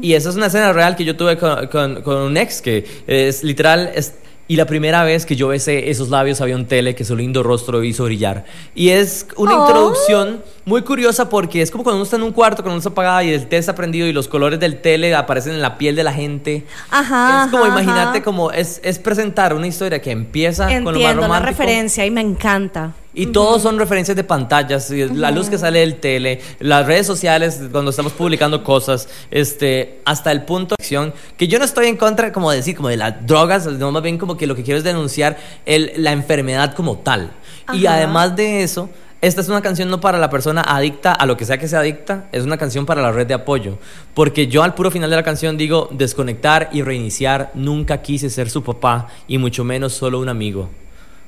Y 0.00 0.14
esa 0.14 0.30
es 0.30 0.36
una 0.36 0.46
escena 0.46 0.72
real 0.72 0.96
que 0.96 1.04
yo 1.04 1.16
tuve 1.16 1.36
con, 1.36 1.66
con- 1.68 2.02
con 2.02 2.16
un 2.16 2.36
ex, 2.36 2.62
que 2.62 2.84
es 3.06 3.42
literal... 3.44 3.90
Es, 3.94 4.14
y 4.48 4.56
la 4.56 4.66
primera 4.66 5.02
vez 5.04 5.24
que 5.24 5.34
yo 5.36 5.48
besé 5.48 5.90
esos 5.90 6.10
labios 6.10 6.40
había 6.40 6.56
un 6.56 6.66
tele 6.66 6.94
que 6.94 7.04
su 7.04 7.16
lindo 7.16 7.42
rostro 7.42 7.82
hizo 7.84 8.04
brillar. 8.04 8.44
Y 8.74 8.90
es 8.90 9.26
una 9.36 9.56
Oh. 9.56 9.66
introducción 9.66 10.42
muy 10.64 10.82
curiosa 10.82 11.28
porque 11.28 11.62
es 11.62 11.70
como 11.70 11.84
cuando 11.84 11.96
uno 11.98 12.04
está 12.04 12.16
en 12.16 12.22
un 12.24 12.32
cuarto, 12.32 12.56
cuando 12.62 12.74
uno 12.74 12.78
está 12.78 12.90
apagado 12.90 13.22
y 13.22 13.30
el 13.30 13.46
tele 13.48 13.60
está 13.60 13.74
prendido 13.74 14.06
y 14.06 14.12
los 14.12 14.28
colores 14.28 14.60
del 14.60 14.80
tele 14.80 15.14
aparecen 15.14 15.52
en 15.54 15.62
la 15.62 15.78
piel 15.78 15.96
de 15.96 16.04
la 16.04 16.12
gente. 16.12 16.64
Ajá, 16.90 17.44
Es 17.46 17.50
como 17.50 17.64
ajá. 17.64 18.22
como 18.22 18.50
es, 18.52 18.80
es 18.84 18.98
presentar 18.98 19.54
una 19.54 19.66
historia 19.66 20.00
que 20.02 20.10
empieza 20.10 20.66
con 20.66 20.74
lo 20.84 20.90
más 20.90 20.94
Entiendo 20.96 21.20
la 21.22 21.26
romántico. 21.28 21.50
referencia 21.50 22.04
y 22.04 22.10
me 22.10 22.20
encanta. 22.20 22.92
Y 23.14 23.26
todos 23.26 23.62
son 23.62 23.78
referencias 23.78 24.16
de 24.16 24.24
pantallas, 24.24 24.90
la 24.90 25.30
luz 25.30 25.50
que 25.50 25.58
sale 25.58 25.80
del 25.80 25.96
tele, 25.96 26.40
las 26.60 26.86
redes 26.86 27.06
sociales 27.06 27.60
cuando 27.70 27.90
estamos 27.90 28.12
publicando 28.12 28.64
cosas, 28.64 29.08
este, 29.30 30.00
hasta 30.06 30.32
el 30.32 30.44
punto 30.44 30.74
de 30.78 30.82
acción, 30.82 31.12
que 31.36 31.46
yo 31.46 31.58
no 31.58 31.64
estoy 31.66 31.88
en 31.88 31.98
contra, 31.98 32.32
como 32.32 32.50
de 32.50 32.58
decir, 32.58 32.74
como 32.74 32.88
de 32.88 32.96
las 32.96 33.26
drogas, 33.26 33.66
no 33.66 33.92
más 33.92 34.02
bien 34.02 34.16
como 34.16 34.38
que 34.38 34.46
lo 34.46 34.54
que 34.54 34.62
quiero 34.62 34.78
es 34.78 34.84
denunciar 34.84 35.36
el, 35.66 35.92
la 35.96 36.12
enfermedad 36.12 36.74
como 36.74 36.98
tal. 36.98 37.32
Y 37.74 37.86
además 37.86 38.34
de 38.34 38.62
eso, 38.62 38.88
esta 39.20 39.40
es 39.40 39.48
una 39.48 39.62
canción 39.62 39.88
no 39.88 40.00
para 40.00 40.18
la 40.18 40.30
persona 40.30 40.62
adicta 40.62 41.12
a 41.12 41.26
lo 41.26 41.36
que 41.36 41.44
sea 41.44 41.58
que 41.58 41.68
sea 41.68 41.80
adicta, 41.80 42.28
es 42.32 42.44
una 42.44 42.56
canción 42.56 42.86
para 42.86 43.02
la 43.02 43.12
red 43.12 43.26
de 43.26 43.34
apoyo. 43.34 43.78
Porque 44.14 44.48
yo 44.48 44.62
al 44.62 44.74
puro 44.74 44.90
final 44.90 45.10
de 45.10 45.16
la 45.16 45.22
canción 45.22 45.56
digo, 45.56 45.88
desconectar 45.92 46.70
y 46.72 46.82
reiniciar, 46.82 47.50
nunca 47.54 48.02
quise 48.02 48.30
ser 48.30 48.50
su 48.50 48.64
papá 48.64 49.08
y 49.28 49.38
mucho 49.38 49.64
menos 49.64 49.92
solo 49.92 50.18
un 50.18 50.28
amigo. 50.28 50.70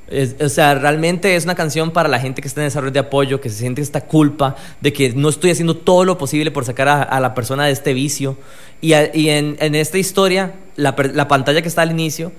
Es- 0.09 0.37
o 0.41 0.49
sea, 0.49 0.75
realmente 0.75 1.35
es 1.35 1.45
una 1.45 1.55
canción 1.55 1.91
para 1.91 2.09
la 2.09 2.19
gente 2.19 2.43
que 2.43 2.49
está 2.49 2.61
en 2.61 2.67
esa 2.67 2.81
red 2.81 2.93
de 2.93 2.99
apoyo, 2.99 3.41
que 3.41 3.49
se 3.49 3.57
siente 3.57 3.81
esta 3.81 4.03
culpa 4.03 4.55
de 4.81 4.93
que 4.93 5.13
no 5.15 5.29
estoy 5.29 5.51
haciendo 5.51 5.77
todo 5.77 6.05
lo 6.05 6.19
posible 6.19 6.51
por 6.51 6.65
sacar 6.65 6.89
a, 6.89 7.03
a 7.03 7.21
la 7.21 7.35
persona 7.35 7.65
de 7.67 7.73
este 7.73 7.95
vicio. 7.95 8.37
Y, 8.81 8.93
a- 8.93 9.15
y 9.17 9.31
en, 9.31 9.57
en 9.61 9.75
esta 9.75 9.97
historia, 9.99 10.53
la, 10.77 10.95
pantalla 10.95 11.63
que 11.63 11.69
está 11.69 11.83
al 11.83 11.91
inicio, 11.91 12.33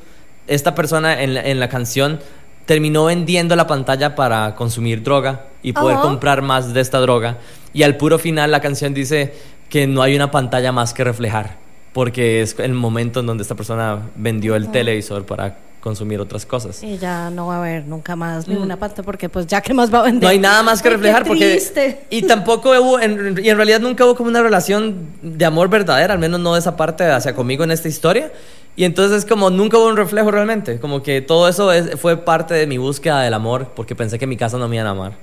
esta 0.47 0.75
persona 0.75 1.21
en 1.23 1.33
la, 1.33 1.41
en 1.41 1.59
la 1.59 1.69
canción 1.69 2.19
terminó 2.65 3.05
vendiendo 3.05 3.55
la 3.55 3.67
pantalla 3.67 4.15
para 4.15 4.55
consumir 4.55 5.03
droga 5.03 5.45
y 5.63 5.73
poder 5.73 5.97
comprar 5.97 6.41
más 6.41 6.73
de 6.73 6.81
esta 6.81 6.99
droga. 6.99 7.37
Y 7.73 7.83
al 7.83 7.97
puro 7.97 8.19
final 8.19 8.51
la 8.51 8.59
canción 8.61 8.93
dice 8.93 9.33
que 9.69 9.87
no 9.87 10.01
hay 10.03 10.15
una 10.15 10.29
pantalla 10.31 10.71
más 10.71 10.93
que 10.93 11.03
reflejar, 11.03 11.57
porque 11.93 12.41
es 12.41 12.55
el 12.59 12.73
momento 12.73 13.19
en 13.21 13.25
donde 13.25 13.41
esta 13.43 13.55
persona 13.55 13.99
vendió 14.15 14.55
el 14.55 14.69
televisor 14.71 15.25
para 15.25 15.57
consumir 15.85 16.19
otras 16.19 16.47
cosas. 16.47 16.81
Y 16.83 16.97
ya 16.97 17.29
no 17.29 17.45
va 17.45 17.57
a 17.57 17.59
haber 17.59 17.85
nunca 17.85 18.15
más 18.15 18.47
ni 18.47 18.55
una 18.55 18.75
pantalla 18.75 19.03
porque 19.03 19.29
pues 19.29 19.45
ya 19.45 19.61
que 19.61 19.71
más 19.71 19.93
va 19.93 19.99
a 19.99 20.03
vender. 20.03 20.19
Mm. 20.21 20.23
No 20.23 20.29
hay 20.29 20.39
nada 20.39 20.63
más 20.63 20.81
que 20.81 20.87
Ay, 20.89 20.95
reflejar 20.95 21.23
porque 21.27 21.51
triste. 21.51 22.05
y 22.09 22.23
tampoco 22.23 22.71
hubo 22.71 22.99
en, 22.99 23.39
y 23.41 23.49
en 23.49 23.55
realidad 23.55 23.79
nunca 23.79 24.03
hubo 24.03 24.15
como 24.15 24.29
una 24.29 24.41
relación 24.41 25.09
de 25.21 25.45
amor 25.45 25.69
verdadera, 25.69 26.13
al 26.15 26.19
menos 26.19 26.39
no 26.39 26.53
de 26.55 26.59
esa 26.59 26.75
parte 26.75 27.03
hacia 27.05 27.35
conmigo 27.35 27.63
en 27.63 27.69
esta 27.69 27.87
historia. 27.87 28.31
Y 28.77 28.83
entonces 28.83 29.19
es 29.19 29.25
como 29.29 29.51
nunca 29.51 29.77
hubo 29.77 29.85
un 29.87 29.95
reflejo 29.95 30.31
realmente, 30.31 30.79
como 30.79 31.01
que 31.03 31.21
todo 31.21 31.47
eso 31.47 31.71
es- 31.71 31.97
fue 32.01 32.17
parte 32.17 32.55
de 32.55 32.65
mi 32.67 32.77
búsqueda 32.79 33.21
del 33.21 33.33
amor 33.35 33.71
porque 33.75 33.95
pensé 33.95 34.17
que 34.17 34.25
en 34.25 34.29
mi 34.29 34.37
casa 34.37 34.57
no 34.57 34.67
me 34.67 34.75
iban 34.77 34.87
a 34.87 34.89
amar. 34.89 35.13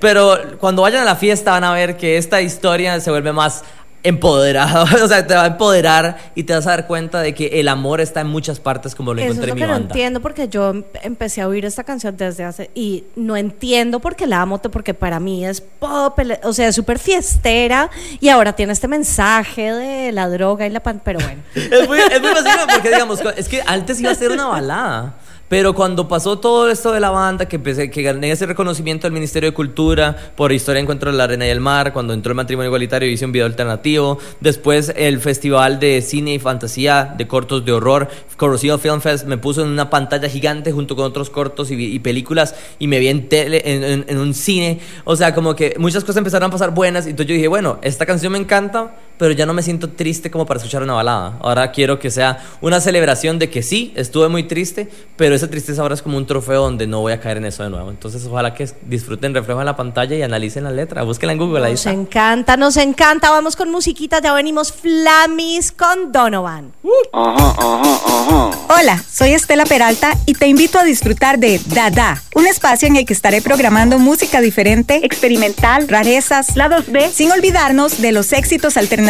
Pero 0.00 0.38
cuando 0.58 0.82
vayan 0.82 1.02
a 1.02 1.04
la 1.04 1.16
fiesta 1.16 1.50
van 1.50 1.64
a 1.64 1.72
ver 1.72 1.96
que 1.96 2.16
esta 2.16 2.40
historia 2.40 2.98
se 3.00 3.10
vuelve 3.10 3.32
más 3.32 3.64
empoderada, 4.02 4.82
o 5.04 5.08
sea, 5.08 5.26
te 5.26 5.34
va 5.34 5.44
a 5.44 5.46
empoderar 5.48 6.18
y 6.34 6.44
te 6.44 6.52
vas 6.54 6.66
a 6.66 6.70
dar 6.70 6.86
cuenta 6.86 7.20
de 7.20 7.34
que 7.34 7.60
el 7.60 7.68
amor 7.68 8.00
está 8.00 8.20
en 8.20 8.28
muchas 8.28 8.60
partes 8.60 8.94
como 8.94 9.14
lo 9.14 9.20
Eso 9.20 9.32
es 9.32 9.36
encontré 9.38 9.48
lo 9.48 9.52
en 9.52 9.54
mi 9.56 9.60
que 9.62 9.66
no 9.66 9.72
banda. 9.72 9.88
entiendo 9.88 10.20
porque 10.20 10.48
yo 10.48 10.70
em- 10.70 10.84
empecé 11.02 11.40
a 11.40 11.48
oír 11.48 11.64
esta 11.64 11.84
canción 11.84 12.16
desde 12.16 12.44
hace 12.44 12.70
y 12.74 13.04
no 13.16 13.36
entiendo 13.36 14.00
por 14.00 14.14
qué 14.16 14.26
la 14.26 14.40
amo 14.42 14.58
porque 14.58 14.94
para 14.94 15.20
mí 15.20 15.46
es 15.46 15.60
pop, 15.60 16.18
o 16.42 16.52
sea, 16.52 16.68
es 16.68 16.74
súper 16.74 16.98
fiestera 16.98 17.90
y 18.20 18.28
ahora 18.28 18.54
tiene 18.54 18.72
este 18.72 18.88
mensaje 18.88 19.72
de 19.72 20.12
la 20.12 20.28
droga 20.28 20.66
y 20.66 20.70
la 20.70 20.80
pan, 20.80 21.00
pero 21.04 21.20
bueno. 21.20 21.42
Es 21.54 21.86
muy, 21.88 21.98
es 21.98 22.20
muy 22.20 22.30
porque, 22.72 22.88
digamos, 22.88 23.20
es 23.36 23.48
que 23.48 23.62
antes 23.66 24.00
iba 24.00 24.10
a 24.10 24.14
ser 24.14 24.32
una 24.32 24.46
balada. 24.46 25.14
Pero 25.48 25.74
cuando 25.74 26.08
pasó 26.08 26.38
todo 26.38 26.68
esto 26.68 26.92
de 26.92 27.00
la 27.00 27.08
banda, 27.08 27.46
que 27.48 27.56
empecé, 27.56 27.90
que 27.90 28.02
gané 28.02 28.30
ese 28.30 28.44
reconocimiento 28.44 29.06
del 29.06 29.12
Ministerio 29.14 29.48
de 29.50 29.54
Cultura 29.54 30.14
por 30.36 30.52
Historia 30.52 30.80
Encuentro 30.82 31.10
de 31.10 31.16
la 31.16 31.24
Arena 31.24 31.46
y 31.46 31.48
el 31.50 31.60
Mar, 31.60 31.94
cuando 31.94 32.12
entró 32.12 32.32
el 32.32 32.36
matrimonio 32.36 32.68
igualitario 32.68 33.08
hice 33.08 33.24
un 33.24 33.32
video 33.32 33.46
alternativo, 33.46 34.18
después 34.40 34.92
el 34.94 35.20
Festival 35.20 35.80
de 35.80 36.02
Cine 36.02 36.34
y 36.34 36.38
Fantasía 36.38 37.14
de 37.16 37.26
Cortos 37.26 37.64
de 37.64 37.72
Horror, 37.72 38.08
Corrosivo 38.36 38.76
Film 38.76 39.00
Fest, 39.00 39.26
me 39.26 39.38
puso 39.38 39.62
en 39.62 39.68
una 39.68 39.88
pantalla 39.88 40.28
gigante 40.28 40.70
junto 40.70 40.94
con 40.96 41.06
otros 41.06 41.30
cortos 41.30 41.70
y, 41.70 41.74
y 41.82 41.98
películas 42.00 42.54
y 42.78 42.86
me 42.86 42.98
vi 42.98 43.08
en, 43.08 43.28
tele, 43.30 43.62
en, 43.64 43.82
en- 43.84 44.04
en 44.06 44.18
un 44.18 44.34
cine, 44.34 44.80
o 45.04 45.16
sea, 45.16 45.34
como 45.34 45.56
que 45.56 45.74
muchas 45.78 46.02
cosas 46.04 46.18
empezaron 46.18 46.48
a 46.48 46.52
pasar 46.52 46.72
buenas 46.74 47.06
y 47.06 47.10
entonces 47.10 47.28
yo 47.28 47.34
dije, 47.34 47.48
bueno, 47.48 47.78
esta 47.80 48.04
canción 48.04 48.32
me 48.32 48.38
encanta, 48.38 48.94
pero 49.18 49.32
ya 49.32 49.44
no 49.46 49.52
me 49.52 49.62
siento 49.62 49.90
triste 49.90 50.30
como 50.30 50.46
para 50.46 50.58
escuchar 50.58 50.82
una 50.82 50.94
balada. 50.94 51.38
Ahora 51.40 51.70
quiero 51.72 51.98
que 51.98 52.10
sea 52.10 52.44
una 52.60 52.80
celebración 52.80 53.38
de 53.38 53.50
que 53.50 53.62
sí, 53.62 53.92
estuve 53.96 54.28
muy 54.28 54.44
triste, 54.44 54.88
pero 55.16 55.34
esa 55.34 55.48
tristeza 55.50 55.82
ahora 55.82 55.94
es 55.94 56.02
como 56.02 56.16
un 56.16 56.26
trofeo 56.26 56.62
donde 56.62 56.86
no 56.86 57.00
voy 57.00 57.12
a 57.12 57.20
caer 57.20 57.38
en 57.38 57.46
eso 57.46 57.62
de 57.64 57.70
nuevo. 57.70 57.90
Entonces, 57.90 58.24
ojalá 58.24 58.54
que 58.54 58.68
disfruten 58.86 59.34
reflejo 59.34 59.60
en 59.60 59.66
la 59.66 59.76
pantalla 59.76 60.14
y 60.16 60.22
analicen 60.22 60.64
la 60.64 60.70
letra. 60.70 61.02
Búsquenla 61.02 61.32
en 61.32 61.38
Google, 61.38 61.64
ahí 61.66 61.72
Nos 61.72 61.80
está. 61.80 61.90
encanta, 61.92 62.56
nos 62.56 62.76
encanta. 62.76 63.30
Vamos 63.30 63.56
con 63.56 63.70
musiquita, 63.70 64.20
ya 64.22 64.32
venimos 64.32 64.72
Flamis 64.72 65.72
con 65.72 66.12
Donovan. 66.12 66.72
Ajá, 67.12 67.54
ajá, 67.58 68.00
ajá. 68.06 68.50
Hola, 68.80 69.02
soy 69.10 69.30
Estela 69.32 69.64
Peralta 69.64 70.12
y 70.26 70.34
te 70.34 70.46
invito 70.46 70.78
a 70.78 70.84
disfrutar 70.84 71.38
de 71.38 71.60
Dada, 71.66 72.22
un 72.34 72.46
espacio 72.46 72.86
en 72.86 72.96
el 72.96 73.04
que 73.04 73.12
estaré 73.14 73.42
programando 73.42 73.98
música 73.98 74.40
diferente, 74.40 75.00
experimental, 75.04 75.88
rarezas, 75.88 76.54
lados 76.56 76.84
B, 76.86 77.10
sin 77.12 77.32
olvidarnos 77.32 78.00
de 78.00 78.12
los 78.12 78.32
éxitos 78.32 78.76
alternativos 78.76 79.07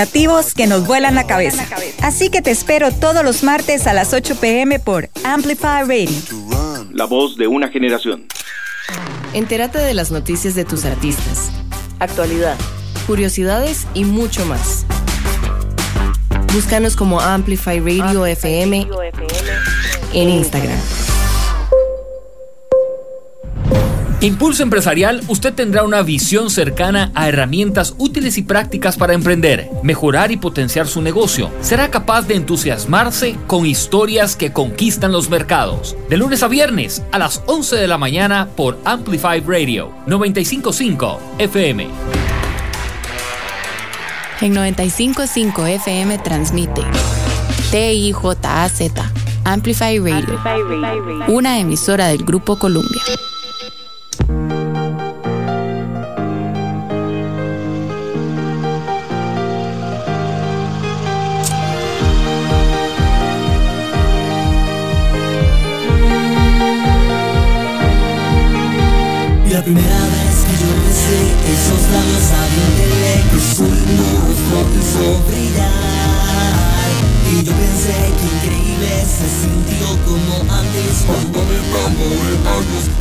que 0.54 0.66
nos 0.68 0.86
vuelan 0.86 1.16
la 1.16 1.26
cabeza. 1.26 1.66
Así 2.02 2.30
que 2.30 2.40
te 2.40 2.52
espero 2.52 2.92
todos 2.92 3.24
los 3.24 3.42
martes 3.42 3.86
a 3.88 3.92
las 3.92 4.12
8 4.12 4.36
pm 4.36 4.78
por 4.78 5.08
Amplify 5.24 5.82
Radio. 5.82 6.08
La 6.92 7.04
voz 7.04 7.36
de 7.36 7.48
una 7.48 7.68
generación. 7.68 8.26
Entérate 9.32 9.78
de 9.78 9.94
las 9.94 10.12
noticias 10.12 10.54
de 10.54 10.64
tus 10.64 10.84
artistas, 10.84 11.50
actualidad, 11.98 12.56
curiosidades 13.06 13.86
y 13.92 14.04
mucho 14.04 14.46
más. 14.46 14.86
Búscanos 16.54 16.94
como 16.94 17.20
Amplify 17.20 17.80
Radio 17.80 18.24
FM 18.24 18.88
en 20.12 20.28
Instagram. 20.28 20.78
Impulso 24.20 24.64
Empresarial, 24.64 25.22
usted 25.28 25.54
tendrá 25.54 25.84
una 25.84 26.02
visión 26.02 26.50
cercana 26.50 27.12
a 27.14 27.28
herramientas 27.28 27.94
útiles 27.98 28.36
y 28.36 28.42
prácticas 28.42 28.96
para 28.96 29.14
emprender, 29.14 29.70
mejorar 29.84 30.32
y 30.32 30.36
potenciar 30.36 30.88
su 30.88 31.00
negocio. 31.02 31.52
Será 31.60 31.88
capaz 31.88 32.22
de 32.22 32.34
entusiasmarse 32.34 33.36
con 33.46 33.64
historias 33.64 34.34
que 34.34 34.52
conquistan 34.52 35.12
los 35.12 35.30
mercados. 35.30 35.96
De 36.08 36.16
lunes 36.16 36.42
a 36.42 36.48
viernes 36.48 37.00
a 37.12 37.18
las 37.20 37.44
11 37.46 37.76
de 37.76 37.86
la 37.86 37.96
mañana 37.96 38.48
por 38.56 38.76
Amplify 38.84 39.38
Radio 39.38 39.92
955 40.08 41.20
FM. 41.38 41.86
En 44.40 44.52
955 44.52 45.64
FM 45.64 46.18
transmite 46.18 46.82
TIJAZ 47.70 48.80
Amplify 49.44 49.98
Radio, 50.00 50.40
una 51.28 51.60
emisora 51.60 52.08
del 52.08 52.24
Grupo 52.24 52.58
Columbia. 52.58 53.02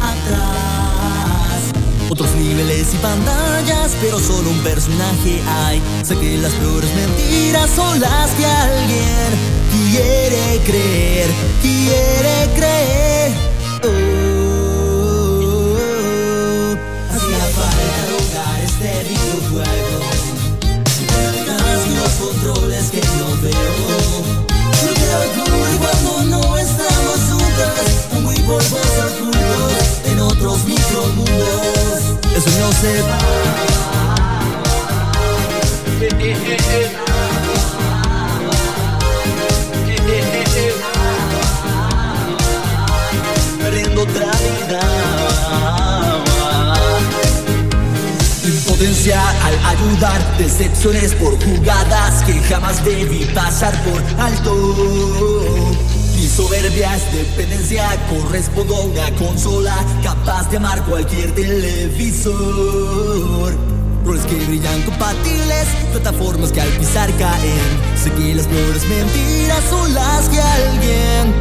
Atrás. 0.01 1.71
Otros 2.09 2.33
niveles 2.35 2.93
y 2.93 2.97
pantallas, 2.97 3.95
pero 4.01 4.19
solo 4.19 4.49
un 4.49 4.59
personaje 4.59 5.41
hay. 5.47 5.81
Sé 6.03 6.17
que 6.17 6.37
las 6.37 6.53
peores 6.53 6.89
mentiras 6.95 7.69
son 7.75 7.99
las 7.99 8.31
que 8.31 8.45
alguien 8.45 9.57
quiere 9.91 10.61
creer, 10.65 11.29
quiere 11.61 12.49
creer. 12.55 13.46
Va. 32.77 33.17
Perdiendo 43.59 44.01
otra 44.03 44.31
vida. 44.43 44.79
Impotencia 48.45 49.21
al 49.43 49.65
ayudar, 49.65 50.37
decepciones 50.37 51.15
por 51.15 51.43
jugadas 51.43 52.23
que 52.25 52.39
jamás 52.43 52.85
debí 52.85 53.25
pasar 53.33 53.73
por 53.83 54.03
alto. 54.21 55.96
Soberbia 56.37 56.95
es 56.95 57.11
dependencia, 57.11 57.89
correspondo 58.11 58.75
a 58.75 58.81
una 58.81 59.11
consola 59.15 59.75
capaz 60.03 60.47
de 60.51 60.57
amar 60.57 60.85
cualquier 60.85 61.33
televisor. 61.33 62.35
Roles 64.05 64.23
que 64.27 64.35
brillan 64.45 64.83
compatibles, 64.83 65.65
plataformas 65.93 66.51
que 66.51 66.61
al 66.61 66.69
pisar 66.69 67.11
caen. 67.17 67.81
Sé 67.95 68.11
que 68.11 68.35
las 68.35 68.45
peores 68.45 68.87
mentiras 68.87 69.63
son 69.67 69.91
las 69.95 70.29
que 70.29 70.39
alguien 70.39 71.33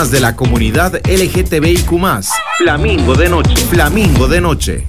Temas 0.00 0.12
de 0.12 0.20
la 0.20 0.34
comunidad 0.34 0.94
LGTBIQ. 1.06 1.90
Flamingo 2.56 3.14
de 3.14 3.28
noche. 3.28 3.54
Flamingo 3.66 4.28
de 4.28 4.40
noche. 4.40 4.86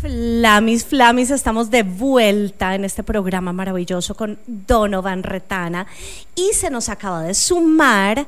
Flamis, 0.00 0.86
Flamis, 0.86 1.30
estamos 1.30 1.70
de 1.70 1.82
vuelta 1.82 2.74
en 2.74 2.86
este 2.86 3.02
programa 3.02 3.52
maravilloso 3.52 4.14
con 4.14 4.38
Donovan 4.46 5.24
Retana 5.24 5.86
y 6.34 6.54
se 6.54 6.70
nos 6.70 6.88
acaba 6.88 7.22
de 7.22 7.34
sumar 7.34 8.26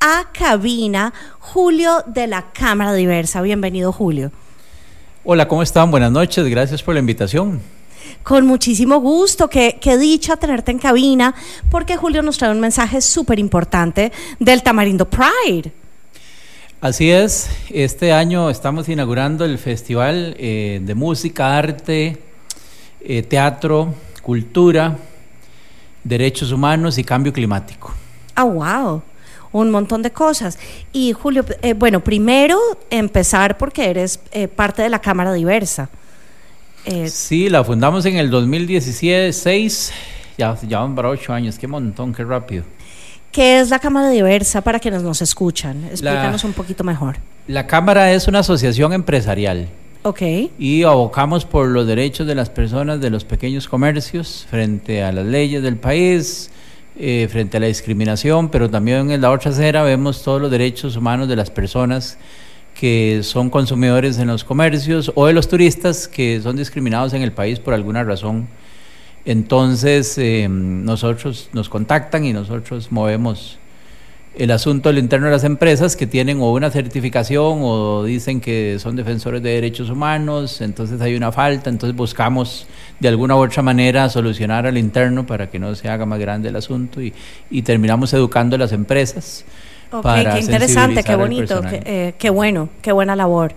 a 0.00 0.30
cabina 0.32 1.12
Julio 1.40 2.02
de 2.06 2.26
la 2.26 2.50
Cámara 2.52 2.94
Diversa. 2.94 3.42
Bienvenido, 3.42 3.92
Julio. 3.92 4.32
Hola, 5.24 5.46
¿cómo 5.46 5.62
están? 5.62 5.90
Buenas 5.90 6.10
noches, 6.10 6.46
gracias 6.46 6.82
por 6.82 6.94
la 6.94 7.00
invitación. 7.00 7.60
Con 8.22 8.46
muchísimo 8.46 9.00
gusto, 9.00 9.48
qué, 9.48 9.78
qué 9.80 9.98
dicha 9.98 10.36
tenerte 10.36 10.70
en 10.70 10.78
cabina, 10.78 11.34
porque 11.70 11.96
Julio 11.96 12.22
nos 12.22 12.38
trae 12.38 12.50
un 12.50 12.60
mensaje 12.60 13.00
súper 13.00 13.38
importante 13.38 14.12
del 14.38 14.62
Tamarindo 14.62 15.08
Pride. 15.08 15.72
Así 16.80 17.10
es, 17.10 17.48
este 17.70 18.12
año 18.12 18.50
estamos 18.50 18.88
inaugurando 18.88 19.44
el 19.44 19.58
Festival 19.58 20.36
eh, 20.38 20.80
de 20.82 20.94
Música, 20.94 21.56
Arte, 21.56 22.18
eh, 23.00 23.22
Teatro, 23.22 23.94
Cultura, 24.22 24.96
Derechos 26.02 26.52
Humanos 26.52 26.98
y 26.98 27.04
Cambio 27.04 27.32
Climático. 27.32 27.92
Ah, 28.34 28.44
wow. 28.44 29.02
Un 29.52 29.70
montón 29.70 30.02
de 30.02 30.10
cosas. 30.10 30.58
Y 30.92 31.12
Julio, 31.12 31.44
eh, 31.62 31.74
bueno, 31.74 32.00
primero 32.00 32.58
empezar 32.90 33.56
porque 33.56 33.88
eres 33.88 34.20
eh, 34.32 34.48
parte 34.48 34.82
de 34.82 34.88
la 34.88 35.00
Cámara 35.00 35.32
Diversa. 35.32 35.88
Eh, 36.84 37.08
Sí, 37.08 37.48
la 37.48 37.64
fundamos 37.64 38.04
en 38.06 38.16
el 38.16 38.30
2016, 38.30 39.92
ya, 40.36 40.56
ya 40.68 40.80
van 40.80 40.94
para 40.94 41.08
ocho 41.08 41.32
años, 41.32 41.58
qué 41.58 41.66
montón, 41.66 42.12
qué 42.12 42.24
rápido. 42.24 42.64
¿Qué 43.32 43.58
es 43.60 43.70
la 43.70 43.78
Cámara 43.78 44.10
Diversa 44.10 44.60
para 44.62 44.78
quienes 44.78 45.02
nos 45.02 45.20
escuchan? 45.22 45.84
Explícanos 45.86 46.44
un 46.44 46.52
poquito 46.52 46.84
mejor. 46.84 47.16
La 47.48 47.66
Cámara 47.66 48.12
es 48.12 48.28
una 48.28 48.40
asociación 48.40 48.92
empresarial 48.92 49.68
Ok. 50.02 50.22
y 50.58 50.82
abocamos 50.84 51.44
por 51.44 51.66
los 51.68 51.86
derechos 51.86 52.26
de 52.26 52.34
las 52.34 52.48
personas 52.50 53.00
de 53.00 53.10
los 53.10 53.24
pequeños 53.24 53.66
comercios 53.66 54.46
frente 54.48 55.02
a 55.02 55.10
las 55.10 55.26
leyes 55.26 55.62
del 55.62 55.76
país, 55.76 56.50
eh, 56.96 57.26
frente 57.30 57.56
a 57.56 57.60
la 57.60 57.66
discriminación, 57.66 58.50
pero 58.50 58.70
también 58.70 59.10
en 59.10 59.20
la 59.20 59.30
otra 59.32 59.50
acera 59.50 59.82
vemos 59.82 60.22
todos 60.22 60.40
los 60.40 60.50
derechos 60.50 60.96
humanos 60.96 61.26
de 61.28 61.34
las 61.36 61.50
personas 61.50 62.18
que 62.74 63.20
son 63.22 63.50
consumidores 63.50 64.18
en 64.18 64.28
los 64.28 64.44
comercios 64.44 65.12
o 65.14 65.26
de 65.26 65.32
los 65.32 65.48
turistas 65.48 66.08
que 66.08 66.40
son 66.42 66.56
discriminados 66.56 67.14
en 67.14 67.22
el 67.22 67.32
país 67.32 67.60
por 67.60 67.72
alguna 67.72 68.04
razón. 68.04 68.48
Entonces, 69.24 70.18
eh, 70.18 70.48
nosotros 70.50 71.48
nos 71.52 71.68
contactan 71.68 72.24
y 72.24 72.32
nosotros 72.32 72.92
movemos 72.92 73.58
el 74.36 74.50
asunto 74.50 74.88
al 74.88 74.98
interno 74.98 75.26
de 75.26 75.32
las 75.32 75.44
empresas 75.44 75.94
que 75.94 76.08
tienen 76.08 76.40
o 76.40 76.52
una 76.52 76.68
certificación 76.70 77.60
o 77.62 78.02
dicen 78.02 78.40
que 78.40 78.78
son 78.80 78.96
defensores 78.96 79.40
de 79.42 79.50
derechos 79.50 79.90
humanos, 79.90 80.60
entonces 80.60 81.00
hay 81.00 81.14
una 81.14 81.30
falta, 81.30 81.70
entonces 81.70 81.96
buscamos 81.96 82.66
de 82.98 83.08
alguna 83.08 83.36
u 83.36 83.44
otra 83.44 83.62
manera 83.62 84.08
solucionar 84.08 84.66
al 84.66 84.76
interno 84.76 85.24
para 85.24 85.50
que 85.50 85.60
no 85.60 85.74
se 85.76 85.88
haga 85.88 86.04
más 86.04 86.18
grande 86.18 86.48
el 86.48 86.56
asunto 86.56 87.00
y, 87.00 87.12
y 87.48 87.62
terminamos 87.62 88.12
educando 88.12 88.56
a 88.56 88.58
las 88.58 88.72
empresas. 88.72 89.44
Ok, 89.94 90.02
para 90.02 90.34
qué 90.34 90.40
interesante, 90.40 91.04
qué 91.04 91.14
bonito, 91.14 91.60
qué, 91.62 91.82
eh, 91.84 92.14
qué 92.18 92.30
bueno, 92.30 92.68
qué 92.82 92.90
buena 92.90 93.14
labor. 93.14 93.54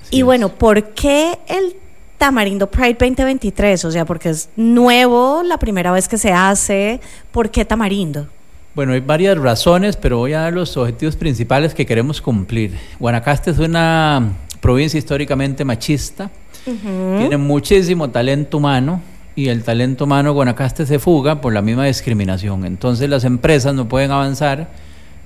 Así 0.00 0.16
y 0.16 0.18
es. 0.20 0.24
bueno, 0.24 0.48
¿por 0.48 0.94
qué 0.94 1.38
el 1.46 1.76
Tamarindo 2.16 2.70
Pride 2.70 2.94
2023? 2.94 3.84
O 3.84 3.90
sea, 3.90 4.06
porque 4.06 4.30
es 4.30 4.48
nuevo, 4.56 5.42
la 5.42 5.58
primera 5.58 5.92
vez 5.92 6.08
que 6.08 6.16
se 6.16 6.32
hace. 6.32 6.98
¿Por 7.30 7.50
qué 7.50 7.66
Tamarindo? 7.66 8.26
Bueno, 8.74 8.94
hay 8.94 9.00
varias 9.00 9.36
razones, 9.36 9.96
pero 9.96 10.16
voy 10.16 10.32
a 10.32 10.40
dar 10.40 10.54
los 10.54 10.76
objetivos 10.78 11.14
principales 11.14 11.74
que 11.74 11.84
queremos 11.84 12.22
cumplir. 12.22 12.76
Guanacaste 12.98 13.50
es 13.50 13.58
una 13.58 14.32
provincia 14.60 14.96
históricamente 14.96 15.62
machista, 15.64 16.30
tiene 16.64 17.36
muchísimo 17.36 18.08
talento 18.08 18.56
humano 18.56 19.02
y 19.36 19.48
el 19.48 19.62
talento 19.62 20.04
humano 20.04 20.32
Guanacaste 20.32 20.86
se 20.86 20.98
fuga 20.98 21.40
por 21.40 21.52
la 21.52 21.60
misma 21.60 21.84
discriminación. 21.84 22.64
Entonces 22.64 23.08
las 23.10 23.24
empresas 23.24 23.74
no 23.74 23.88
pueden 23.88 24.10
avanzar 24.10 24.68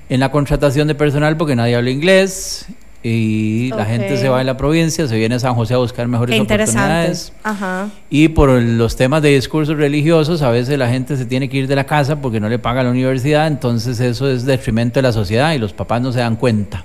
en 0.09 0.21
la 0.21 0.31
contratación 0.31 0.89
de 0.89 0.95
personal 0.95 1.37
porque 1.37 1.55
nadie 1.57 1.77
habla 1.77 1.91
inglés 1.91 2.67
y 3.03 3.71
la 3.77 3.85
gente 3.85 4.17
se 4.17 4.29
va 4.29 4.39
de 4.39 4.45
la 4.45 4.57
provincia, 4.57 5.07
se 5.07 5.17
viene 5.17 5.37
a 5.37 5.39
San 5.39 5.55
José 5.55 5.75
a 5.75 5.77
buscar 5.77 6.09
mejores 6.09 6.35
Qué 6.35 6.39
interesante. 6.39 6.81
oportunidades. 6.81 7.33
Ajá. 7.45 7.89
Y 8.11 8.29
por 8.29 8.51
los 8.51 8.97
temas 8.97 9.23
de 9.23 9.29
discursos 9.31 9.77
religiosos, 9.77 10.43
a 10.43 10.51
veces 10.51 10.77
la 10.79 10.89
gente 10.89 11.17
se 11.17 11.25
tiene 11.25 11.49
que 11.49 11.59
ir 11.59 11.69
de 11.69 11.77
la 11.77 11.85
casa 11.85 12.21
porque 12.21 12.41
no 12.41 12.49
le 12.49 12.59
paga 12.59 12.83
la 12.83 12.91
universidad, 12.91 13.47
entonces 13.47 14.01
eso 14.01 14.29
es 14.29 14.45
detrimento 14.45 14.99
de 14.99 15.03
la 15.03 15.13
sociedad 15.13 15.53
y 15.53 15.59
los 15.59 15.73
papás 15.73 16.03
no 16.03 16.11
se 16.13 16.19
dan 16.19 16.37
cuenta. 16.37 16.85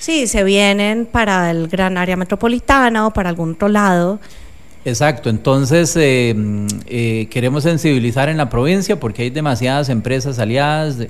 Sí, 0.00 0.26
se 0.26 0.42
vienen 0.42 1.06
para 1.06 1.48
el 1.52 1.68
gran 1.68 1.96
área 1.96 2.16
metropolitana 2.16 3.06
o 3.06 3.12
para 3.12 3.28
algún 3.28 3.52
otro 3.52 3.68
lado. 3.68 4.18
Exacto, 4.84 5.30
entonces 5.30 5.94
eh, 5.96 6.34
mm, 6.36 6.66
eh, 6.88 7.28
queremos 7.30 7.62
sensibilizar 7.62 8.28
en 8.28 8.36
la 8.36 8.50
provincia 8.50 8.98
porque 8.98 9.22
hay 9.22 9.30
demasiadas 9.30 9.88
empresas 9.90 10.40
aliadas. 10.40 10.98
de- 10.98 11.08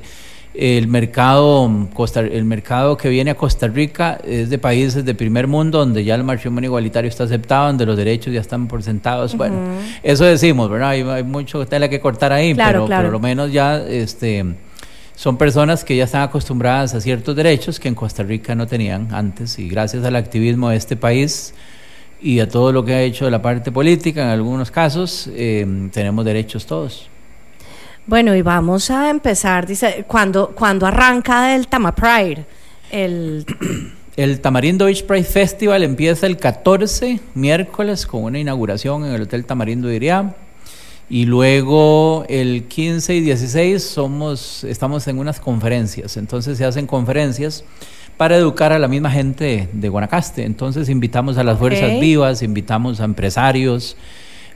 el 0.55 0.87
mercado 0.87 1.89
Costa, 1.95 2.21
el 2.21 2.45
mercado 2.45 2.97
que 2.97 3.09
viene 3.09 3.31
a 3.31 3.35
Costa 3.37 3.69
Rica 3.69 4.21
es 4.25 4.51
de 4.51 4.59
países 4.59 5.05
de 5.05 5.15
primer 5.15 5.47
mundo 5.47 5.79
donde 5.79 6.05
ya 6.05 6.15
el 6.15 6.25
matrimonio 6.25 6.69
igualitario 6.69 7.09
está 7.09 7.25
aceptado, 7.25 7.69
donde 7.69 7.87
los 7.87 7.97
derechos 7.97 8.33
ya 8.33 8.41
están 8.41 8.69
por 8.69 8.83
sentados. 8.83 9.37
Bueno, 9.37 9.57
eso 10.03 10.25
decimos, 10.25 10.69
¿verdad? 10.69 10.91
Hay, 10.91 11.03
hay 11.03 11.23
mucho 11.23 11.67
tela 11.67 11.89
que 11.89 12.01
cortar 12.01 12.33
ahí, 12.33 12.55
Claro, 12.55 12.73
pero 12.73 12.87
claro. 12.87 13.05
por 13.05 13.13
lo 13.13 13.21
menos 13.21 13.53
ya 13.53 13.79
este 13.79 14.45
son 15.15 15.37
personas 15.37 15.85
que 15.85 15.95
ya 15.97 16.05
están 16.05 16.23
acostumbradas 16.23 16.95
a 16.95 17.01
ciertos 17.01 17.37
derechos 17.37 17.79
que 17.79 17.89
en 17.89 17.95
Costa 17.95 18.23
Rica 18.23 18.55
no 18.55 18.67
tenían 18.67 19.09
antes 19.13 19.59
y 19.59 19.69
gracias 19.69 20.05
al 20.05 20.17
activismo 20.17 20.71
de 20.71 20.77
este 20.77 20.97
país 20.97 21.55
y 22.21 22.41
a 22.41 22.49
todo 22.49 22.73
lo 22.73 22.85
que 22.85 22.95
ha 22.95 23.03
hecho 23.03 23.29
la 23.31 23.43
parte 23.43 23.71
política 23.71 24.23
en 24.23 24.29
algunos 24.29 24.71
casos 24.71 25.29
eh, 25.35 25.67
tenemos 25.93 26.25
derechos 26.25 26.67
todos. 26.67 27.09
Bueno, 28.07 28.35
y 28.35 28.43
vamos 28.43 28.91
a 28.91 29.11
empezar, 29.11 29.67
dice, 29.67 30.05
cuando, 30.07 30.49
cuando 30.49 30.87
arranca 30.87 31.55
el 31.55 31.69
Tama 31.69 31.95
Pride, 31.95 32.45
el 32.91 33.47
El 34.15 34.41
Tamarindo 34.43 34.85
Beach 34.85 35.05
Pride 35.05 35.25
Festival 35.25 35.83
empieza 35.83 36.27
el 36.27 36.37
14, 36.37 37.19
miércoles, 37.35 38.07
con 38.07 38.25
una 38.25 38.39
inauguración 38.39 39.07
en 39.07 39.13
el 39.13 39.23
Hotel 39.23 39.47
Tamarindo 39.47 39.89
de 39.89 39.97
Iriá. 39.97 40.35
Y 41.09 41.25
luego 41.25 42.27
el 42.29 42.65
15 42.65 43.15
y 43.15 43.21
16 43.21 43.83
somos, 43.83 44.65
estamos 44.65 45.09
en 45.09 45.19
unas 45.19 45.41
conferencias. 45.41 46.19
Entonces 46.19 46.59
se 46.59 46.67
hacen 46.67 46.87
conferencias 46.87 47.65
para 48.19 48.37
educar 48.37 48.73
a 48.73 48.79
la 48.79 48.87
misma 48.87 49.11
gente 49.11 49.71
de 49.73 49.89
Guanacaste. 49.89 50.45
Entonces 50.45 50.91
invitamos 50.91 51.39
a 51.39 51.45
las 51.45 51.59
fuerzas 51.59 51.99
vivas, 51.99 52.43
invitamos 52.43 53.01
a 53.01 53.05
empresarios, 53.05 53.97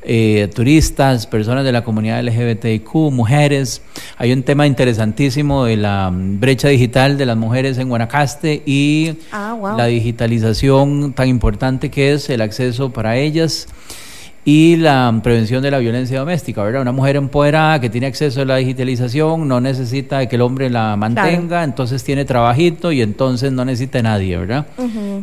eh, 0.03 0.49
turistas, 0.55 1.27
personas 1.27 1.65
de 1.65 1.73
la 1.73 1.83
comunidad 1.85 2.23
LGBTIQ, 2.23 2.95
mujeres. 3.13 3.83
Hay 4.19 4.33
un 4.33 4.43
tema 4.43 4.67
interesantísimo 4.67 5.65
de 5.65 5.77
la 5.77 6.11
brecha 6.15 6.69
digital 6.69 7.19
de 7.19 7.27
las 7.27 7.37
mujeres 7.37 7.79
en 7.79 7.89
Guanacaste 7.89 8.63
y 8.67 9.15
Ah, 9.33 9.57
wow. 9.59 9.77
la 9.77 9.87
digitalización 9.87 11.13
tan 11.13 11.29
importante 11.29 11.91
que 11.91 12.13
es 12.13 12.29
el 12.31 12.41
acceso 12.41 12.91
para 12.91 13.17
ellas 13.17 13.67
y 14.45 14.77
la 14.77 15.13
prevención 15.25 15.61
de 15.61 15.73
la 15.73 15.79
violencia 15.79 16.21
doméstica, 16.21 16.63
¿verdad? 16.63 16.83
Una 16.83 16.93
mujer 16.93 17.17
empoderada 17.17 17.81
que 17.81 17.91
tiene 17.91 18.07
acceso 18.07 18.43
a 18.43 18.45
la 18.45 18.57
digitalización 18.57 19.49
no 19.49 19.61
necesita 19.61 20.19
de 20.21 20.29
que 20.29 20.37
el 20.37 20.43
hombre 20.43 20.71
la 20.71 20.95
mantenga, 20.97 21.65
entonces 21.65 22.05
tiene 22.05 22.25
trabajito 22.25 22.93
y 22.93 23.03
entonces 23.03 23.51
no 23.51 23.65
necesita 23.65 23.99
de 23.99 24.03
nadie, 24.05 24.37
¿verdad? 24.37 24.67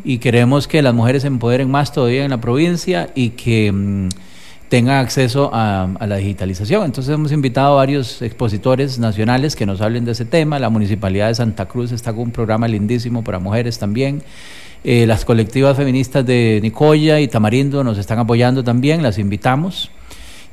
Y 0.04 0.18
queremos 0.18 0.68
que 0.68 0.82
las 0.82 0.94
mujeres 0.94 1.22
se 1.22 1.30
empoderen 1.30 1.72
más 1.72 1.94
todavía 1.94 2.26
en 2.26 2.32
la 2.32 2.42
provincia 2.42 3.12
y 3.16 3.30
que 3.30 3.72
mm, 3.72 4.10
tengan 4.74 5.06
acceso 5.06 5.52
a, 5.54 5.88
la 6.08 6.16
digitalización. 6.16 6.86
Entonces 6.86 7.14
hemos 7.14 7.32
invitado 7.32 7.74
a 7.74 7.76
varios 7.76 8.24
expositores 8.24 8.98
nacionales 8.98 9.56
que 9.56 9.68
nos 9.68 9.82
hablen 9.82 10.04
de 10.04 10.14
ese 10.14 10.26
tema. 10.26 10.58
La 10.58 10.72
Municipalidad 10.72 11.28
de 11.28 11.36
Santa 11.36 11.68
Cruz 11.68 11.92
está 11.92 12.12
con 12.12 12.24
un 12.24 12.32
programa 12.32 12.68
lindísimo 12.68 13.24
para 13.24 13.38
mujeres 13.38 13.78
también. 13.78 14.24
Eh, 14.84 15.06
las 15.06 15.26
colectivas 15.26 15.78
feministas 15.78 16.26
de 16.26 16.60
Nicoya 16.64 17.20
y 17.20 17.28
Tamarindo 17.28 17.84
nos 17.84 18.00
están 18.00 18.18
apoyando 18.18 18.64
también, 18.64 19.04
las 19.04 19.20
invitamos. 19.20 19.92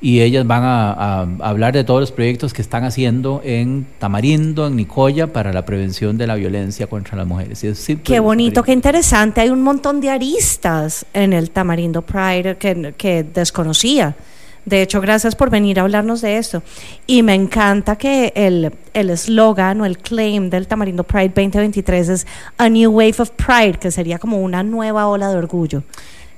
Y 0.03 0.21
ellas 0.23 0.47
van 0.47 0.63
a, 0.65 1.23
hablar 1.41 1.75
de 1.75 1.85
todos 1.85 2.01
los 2.01 2.13
proyectos 2.13 2.55
que 2.55 2.63
están 2.63 2.85
haciendo 2.85 3.43
en 3.45 3.87
Tamarindo, 3.99 4.67
en 4.67 4.77
Nicoya, 4.77 5.33
para 5.33 5.53
la 5.53 5.67
prevención 5.67 6.17
de 6.17 6.27
la 6.27 6.37
violencia 6.37 6.87
contra 6.87 7.19
las 7.19 7.27
mujeres. 7.27 7.63
Es 7.65 7.87
Qué 8.03 8.21
bonito, 8.21 8.63
qué 8.63 8.73
interesante. 8.73 9.43
Hay 9.43 9.51
un 9.51 9.63
montón 9.63 10.01
de 10.01 10.09
aristas 10.11 11.05
en 11.13 11.33
el 11.35 11.51
Tamarindo 11.51 12.03
Pride 12.03 12.57
que, 12.57 12.95
que 12.97 13.25
desconocía. 13.25 14.17
De 14.65 14.83
hecho, 14.83 15.01
gracias 15.01 15.35
por 15.35 15.51
venir 15.51 15.79
a 15.79 15.83
hablarnos 15.83 16.21
de 16.21 16.39
esto. 16.39 16.63
Y 17.07 17.23
me 17.23 17.35
encanta 17.35 17.97
que 17.97 18.33
el 18.35 18.73
el 18.95 19.11
eslogan 19.11 19.81
o 19.81 19.85
el 19.85 19.99
claim 19.99 20.51
del 20.51 20.67
Tamarindo 20.67 21.05
Pride 21.05 21.29
2023 21.29 22.09
es 22.09 22.27
A 22.59 22.69
New 22.69 22.91
Wave 22.91 23.15
of 23.19 23.31
Pride, 23.31 23.79
que 23.79 23.91
sería 23.91 24.19
como 24.19 24.39
una 24.39 24.63
nueva 24.63 25.07
ola 25.07 25.29
de 25.29 25.37
orgullo. 25.37 25.83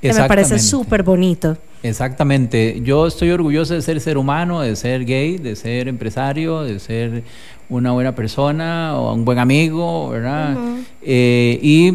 Que 0.03 0.13
me 0.13 0.25
parece 0.29 0.59
súper 0.59 1.05
bonito. 1.05 1.57
Exactamente. 1.83 2.81
Yo 2.83 3.07
estoy 3.07 3.31
orgulloso 3.31 3.75
de 3.75 3.83
ser 3.83 4.01
ser 4.01 4.19
humano, 4.19 4.61
de 4.61 4.75
ser 4.77 5.05
gay, 5.05 5.39
de 5.39 5.57
ser 5.57 5.89
empresario, 5.89 6.63
de 6.63 6.81
ser 6.81 7.23
una 7.69 7.93
buena 7.93 8.15
persona 8.15 8.99
o 8.99 9.15
un 9.15 9.25
buen 9.25 9.39
amigo, 9.39 10.11
¿verdad? 10.11 10.57
Eh, 11.03 11.59
y 11.63 11.93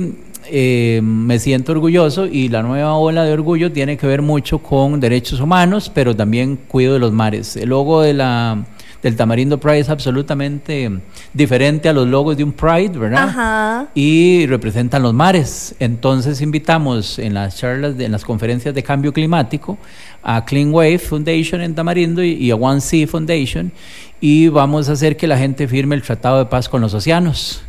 eh, 0.50 1.02
me 1.04 1.38
siento 1.40 1.74
orgulloso 1.74 2.26
y 2.26 2.48
la 2.48 2.64
nueva 2.64 2.96
ola 2.96 3.26
de 3.26 3.34
orgullo 3.34 3.72
tiene 3.74 3.98
que 3.98 4.08
ver 4.08 4.22
mucho 4.22 4.60
con 4.60 5.00
derechos 5.02 5.42
humanos, 5.42 5.92
pero 5.94 6.16
también 6.16 6.58
cuido 6.68 6.94
de 6.94 7.00
los 7.00 7.12
mares. 7.12 7.58
El 7.58 7.70
logo 7.70 8.02
de 8.02 8.14
la 8.14 8.66
del 9.02 9.16
Tamarindo 9.16 9.60
Pride 9.60 9.80
es 9.80 9.90
absolutamente 9.90 10.90
diferente 11.34 11.90
a 11.90 11.94
los 11.94 12.08
logos 12.08 12.38
de 12.38 12.44
un 12.44 12.52
Pride, 12.52 12.98
¿verdad? 12.98 13.30
Ajá. 13.30 13.88
y 13.94 14.46
representan 14.48 15.04
los 15.04 15.14
mares. 15.14 15.76
Entonces 15.80 16.42
invitamos 16.42 17.20
en 17.20 17.34
las 17.34 17.58
charlas, 17.58 17.98
de, 17.98 18.06
en 18.06 18.12
las 18.12 18.26
conferencias 18.26 18.74
de 18.74 18.84
cambio 18.84 19.14
climático 19.14 19.78
a 20.24 20.44
Clean 20.46 20.74
Wave 20.74 21.00
Foundation 21.00 21.62
en 21.62 21.76
Tamarindo 21.76 22.24
y, 22.24 22.34
y 22.34 22.52
a 22.52 22.56
One 22.56 22.82
Sea 22.82 23.08
Foundation 23.08 23.72
y 24.20 24.48
vamos 24.48 24.90
a 24.90 24.94
hacer 24.94 25.16
que 25.16 25.28
la 25.28 25.38
gente 25.38 25.68
firme 25.68 25.96
el 25.96 26.02
Tratado 26.02 26.40
de 26.40 26.46
Paz 26.46 26.68
con 26.68 26.82
los 26.82 26.94
océanos. 26.94 27.62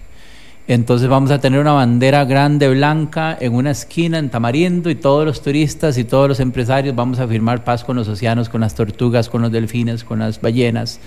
Entonces 0.68 1.08
vamos 1.08 1.30
a 1.30 1.40
tener 1.40 1.58
una 1.60 1.72
bandera 1.72 2.26
grande 2.26 2.68
blanca 2.68 3.34
en 3.40 3.54
una 3.54 3.70
esquina 3.70 4.18
en 4.18 4.28
Tamarindo 4.28 4.90
y 4.90 4.96
todos 4.96 5.24
los 5.24 5.40
turistas 5.42 5.96
y 5.96 6.04
todos 6.04 6.28
los 6.28 6.40
empresarios 6.40 6.94
vamos 6.94 7.18
a 7.20 7.26
firmar 7.26 7.64
paz 7.64 7.84
con 7.84 7.96
los 7.96 8.06
océanos, 8.06 8.50
con 8.50 8.60
las 8.60 8.74
tortugas, 8.74 9.30
con 9.30 9.40
los 9.40 9.50
delfines, 9.50 10.04
con 10.04 10.18
las 10.18 10.38
ballenas, 10.42 11.00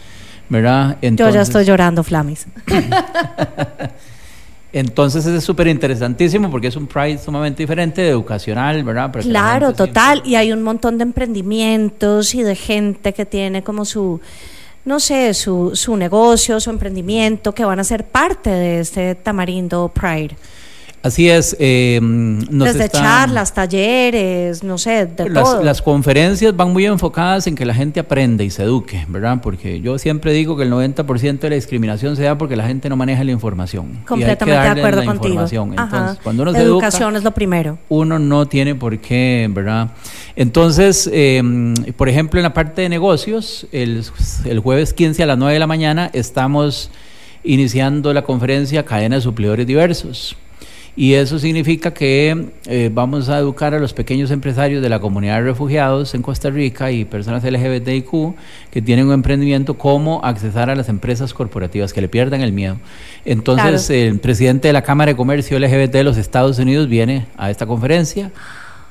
¿verdad? 0.50 0.96
Yo 0.96 1.02
ya 1.04 1.08
Entonces- 1.10 1.42
estoy 1.44 1.66
llorando, 1.66 2.04
Flamis. 2.04 2.48
entonces 4.74 5.26
es 5.26 5.44
súper 5.44 5.68
interesantísimo 5.68 6.50
porque 6.50 6.68
es 6.68 6.76
un 6.76 6.88
Pride 6.88 7.18
sumamente 7.20 7.62
diferente, 7.62 8.08
educacional, 8.08 8.84
¿verdad? 8.84 9.12
Para 9.12 9.24
Claro, 9.24 9.68
sienta- 9.68 9.86
total. 9.86 10.22
Y 10.26 10.36
hay 10.36 10.52
un 10.54 10.64
montón 10.64 10.98
de 10.98 11.04
emprendimientos 11.04 12.34
y 12.34 12.42
de 12.42 12.56
gente 12.56 13.14
que 13.14 13.26
tiene 13.26 13.62
como 13.64 13.86
su, 13.86 14.22
no 14.86 15.00
sé, 15.00 15.34
su, 15.34 15.72
su 15.76 15.96
negocio, 15.96 16.60
su 16.60 16.70
emprendimiento, 16.70 17.54
que 17.54 17.66
van 17.66 17.80
a 17.80 17.84
ser 17.84 18.06
parte 18.06 18.50
de 18.50 18.80
este 18.80 19.16
Tamarindo 19.16 19.92
Pride. 19.94 20.36
Así 21.04 21.30
es. 21.30 21.56
eh, 21.60 22.00
nos 22.02 22.74
Desde 22.74 22.90
charlas, 22.90 23.54
talleres, 23.54 24.64
no 24.64 24.78
sé, 24.78 25.08
de 25.08 25.30
Las, 25.30 25.44
todo. 25.44 25.64
las 25.64 25.82
conferencias 25.82 26.56
van 26.56 26.72
muy 26.72 26.86
enfocadas 26.86 27.48
en 27.48 27.56
que 27.56 27.66
la 27.66 27.74
gente 27.74 28.00
aprenda 28.00 28.44
y 28.44 28.52
se 28.52 28.64
eduque, 28.64 29.06
¿verdad? 29.08 29.40
Porque 29.42 29.82
yo 29.82 29.98
siempre 29.98 30.32
digo 30.34 30.56
que 30.56 30.64
el 30.64 30.72
90% 30.72 31.40
de 31.40 31.50
la 31.50 31.56
discriminación 31.56 32.16
se 32.16 32.24
da 32.24 32.38
porque 32.38 32.56
la 32.56 32.68
gente 32.68 32.88
no 32.88 32.96
maneja 32.96 33.24
la 33.24 33.32
información. 33.32 33.86
y 33.88 33.90
hay 33.92 34.00
que 34.00 34.06
Completamente 34.06 34.62
de 34.62 34.70
acuerdo 34.70 35.00
la 35.02 35.06
contigo. 35.06 35.42
Entonces, 35.42 36.20
cuando 36.24 36.44
uno 36.44 36.52
se 36.52 36.60
educa, 36.60 36.88
Educación 36.88 37.16
es 37.16 37.24
lo 37.24 37.32
primero. 37.32 37.80
uno 37.90 38.20
no 38.20 38.48
tiene 38.48 38.76
por 38.76 38.98
qué, 39.00 39.50
¿verdad? 39.52 39.90
Entonces, 40.36 41.10
eh, 41.12 41.42
por 41.98 42.10
ejemplo, 42.10 42.40
en 42.40 42.44
la 42.44 42.54
parte 42.54 42.82
de 42.84 42.90
negocios, 42.90 43.66
el, 43.72 44.04
el 44.46 44.60
jueves 44.60 44.94
15 44.94 45.24
a 45.24 45.26
las 45.26 45.38
9 45.38 45.54
de 45.54 45.60
la 45.60 45.68
mañana 45.68 46.10
estamos 46.14 46.92
iniciando 47.44 48.14
la 48.14 48.22
conferencia 48.24 48.86
Cadena 48.86 49.16
de 49.16 49.22
Suplidores 49.22 49.66
Diversos. 49.66 50.38
Y 50.96 51.14
eso 51.14 51.40
significa 51.40 51.94
que 51.94 52.48
eh, 52.66 52.90
vamos 52.94 53.30
a 53.30 53.38
educar 53.40 53.74
a 53.74 53.80
los 53.80 53.94
pequeños 53.94 54.30
empresarios 54.30 54.82
de 54.82 54.90
la 54.90 55.00
comunidad 55.00 55.36
de 55.38 55.44
refugiados 55.44 56.14
en 56.16 56.22
Costa 56.22 56.50
Rica 56.50 56.92
y 56.92 57.06
personas 57.06 57.44
LGBTIQ 57.46 58.36
que 58.72 58.82
tienen 58.82 59.08
un 59.08 59.14
emprendimiento, 59.14 59.76
cómo 59.76 60.20
accesar 60.24 60.70
a 60.70 60.76
las 60.76 60.90
empresas 60.90 61.34
corporativas, 61.34 61.94
que 61.94 62.02
le 62.02 62.10
pierdan 62.10 62.42
el 62.42 62.52
miedo. 62.52 62.78
Entonces, 63.24 63.88
Claro. 63.88 64.02
el 64.02 64.20
presidente 64.20 64.68
de 64.68 64.74
la 64.74 64.82
Cámara 64.82 65.12
de 65.12 65.16
Comercio 65.16 65.58
LGBT 65.58 65.94
de 65.94 66.04
los 66.04 66.18
Estados 66.18 66.60
Unidos 66.60 66.90
viene 66.90 67.26
a 67.38 67.50
esta 67.50 67.66
conferencia. 67.66 68.32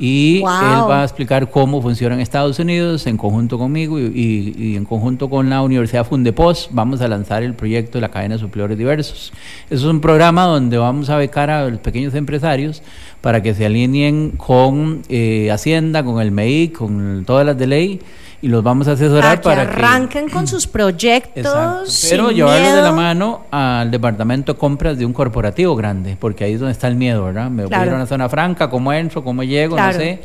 Y 0.02 0.40
Wow. 0.40 0.48
él 0.50 0.90
va 0.90 1.00
a 1.02 1.04
explicar 1.04 1.50
cómo 1.50 1.82
funciona 1.82 2.14
en 2.14 2.22
Estados 2.22 2.58
Unidos 2.58 3.06
en 3.06 3.18
conjunto 3.18 3.58
conmigo 3.58 3.98
y, 3.98 4.04
y- 4.06 4.54
y 4.72 4.76
en 4.76 4.86
conjunto 4.86 5.28
con 5.28 5.50
la 5.50 5.60
Universidad 5.60 6.06
Fundepos 6.06 6.70
vamos 6.72 7.02
a 7.02 7.08
lanzar 7.08 7.42
el 7.42 7.52
proyecto 7.52 7.98
de 7.98 8.00
la 8.02 8.08
cadena 8.08 8.36
de 8.36 8.40
suplidores 8.40 8.78
diversos. 8.78 9.30
Eso 9.68 9.86
es 9.86 9.92
un 9.92 10.00
programa 10.00 10.44
donde 10.46 10.78
vamos 10.78 11.10
a 11.10 11.18
becar 11.18 11.50
a 11.50 11.68
los 11.68 11.80
pequeños 11.80 12.14
empresarios 12.14 12.82
para 13.20 13.42
que 13.42 13.52
se 13.54 13.66
alineen 13.66 14.30
con 14.38 15.02
eh, 15.10 15.50
Hacienda, 15.52 16.02
con 16.02 16.22
el 16.22 16.32
MEI, 16.32 16.68
con 16.68 17.24
todas 17.26 17.44
las 17.44 17.58
de 17.58 17.66
ley 17.66 18.00
y 18.42 18.48
los 18.48 18.62
vamos 18.62 18.88
a 18.88 18.92
asesorar 18.92 19.40
Para 19.42 19.64
que 19.64 19.70
para 19.70 19.70
que 19.70 19.84
arranquen 19.84 20.28
con 20.30 20.46
sus 20.46 20.66
proyectos. 20.66 21.36
Exacto. 21.44 21.86
sin 21.86 22.10
Pero 22.10 22.30
llevarlos 22.30 22.74
de 22.74 22.82
la 22.82 22.92
mano 22.92 23.42
al 23.50 23.90
departamento 23.90 24.54
de 24.54 24.58
compras 24.58 24.96
de 24.98 25.04
un 25.04 25.12
corporativo 25.12 25.76
grande, 25.76 26.16
porque 26.18 26.44
ahí 26.44 26.54
es 26.54 26.60
donde 26.60 26.72
está 26.72 26.88
el 26.88 26.96
miedo, 26.96 27.24
¿verdad? 27.24 27.50
Me 27.50 27.64
voy 27.64 27.72
a 27.74 27.76
ir 27.76 27.82
Claro. 27.82 27.92
a 27.92 27.94
una 27.96 28.06
zona 28.06 28.28
franca, 28.28 28.70
¿cómo 28.70 28.92
entro? 28.92 29.22
¿Cómo 29.22 29.42
llego? 29.42 29.76
Claro. 29.76 29.92
No 29.92 29.98
sé. 29.98 30.20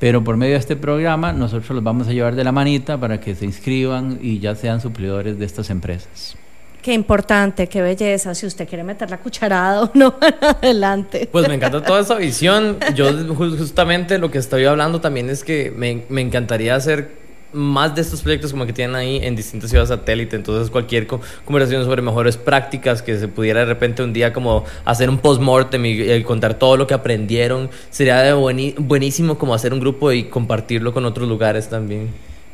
Pero 0.00 0.24
por 0.24 0.36
medio 0.36 0.54
de 0.54 0.58
este 0.58 0.74
programa, 0.74 1.32
nosotros 1.32 1.70
los 1.70 1.84
vamos 1.84 2.08
a 2.08 2.12
llevar 2.12 2.34
de 2.34 2.42
la 2.42 2.50
manita 2.50 2.98
para 2.98 3.20
que 3.20 3.36
se 3.36 3.44
inscriban 3.44 4.18
y 4.20 4.40
ya 4.40 4.56
sean 4.56 4.80
suplidores 4.80 5.38
de 5.38 5.44
estas 5.44 5.70
empresas. 5.70 6.36
Qué 6.82 6.92
importante, 6.92 7.68
qué 7.68 7.80
belleza. 7.80 8.34
Si 8.34 8.44
usted 8.44 8.68
quiere 8.68 8.82
meter 8.82 9.08
la 9.08 9.18
cucharada 9.18 9.82
o 9.84 9.90
no, 9.94 10.16
adelante. 10.60 11.28
Pues 11.30 11.46
me 11.46 11.54
encanta 11.54 11.80
toda 11.84 12.00
esa 12.00 12.16
visión. 12.16 12.78
Yo 12.96 13.08
ju- 13.12 13.56
justamente 13.56 14.18
lo 14.18 14.32
que 14.32 14.38
estoy 14.38 14.64
hablando 14.64 15.00
también 15.00 15.30
es 15.30 15.44
que 15.44 15.72
me, 15.76 16.02
me 16.08 16.20
encantaría 16.20 16.74
hacer 16.74 17.21
más 17.52 17.94
de 17.94 18.00
estos 18.02 18.22
proyectos 18.22 18.50
como 18.52 18.64
que 18.66 18.72
tienen 18.72 18.96
ahí 18.96 19.20
en 19.22 19.36
distintas 19.36 19.70
ciudades 19.70 19.88
satélite. 19.90 20.36
Entonces 20.36 20.70
cualquier 20.70 21.06
co- 21.06 21.20
conversación 21.44 21.84
sobre 21.84 22.02
mejores 22.02 22.36
prácticas 22.36 23.02
que 23.02 23.18
se 23.18 23.28
pudiera 23.28 23.60
de 23.60 23.66
repente 23.66 24.02
un 24.02 24.12
día 24.12 24.32
como 24.32 24.64
hacer 24.84 25.08
un 25.10 25.18
post-mortem 25.18 25.84
y, 25.86 26.02
y 26.12 26.22
contar 26.24 26.54
todo 26.54 26.76
lo 26.76 26.86
que 26.86 26.94
aprendieron. 26.94 27.70
Sería 27.90 28.34
buenísimo 28.34 29.38
como 29.38 29.54
hacer 29.54 29.72
un 29.72 29.80
grupo 29.80 30.12
y 30.12 30.24
compartirlo 30.24 30.92
con 30.92 31.04
otros 31.04 31.28
lugares 31.28 31.68
también. 31.68 32.08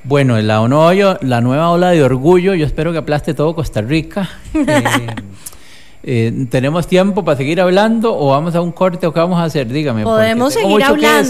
Bueno, 0.05 0.41
la, 0.41 0.61
ono- 0.61 1.19
la 1.21 1.41
nueva 1.41 1.71
ola 1.71 1.91
de 1.91 2.03
orgullo, 2.03 2.55
yo 2.55 2.65
espero 2.65 2.93
que 2.93 2.99
aplaste 2.99 3.35
todo 3.35 3.55
Costa 3.55 3.81
Rica. 3.83 4.29
Eh, 6.05 6.31
eh, 6.31 6.47
¿Tenemos 6.49 6.87
tiempo 6.87 7.25
para 7.25 7.37
seguir 7.37 7.61
hablando 7.61 8.17
o 8.17 8.31
vamos 8.31 8.55
a 8.55 8.61
un 8.61 8.71
corte 8.73 9.07
o 9.07 9.13
qué 9.13 9.19
vamos 9.19 9.39
a 9.41 9.45
hacer? 9.45 9.67
Dígame. 9.67 10.05
Podemos 10.05 10.55
seguir 10.55 10.85
hablando. 10.85 11.29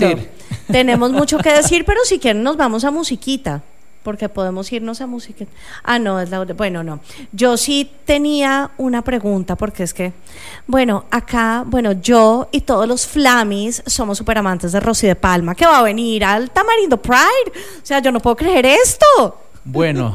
Tenemos 0.70 1.12
mucho 1.12 1.38
que 1.38 1.52
decir, 1.52 1.84
pero 1.84 2.00
si 2.04 2.18
quieren 2.18 2.42
nos 2.42 2.56
vamos 2.56 2.84
a 2.84 2.90
musiquita. 2.90 3.62
Porque 4.02 4.28
podemos 4.28 4.72
irnos 4.72 5.00
a 5.00 5.06
musiquita. 5.06 5.50
Ah, 5.82 5.98
no, 5.98 6.20
es 6.20 6.30
la 6.30 6.42
Bueno, 6.44 6.82
no. 6.82 7.00
Yo 7.32 7.56
sí 7.56 7.90
tenía 8.04 8.70
una 8.78 9.02
pregunta, 9.02 9.56
porque 9.56 9.82
es 9.82 9.92
que, 9.92 10.12
bueno, 10.66 11.04
acá, 11.10 11.64
bueno, 11.66 11.92
yo 11.92 12.48
y 12.52 12.62
todos 12.62 12.86
los 12.88 13.06
Flamis 13.06 13.82
somos 13.86 14.16
súper 14.16 14.38
amantes 14.38 14.72
de 14.72 14.80
Rosy 14.80 15.08
de 15.08 15.16
Palma, 15.16 15.54
que 15.54 15.66
va 15.66 15.80
a 15.80 15.82
venir 15.82 16.24
al 16.24 16.50
Tamarindo 16.50 16.96
Pride. 16.96 17.52
O 17.82 17.84
sea, 17.84 17.98
yo 17.98 18.12
no 18.12 18.20
puedo 18.20 18.36
creer 18.36 18.64
esto. 18.66 19.40
Bueno, 19.64 20.14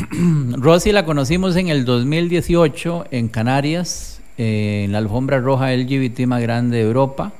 Rosy 0.52 0.92
la 0.92 1.04
conocimos 1.04 1.56
en 1.56 1.68
el 1.68 1.84
2018 1.84 3.06
en 3.10 3.28
Canarias, 3.28 4.22
eh, 4.38 4.84
en 4.84 4.92
la 4.92 4.98
alfombra 4.98 5.40
roja 5.40 5.74
LGBT 5.74 6.20
más 6.20 6.40
grande 6.40 6.78
de 6.78 6.84
Europa. 6.84 7.32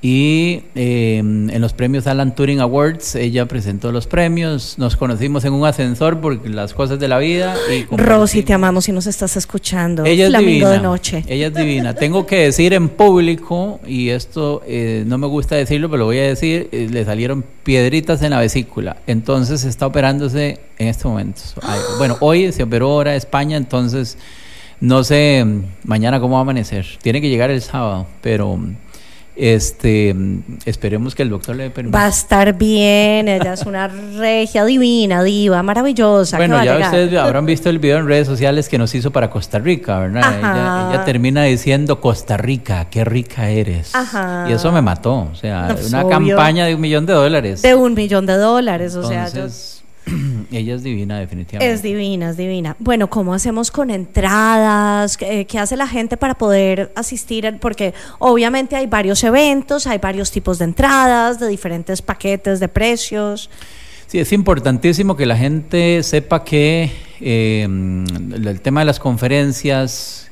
Y 0.00 0.62
eh, 0.76 1.18
en 1.18 1.60
los 1.60 1.72
premios 1.72 2.06
Alan 2.06 2.32
Turing 2.32 2.60
Awards 2.60 3.16
ella 3.16 3.46
presentó 3.46 3.90
los 3.90 4.06
premios. 4.06 4.78
Nos 4.78 4.96
conocimos 4.96 5.44
en 5.44 5.52
un 5.52 5.66
ascensor 5.66 6.20
por 6.20 6.48
las 6.48 6.72
cosas 6.72 7.00
de 7.00 7.08
la 7.08 7.18
vida. 7.18 7.56
Y 7.72 7.84
Rosy, 7.96 8.44
te 8.44 8.52
amamos 8.52 8.84
si 8.84 8.92
nos 8.92 9.08
estás 9.08 9.36
escuchando. 9.36 10.04
ella 10.04 10.26
es 10.26 10.30
Flamingo 10.30 10.52
divina. 10.52 10.70
de 10.70 10.80
noche. 10.80 11.24
Ella 11.26 11.48
es 11.48 11.54
divina. 11.54 11.94
Tengo 11.98 12.26
que 12.26 12.36
decir 12.44 12.74
en 12.74 12.88
público, 12.88 13.80
y 13.86 14.10
esto 14.10 14.62
eh, 14.66 15.02
no 15.04 15.18
me 15.18 15.26
gusta 15.26 15.56
decirlo, 15.56 15.88
pero 15.88 16.00
lo 16.00 16.04
voy 16.04 16.18
a 16.18 16.28
decir, 16.28 16.68
eh, 16.70 16.88
le 16.88 17.04
salieron 17.04 17.44
piedritas 17.64 18.22
en 18.22 18.30
la 18.30 18.38
vesícula. 18.38 18.98
Entonces 19.08 19.64
está 19.64 19.86
operándose 19.86 20.60
en 20.78 20.88
este 20.88 21.08
momento. 21.08 21.42
Bueno, 21.98 22.16
hoy 22.20 22.52
se 22.52 22.62
operó 22.62 22.92
ahora 22.92 23.16
España, 23.16 23.56
entonces 23.56 24.16
no 24.80 25.02
sé 25.02 25.44
mañana 25.84 26.20
cómo 26.20 26.34
va 26.34 26.38
a 26.38 26.42
amanecer. 26.42 26.86
Tiene 27.02 27.20
que 27.20 27.28
llegar 27.28 27.50
el 27.50 27.60
sábado, 27.60 28.06
pero 28.20 28.60
este 29.38 30.12
mm, 30.14 30.42
esperemos 30.64 31.14
que 31.14 31.22
el 31.22 31.30
doctor 31.30 31.54
le 31.56 31.64
dé 31.64 31.70
permiso. 31.70 31.96
Va 31.96 32.06
a 32.06 32.08
estar 32.08 32.52
bien, 32.58 33.28
ella 33.28 33.52
es 33.54 33.64
una 33.64 33.88
regia 33.88 34.64
divina, 34.64 35.22
diva, 35.22 35.62
maravillosa. 35.62 36.36
Bueno, 36.36 36.62
ya 36.64 36.78
ustedes 36.78 37.14
habrán 37.18 37.46
visto 37.46 37.70
el 37.70 37.78
video 37.78 37.98
en 37.98 38.06
redes 38.08 38.26
sociales 38.26 38.68
que 38.68 38.78
nos 38.78 38.94
hizo 38.94 39.10
para 39.12 39.30
Costa 39.30 39.58
Rica, 39.58 39.98
¿verdad? 40.00 40.38
Ella, 40.38 40.88
ella 40.92 41.04
termina 41.04 41.44
diciendo, 41.44 42.00
Costa 42.00 42.36
Rica, 42.36 42.86
qué 42.90 43.04
rica 43.04 43.48
eres. 43.48 43.94
Ajá. 43.94 44.46
Y 44.48 44.52
eso 44.52 44.72
me 44.72 44.82
mató. 44.82 45.28
O 45.32 45.34
sea, 45.34 45.68
Pues, 45.70 45.88
una 45.88 46.02
obvio. 46.04 46.36
campaña 46.36 46.66
de 46.66 46.74
un 46.74 46.80
millón 46.80 47.06
de 47.06 47.12
dólares. 47.12 47.62
De 47.62 47.74
un 47.74 47.94
millón 47.94 48.26
de 48.26 48.34
dólares, 48.34 48.94
o 48.96 49.06
sea, 49.06 49.28
yo- 49.32 49.46
ella 50.52 50.74
es 50.74 50.82
divina, 50.82 51.18
definitivamente. 51.18 51.72
es 51.72 51.82
divina, 51.82 52.30
es 52.30 52.36
divina. 52.36 52.76
Bueno, 52.78 53.08
¿cómo 53.10 53.34
hacemos 53.34 53.70
con 53.70 53.90
entradas? 53.90 55.16
¿Qué, 55.16 55.46
qué 55.46 55.58
hace 55.58 55.76
la 55.76 55.86
gente 55.86 56.16
para 56.16 56.34
poder 56.34 56.92
asistir? 56.94 57.58
Porque 57.60 57.94
obviamente 58.18 58.76
hay 58.76 58.86
varios 58.86 59.22
eventos, 59.24 59.86
hay 59.86 59.98
varios 59.98 60.30
tipos 60.30 60.58
de 60.58 60.66
entradas, 60.66 61.40
de 61.40 61.48
diferentes 61.48 62.02
paquetes 62.02 62.60
de 62.60 62.68
precios. 62.68 63.50
Sí, 64.06 64.18
es 64.18 64.32
importantísimo 64.32 65.16
que 65.16 65.26
la 65.26 65.36
gente 65.36 66.02
sepa 66.02 66.42
que 66.42 66.90
eh, 67.20 67.64
el 67.64 68.60
tema 68.62 68.80
de 68.80 68.86
las 68.86 68.98
conferencias, 68.98 70.27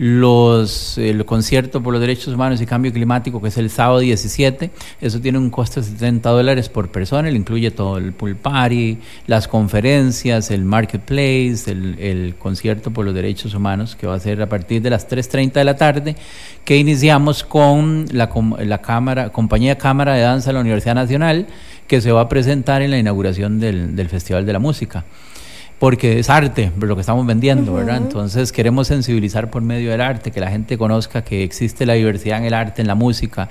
los, 0.00 0.96
el 0.96 1.26
concierto 1.26 1.82
por 1.82 1.92
los 1.92 2.00
derechos 2.00 2.32
humanos 2.32 2.58
y 2.62 2.64
cambio 2.64 2.90
climático, 2.90 3.42
que 3.42 3.48
es 3.48 3.58
el 3.58 3.68
sábado 3.68 3.98
17, 3.98 4.70
eso 4.98 5.20
tiene 5.20 5.36
un 5.36 5.50
costo 5.50 5.82
de 5.82 5.88
70 5.88 6.30
dólares 6.30 6.70
por 6.70 6.90
persona, 6.90 7.30
le 7.30 7.36
incluye 7.36 7.70
todo 7.70 7.98
el 7.98 8.14
pool 8.14 8.34
party, 8.34 8.96
las 9.26 9.46
conferencias, 9.46 10.50
el 10.50 10.64
marketplace, 10.64 11.70
el, 11.70 11.98
el 11.98 12.34
concierto 12.36 12.90
por 12.90 13.04
los 13.04 13.14
derechos 13.14 13.52
humanos, 13.52 13.94
que 13.94 14.06
va 14.06 14.14
a 14.14 14.20
ser 14.20 14.40
a 14.40 14.48
partir 14.48 14.80
de 14.80 14.88
las 14.88 15.06
3.30 15.06 15.52
de 15.52 15.64
la 15.64 15.76
tarde, 15.76 16.16
que 16.64 16.78
iniciamos 16.78 17.44
con 17.44 18.06
la, 18.10 18.30
la 18.60 18.78
cámara, 18.78 19.28
compañía 19.28 19.76
Cámara 19.76 20.14
de 20.14 20.22
Danza 20.22 20.48
de 20.48 20.54
la 20.54 20.60
Universidad 20.60 20.94
Nacional, 20.94 21.46
que 21.86 22.00
se 22.00 22.10
va 22.10 22.22
a 22.22 22.28
presentar 22.30 22.80
en 22.80 22.90
la 22.90 22.98
inauguración 22.98 23.60
del, 23.60 23.94
del 23.96 24.08
Festival 24.08 24.46
de 24.46 24.52
la 24.54 24.60
Música. 24.60 25.04
Porque 25.80 26.18
es 26.18 26.28
arte 26.28 26.70
lo 26.78 26.94
que 26.94 27.00
estamos 27.00 27.26
vendiendo, 27.26 27.72
¿verdad? 27.72 27.96
Entonces 27.96 28.52
queremos 28.52 28.86
sensibilizar 28.86 29.50
por 29.50 29.62
medio 29.62 29.90
del 29.90 30.02
arte, 30.02 30.30
que 30.30 30.38
la 30.38 30.50
gente 30.50 30.76
conozca 30.76 31.24
que 31.24 31.42
existe 31.42 31.86
la 31.86 31.94
diversidad 31.94 32.36
en 32.36 32.44
el 32.44 32.52
arte, 32.52 32.82
en 32.82 32.86
la 32.86 32.94
música. 32.94 33.48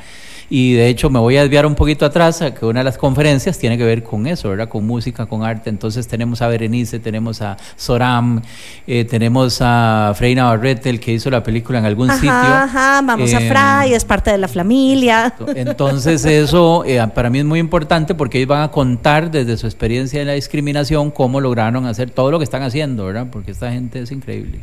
Y 0.49 0.73
de 0.73 0.87
hecho 0.87 1.09
me 1.09 1.19
voy 1.19 1.37
a 1.37 1.41
desviar 1.41 1.65
un 1.65 1.75
poquito 1.75 2.05
atrás, 2.05 2.41
a 2.41 2.53
que 2.53 2.65
una 2.65 2.79
de 2.79 2.83
las 2.83 2.97
conferencias 2.97 3.57
tiene 3.59 3.77
que 3.77 3.83
ver 3.83 4.01
con 4.03 4.25
eso, 4.25 4.49
¿verdad? 4.49 4.67
Con 4.67 4.85
música, 4.87 5.25
con 5.27 5.43
arte. 5.43 5.69
Entonces 5.69 6.07
tenemos 6.07 6.41
a 6.41 6.47
Berenice, 6.47 6.99
tenemos 6.99 7.41
a 7.41 7.55
Soram, 7.75 8.41
eh, 8.87 9.05
tenemos 9.05 9.59
a 9.61 10.13
Frey 10.15 10.33
Navarrete, 10.35 10.89
el 10.89 10.99
que 10.99 11.13
hizo 11.13 11.29
la 11.29 11.43
película 11.43 11.79
en 11.79 11.85
algún 11.85 12.09
Ajá, 12.09 12.17
sitio. 12.19 12.31
ajá, 12.31 13.01
vamos 13.03 13.33
a 13.33 13.39
Eh, 13.41 13.49
Fray, 13.49 13.93
es 13.93 14.05
parte 14.05 14.31
de 14.31 14.37
la 14.39 14.47
familia. 14.47 15.33
entonces 15.55 16.25
eso 16.25 16.83
eh, 16.85 16.99
para 17.13 17.29
mí 17.29 17.39
es 17.39 17.45
muy 17.45 17.59
importante 17.59 18.15
porque 18.15 18.39
ellos 18.39 18.49
van 18.49 18.63
a 18.63 18.71
contar 18.71 19.29
desde 19.31 19.55
su 19.57 19.67
experiencia 19.67 20.19
en 20.21 20.27
la 20.27 20.33
discriminación 20.33 21.11
cómo 21.11 21.39
lograron 21.41 21.85
hacer 21.85 22.09
todo 22.09 22.31
lo 22.31 22.39
que 22.39 22.43
están 22.43 22.63
haciendo, 22.63 23.05
¿verdad? 23.05 23.27
Porque 23.31 23.51
esta 23.51 23.71
gente 23.71 24.01
es 24.01 24.11
increíble. 24.11 24.61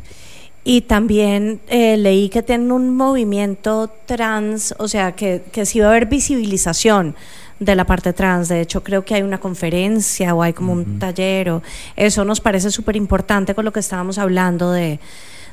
Y 0.69 0.81
también 0.81 1.61
eh, 1.69 1.95
leí 1.95 2.27
que 2.27 2.43
tienen 2.43 2.73
un 2.73 2.93
movimiento 2.93 3.89
trans, 4.05 4.75
o 4.77 4.89
sea, 4.89 5.13
que, 5.13 5.41
que 5.49 5.65
sí 5.65 5.79
va 5.79 5.85
a 5.85 5.89
haber 5.91 6.07
visibilización 6.07 7.15
de 7.57 7.73
la 7.73 7.85
parte 7.85 8.11
trans. 8.11 8.49
De 8.49 8.59
hecho, 8.59 8.83
creo 8.83 9.05
que 9.05 9.15
hay 9.15 9.21
una 9.21 9.39
conferencia 9.39 10.35
o 10.35 10.43
hay 10.43 10.51
como 10.51 10.73
un 10.73 10.99
taller. 10.99 11.51
O, 11.51 11.63
eso 11.95 12.25
nos 12.25 12.41
parece 12.41 12.69
súper 12.69 12.97
importante 12.97 13.55
con 13.55 13.63
lo 13.63 13.71
que 13.71 13.79
estábamos 13.79 14.17
hablando 14.17 14.73
de, 14.73 14.99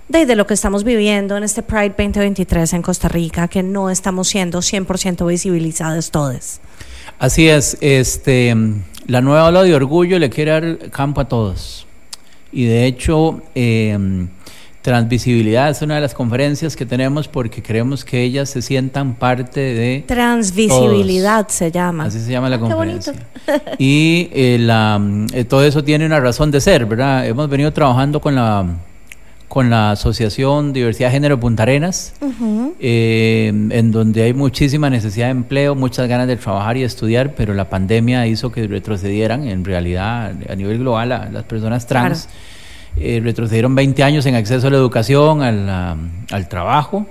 de, 0.09 0.27
de 0.27 0.35
lo 0.35 0.49
que 0.49 0.55
estamos 0.55 0.83
viviendo 0.83 1.37
en 1.37 1.45
este 1.45 1.63
Pride 1.63 1.91
2023 1.91 2.73
en 2.73 2.83
Costa 2.83 3.07
Rica, 3.07 3.47
que 3.47 3.63
no 3.63 3.91
estamos 3.91 4.27
siendo 4.27 4.59
100% 4.59 5.29
visibilizados 5.29 6.11
todos. 6.11 6.59
Así 7.21 7.49
es, 7.49 7.77
este, 7.81 8.53
la 9.07 9.21
nueva 9.21 9.47
ola 9.47 9.63
de 9.63 9.77
orgullo 9.77 10.19
le 10.19 10.29
quiere 10.29 10.51
dar 10.51 10.91
campo 10.91 11.21
a 11.21 11.29
todos. 11.29 11.87
Y 12.51 12.65
de 12.65 12.87
hecho, 12.87 13.43
eh, 13.55 13.97
Transvisibilidad 14.85 15.71
es 15.71 15.81
una 15.81 15.95
de 15.95 16.03
las 16.03 16.13
conferencias 16.13 16.77
que 16.77 16.85
tenemos 16.85 17.27
porque 17.27 17.63
queremos 17.63 18.05
que 18.05 18.21
ellas 18.23 18.51
se 18.51 18.61
sientan 18.61 19.15
parte 19.15 19.61
de... 19.61 20.05
Transvisibilidad 20.07 21.49
se 21.49 21.71
llama. 21.73 22.05
Así 22.05 22.21
se 22.21 22.31
llama 22.31 22.51
la 22.51 22.57
Ah, 22.57 22.69
qué 22.69 22.75
bonito. 22.75 23.13
conferencia. 23.47 23.77
Y 23.79 24.29
eh, 24.35 24.59
la, 24.61 25.01
eh, 25.33 25.45
todo 25.45 25.65
eso 25.65 25.83
tiene 25.83 26.05
una 26.05 26.21
razón 26.21 26.51
de 26.51 26.61
ser, 26.61 26.85
¿verdad? 26.85 27.27
Hemos 27.27 27.49
venido 27.49 27.73
trabajando 27.73 28.21
con 28.21 28.35
la, 28.35 28.67
con 29.49 29.71
la 29.71 29.93
Asociación 29.93 30.75
Diversidad 30.75 31.09
de 31.09 31.13
Género 31.13 31.41
Punta 31.41 31.63
Arenas, 31.63 32.13
Ujú. 32.21 32.75
eh, 32.79 33.49
en 33.71 33.91
donde 33.91 34.23
hay 34.25 34.35
muchísima 34.35 34.91
necesidad 34.91 35.29
de 35.29 35.31
empleo, 35.31 35.75
muchas 35.75 36.07
ganas 36.09 36.29
de 36.29 36.37
trabajar 36.37 36.77
y 36.77 36.83
estudiar, 36.83 37.35
pero 37.35 37.55
la 37.55 37.71
pandemia 37.71 38.27
hizo 38.27 38.53
que 38.53 38.67
retrocedieran, 38.67 39.49
en 39.49 39.65
realidad, 39.65 40.35
a 40.47 40.55
nivel 40.55 40.81
global, 40.81 41.11
a 41.13 41.31
las 41.31 41.45
personas 41.45 41.87
trans. 41.87 42.29
Eh, 42.97 43.21
retrocedieron 43.23 43.75
20 43.75 44.03
años 44.03 44.27
en 44.27 44.35
acceso 44.35 44.67
a 44.67 44.71
la 44.71 44.77
educación, 44.77 45.43
al, 45.43 45.69
al 46.31 46.49
trabajo. 46.49 47.07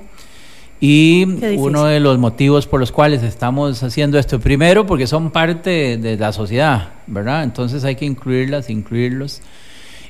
Y 0.79 1.23
uno 1.55 1.85
de 1.85 2.01
los 2.01 2.17
motivos 2.17 2.67
por 2.67 2.81
los 2.81 2.91
cuales 2.91 3.23
estamos 3.23 3.81
haciendo 3.83 4.19
esto, 4.19 4.39
primero 4.39 4.85
porque 4.85 5.07
son 5.07 5.31
parte 5.31 5.97
de 5.97 6.17
la 6.17 6.33
sociedad, 6.33 6.89
¿verdad? 7.07 7.45
Entonces 7.45 7.85
hay 7.85 7.95
que 7.95 8.03
incluirlas, 8.03 8.69
incluirlos. 8.69 9.41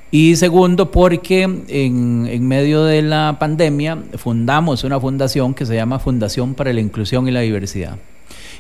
Y 0.10 0.36
segundo, 0.36 0.90
porque 0.90 1.44
en, 1.44 2.28
en 2.28 2.48
medio 2.48 2.86
de 2.86 3.04
la 3.04 3.38
pandemia 3.40 4.00
fundamos 4.16 4.84
una 4.84 5.00
fundación 5.00 5.54
que 5.54 5.66
se 5.68 5.76
llama 5.76 6.00
Fundación 6.00 6.56
para 6.56 6.74
la 6.74 6.82
Inclusión 6.82 7.28
y 7.28 7.32
la 7.32 7.42
Diversidad. 7.42 7.98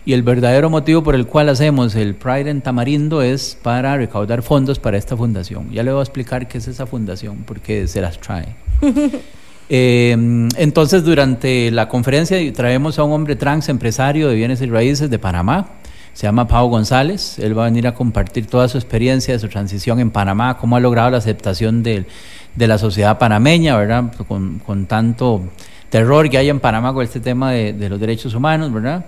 Y 0.05 0.13
el 0.13 0.23
verdadero 0.23 0.69
motivo 0.69 1.01
por 1.01 1.15
el 1.15 1.25
cual 1.25 1.47
hacemos 1.47 1.95
el 1.95 2.15
Pride 2.15 2.49
en 2.49 2.61
Tamarindo 2.61 3.21
es 3.21 3.57
para 3.61 3.95
recaudar 3.95 4.41
fondos 4.41 4.77
para 4.77 4.97
esta 4.97 5.15
fundación. 5.15 5.71
Ya 5.71 5.81
le 5.81 5.91
voy 5.91 6.01
a 6.01 6.03
explicar 6.03 6.47
qué 6.47 6.57
es 6.57 6.67
esa 6.67 6.85
fundación, 6.85 7.43
porque 7.45 7.87
se 7.87 8.01
las 8.01 8.19
trae. 8.19 8.55
Eh, 9.69 10.11
entonces, 10.57 11.05
durante 11.05 11.71
la 11.71 11.87
conferencia 11.87 12.37
traemos 12.53 12.99
a 12.99 13.03
un 13.03 13.13
hombre 13.13 13.37
trans 13.37 13.69
empresario 13.69 14.27
de 14.27 14.35
bienes 14.35 14.61
y 14.61 14.65
raíces 14.67 15.09
de 15.09 15.17
Panamá. 15.17 15.67
Se 16.13 16.27
llama 16.27 16.47
Pau 16.47 16.67
González. 16.67 17.39
Él 17.39 17.57
va 17.57 17.63
a 17.63 17.65
venir 17.69 17.87
a 17.87 17.95
compartir 17.95 18.45
toda 18.45 18.67
su 18.67 18.77
experiencia 18.77 19.33
de 19.33 19.39
su 19.39 19.47
transición 19.47 20.01
en 20.01 20.11
Panamá, 20.11 20.57
cómo 20.57 20.75
ha 20.75 20.79
logrado 20.81 21.09
la 21.11 21.17
aceptación 21.17 21.81
de, 21.81 22.05
de 22.55 22.67
la 22.67 22.77
sociedad 22.77 23.17
panameña, 23.17 23.75
¿verdad? 23.77 24.13
Con, 24.27 24.59
con 24.59 24.85
tanto 24.85 25.41
terror 25.89 26.29
que 26.29 26.37
hay 26.37 26.49
en 26.49 26.59
Panamá 26.59 26.93
con 26.93 27.03
este 27.03 27.21
tema 27.21 27.51
de, 27.51 27.73
de 27.73 27.89
los 27.89 27.99
derechos 27.99 28.35
humanos, 28.35 28.71
¿verdad? 28.71 29.05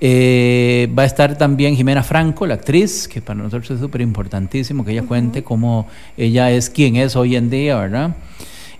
Eh, 0.00 0.88
va 0.96 1.02
a 1.02 1.06
estar 1.06 1.36
también 1.36 1.74
Jimena 1.74 2.02
Franco, 2.02 2.46
la 2.46 2.54
actriz, 2.54 3.08
que 3.08 3.20
para 3.20 3.42
nosotros 3.42 3.72
es 3.72 3.80
súper 3.80 4.00
importantísimo 4.00 4.84
que 4.84 4.92
ella 4.92 5.02
cuente 5.02 5.42
cómo 5.42 5.88
ella 6.16 6.50
es 6.52 6.70
quien 6.70 6.96
es 6.96 7.16
hoy 7.16 7.34
en 7.34 7.50
día, 7.50 7.76
¿verdad? 7.76 8.14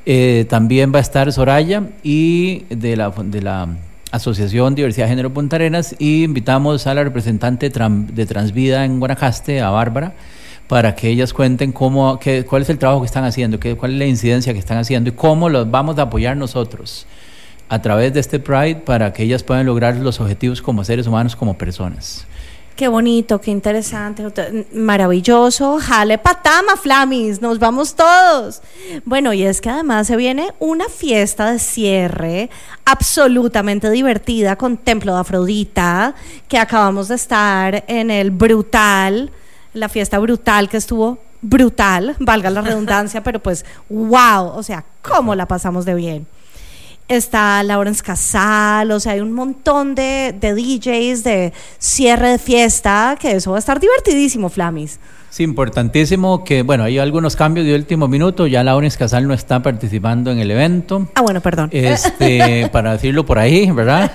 Eh, 0.06 0.46
también 0.48 0.92
va 0.94 0.98
a 0.98 1.02
estar 1.02 1.30
Soraya 1.32 1.82
y 2.02 2.64
de 2.70 2.96
la, 2.96 3.10
de 3.10 3.42
la 3.42 3.68
Asociación 4.12 4.74
Diversidad 4.74 5.06
de 5.06 5.10
Género 5.10 5.34
Punta 5.34 5.56
Arenas 5.56 5.96
y 5.98 6.22
invitamos 6.22 6.86
a 6.86 6.94
la 6.94 7.02
representante 7.02 7.68
de 7.68 8.26
Transvida 8.26 8.84
en 8.84 9.00
Guanacaste, 9.00 9.60
a 9.60 9.70
Bárbara, 9.70 10.14
para 10.68 10.94
que 10.94 11.08
ellas 11.08 11.34
cuenten 11.34 11.72
cómo, 11.72 12.18
qué, 12.20 12.44
cuál 12.44 12.62
es 12.62 12.70
el 12.70 12.78
trabajo 12.78 13.00
que 13.00 13.06
están 13.06 13.24
haciendo, 13.24 13.58
qué, 13.58 13.74
cuál 13.74 13.92
es 13.92 13.98
la 13.98 14.06
incidencia 14.06 14.52
que 14.52 14.58
están 14.60 14.78
haciendo 14.78 15.10
y 15.10 15.12
cómo 15.14 15.48
los 15.48 15.68
vamos 15.68 15.98
a 15.98 16.02
apoyar 16.02 16.36
nosotros 16.36 17.06
a 17.68 17.82
través 17.82 18.14
de 18.14 18.20
este 18.20 18.38
Pride 18.38 18.76
para 18.76 19.12
que 19.12 19.22
ellas 19.22 19.42
puedan 19.42 19.66
lograr 19.66 19.96
los 19.96 20.20
objetivos 20.20 20.62
como 20.62 20.84
seres 20.84 21.06
humanos, 21.06 21.36
como 21.36 21.56
personas. 21.56 22.26
Qué 22.78 22.86
bonito, 22.86 23.40
qué 23.40 23.50
interesante, 23.50 24.24
maravilloso. 24.72 25.80
Jale 25.80 26.16
patama, 26.16 26.76
Flamis, 26.76 27.42
nos 27.42 27.58
vamos 27.58 27.96
todos. 27.96 28.62
Bueno, 29.04 29.32
y 29.32 29.42
es 29.42 29.60
que 29.60 29.68
además 29.68 30.06
se 30.06 30.14
viene 30.14 30.52
una 30.60 30.88
fiesta 30.88 31.50
de 31.50 31.58
cierre 31.58 32.50
absolutamente 32.84 33.90
divertida 33.90 34.54
con 34.54 34.76
Templo 34.76 35.12
de 35.12 35.18
Afrodita, 35.18 36.14
que 36.46 36.56
acabamos 36.56 37.08
de 37.08 37.16
estar 37.16 37.82
en 37.88 38.12
el 38.12 38.30
Brutal, 38.30 39.32
la 39.74 39.88
fiesta 39.88 40.20
brutal 40.20 40.68
que 40.68 40.76
estuvo 40.76 41.18
brutal, 41.42 42.14
valga 42.20 42.48
la 42.48 42.60
redundancia, 42.60 43.22
pero 43.24 43.40
pues 43.40 43.64
wow, 43.88 44.52
o 44.54 44.62
sea, 44.62 44.84
cómo 45.02 45.34
la 45.34 45.46
pasamos 45.46 45.84
de 45.84 45.94
bien 45.96 46.37
está 47.08 47.62
Lawrence 47.62 48.02
Casal, 48.02 48.90
o 48.90 49.00
sea, 49.00 49.12
hay 49.12 49.20
un 49.20 49.32
montón 49.32 49.94
de, 49.94 50.34
de 50.38 50.54
DJs 50.54 51.24
de 51.24 51.52
cierre 51.78 52.30
de 52.30 52.38
fiesta, 52.38 53.16
que 53.18 53.32
eso 53.32 53.50
va 53.52 53.56
a 53.56 53.60
estar 53.60 53.80
divertidísimo, 53.80 54.48
Flamis. 54.48 55.00
Sí, 55.30 55.42
importantísimo 55.42 56.42
que, 56.42 56.62
bueno, 56.62 56.84
hay 56.84 56.98
algunos 56.98 57.36
cambios 57.36 57.66
de 57.66 57.74
último 57.74 58.08
minuto, 58.08 58.46
ya 58.46 58.64
Laurence 58.64 58.98
Casal 58.98 59.28
no 59.28 59.34
está 59.34 59.62
participando 59.62 60.30
en 60.30 60.38
el 60.38 60.50
evento. 60.50 61.08
Ah, 61.14 61.20
bueno, 61.20 61.40
perdón. 61.40 61.68
Este, 61.72 62.68
para 62.72 62.92
decirlo 62.92 63.26
por 63.26 63.38
ahí, 63.38 63.70
¿verdad? 63.70 64.10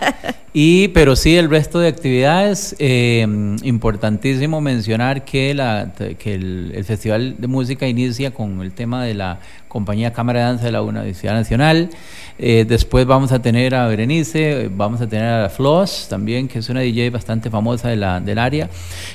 Y, 0.54 0.90
pero 0.90 1.16
sí, 1.16 1.36
el 1.36 1.50
resto 1.50 1.80
de 1.80 1.88
actividades, 1.88 2.76
eh, 2.78 3.28
importantísimo 3.64 4.62
mencionar 4.62 5.26
que, 5.26 5.54
la, 5.54 5.94
que 6.20 6.34
el, 6.36 6.72
el 6.76 6.84
Festival 6.84 7.36
de 7.38 7.48
Música 7.48 7.88
inicia 7.88 8.32
con 8.32 8.62
el 8.62 8.74
tema 8.74 9.04
de 9.04 9.14
la 9.14 9.40
compañía 9.68 10.14
Cámara 10.14 10.40
de 10.40 10.46
Danza 10.46 10.66
de 10.66 10.72
la 10.72 10.82
Universidad 10.84 11.34
Nacional. 11.34 11.90
Eh, 12.38 12.66
después 12.68 13.06
vamos 13.06 13.32
a 13.32 13.42
tener 13.42 13.74
a 13.76 13.88
Berenice, 13.88 14.70
vamos 14.72 15.02
a 15.02 15.08
tener 15.08 15.46
a 15.46 15.50
Floss 15.50 16.08
también, 16.10 16.48
que 16.48 16.60
es 16.60 16.70
una 16.70 16.82
DJ 16.82 17.10
bastante 17.10 17.50
famosa 17.50 17.90
de 17.90 17.96
la, 17.96 18.20
del 18.20 18.38
área. 18.38 18.70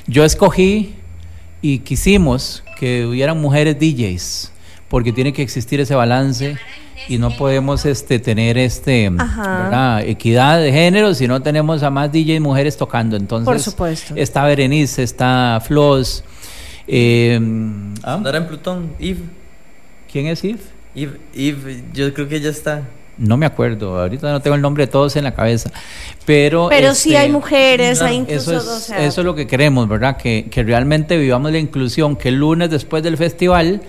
Yo 0.07 0.25
escogí 0.25 0.95
y 1.61 1.79
quisimos 1.79 2.63
que 2.79 3.05
hubieran 3.05 3.39
mujeres 3.39 3.77
DJs, 3.79 4.51
porque 4.87 5.11
tiene 5.11 5.33
que 5.33 5.41
existir 5.41 5.79
ese 5.79 5.95
balance 5.95 6.57
y 7.07 7.17
no 7.17 7.35
podemos 7.35 7.85
este 7.85 8.19
tener 8.19 8.57
este 8.57 9.09
equidad 10.05 10.59
de 10.59 10.71
género 10.71 11.13
si 11.13 11.27
no 11.27 11.41
tenemos 11.41 11.83
a 11.83 11.89
más 11.89 12.11
DJs 12.11 12.41
mujeres 12.41 12.77
tocando. 12.77 13.15
Entonces 13.15 13.45
Por 13.45 13.59
supuesto. 13.59 14.13
está 14.15 14.45
Berenice, 14.45 15.03
está 15.03 15.61
Floss. 15.65 16.23
eh, 16.87 17.39
¿ah? 18.03 18.21
En 18.33 18.47
Plutón, 18.47 18.93
Eve. 18.99 19.21
¿Quién 20.11 20.27
es 20.27 20.43
Eve? 20.43 20.59
Eve, 20.95 21.19
Eve, 21.35 21.83
yo 21.93 22.13
creo 22.13 22.27
que 22.27 22.39
ya 22.39 22.49
está. 22.49 22.83
No 23.19 23.37
me 23.37 23.45
acuerdo, 23.45 23.99
ahorita 23.99 24.31
no 24.31 24.41
tengo 24.41 24.55
el 24.55 24.61
nombre 24.61 24.85
de 24.85 24.91
todos 24.91 25.15
en 25.15 25.25
la 25.25 25.33
cabeza, 25.33 25.71
pero... 26.25 26.69
Pero 26.69 26.95
sí 26.95 27.09
este, 27.09 27.17
hay 27.19 27.29
mujeres, 27.29 28.01
hay 28.01 28.15
Eso 28.15 28.21
incluso, 28.21 28.57
es, 28.57 28.63
o 28.67 28.79
sea, 28.79 29.05
eso 29.05 29.21
es 29.21 29.25
lo 29.25 29.35
que 29.35 29.45
queremos, 29.45 29.87
¿verdad? 29.87 30.17
Que, 30.17 30.47
que 30.49 30.63
realmente 30.63 31.17
vivamos 31.17 31.51
la 31.51 31.59
inclusión, 31.59 32.15
que 32.15 32.29
el 32.29 32.35
lunes 32.35 32.69
después 32.69 33.03
del 33.03 33.17
festival 33.17 33.81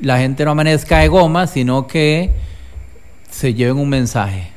la 0.00 0.18
gente 0.18 0.44
no 0.44 0.50
amanezca 0.50 0.98
de 0.98 1.08
goma, 1.08 1.46
sino 1.46 1.86
que 1.86 2.30
se 3.30 3.54
lleven 3.54 3.78
un 3.78 3.88
mensaje. 3.88 4.48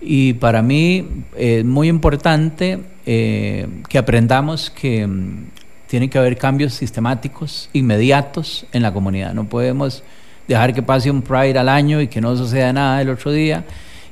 Y 0.00 0.34
para 0.34 0.62
mí 0.62 1.24
es 1.36 1.64
muy 1.64 1.88
importante 1.88 2.80
eh, 3.06 3.66
que 3.88 3.98
aprendamos 3.98 4.70
que 4.70 5.06
mm, 5.06 5.46
tiene 5.86 6.08
que 6.08 6.18
haber 6.18 6.38
cambios 6.38 6.74
sistemáticos, 6.74 7.68
inmediatos 7.72 8.66
en 8.72 8.82
la 8.82 8.92
comunidad. 8.92 9.34
No 9.34 9.48
podemos 9.48 10.02
dejar 10.48 10.74
que 10.74 10.82
pase 10.82 11.10
un 11.10 11.22
Pride 11.22 11.58
al 11.58 11.68
año 11.68 12.00
y 12.00 12.08
que 12.08 12.20
no 12.20 12.36
suceda 12.36 12.72
nada 12.72 13.00
el 13.00 13.10
otro 13.10 13.32
día 13.32 13.64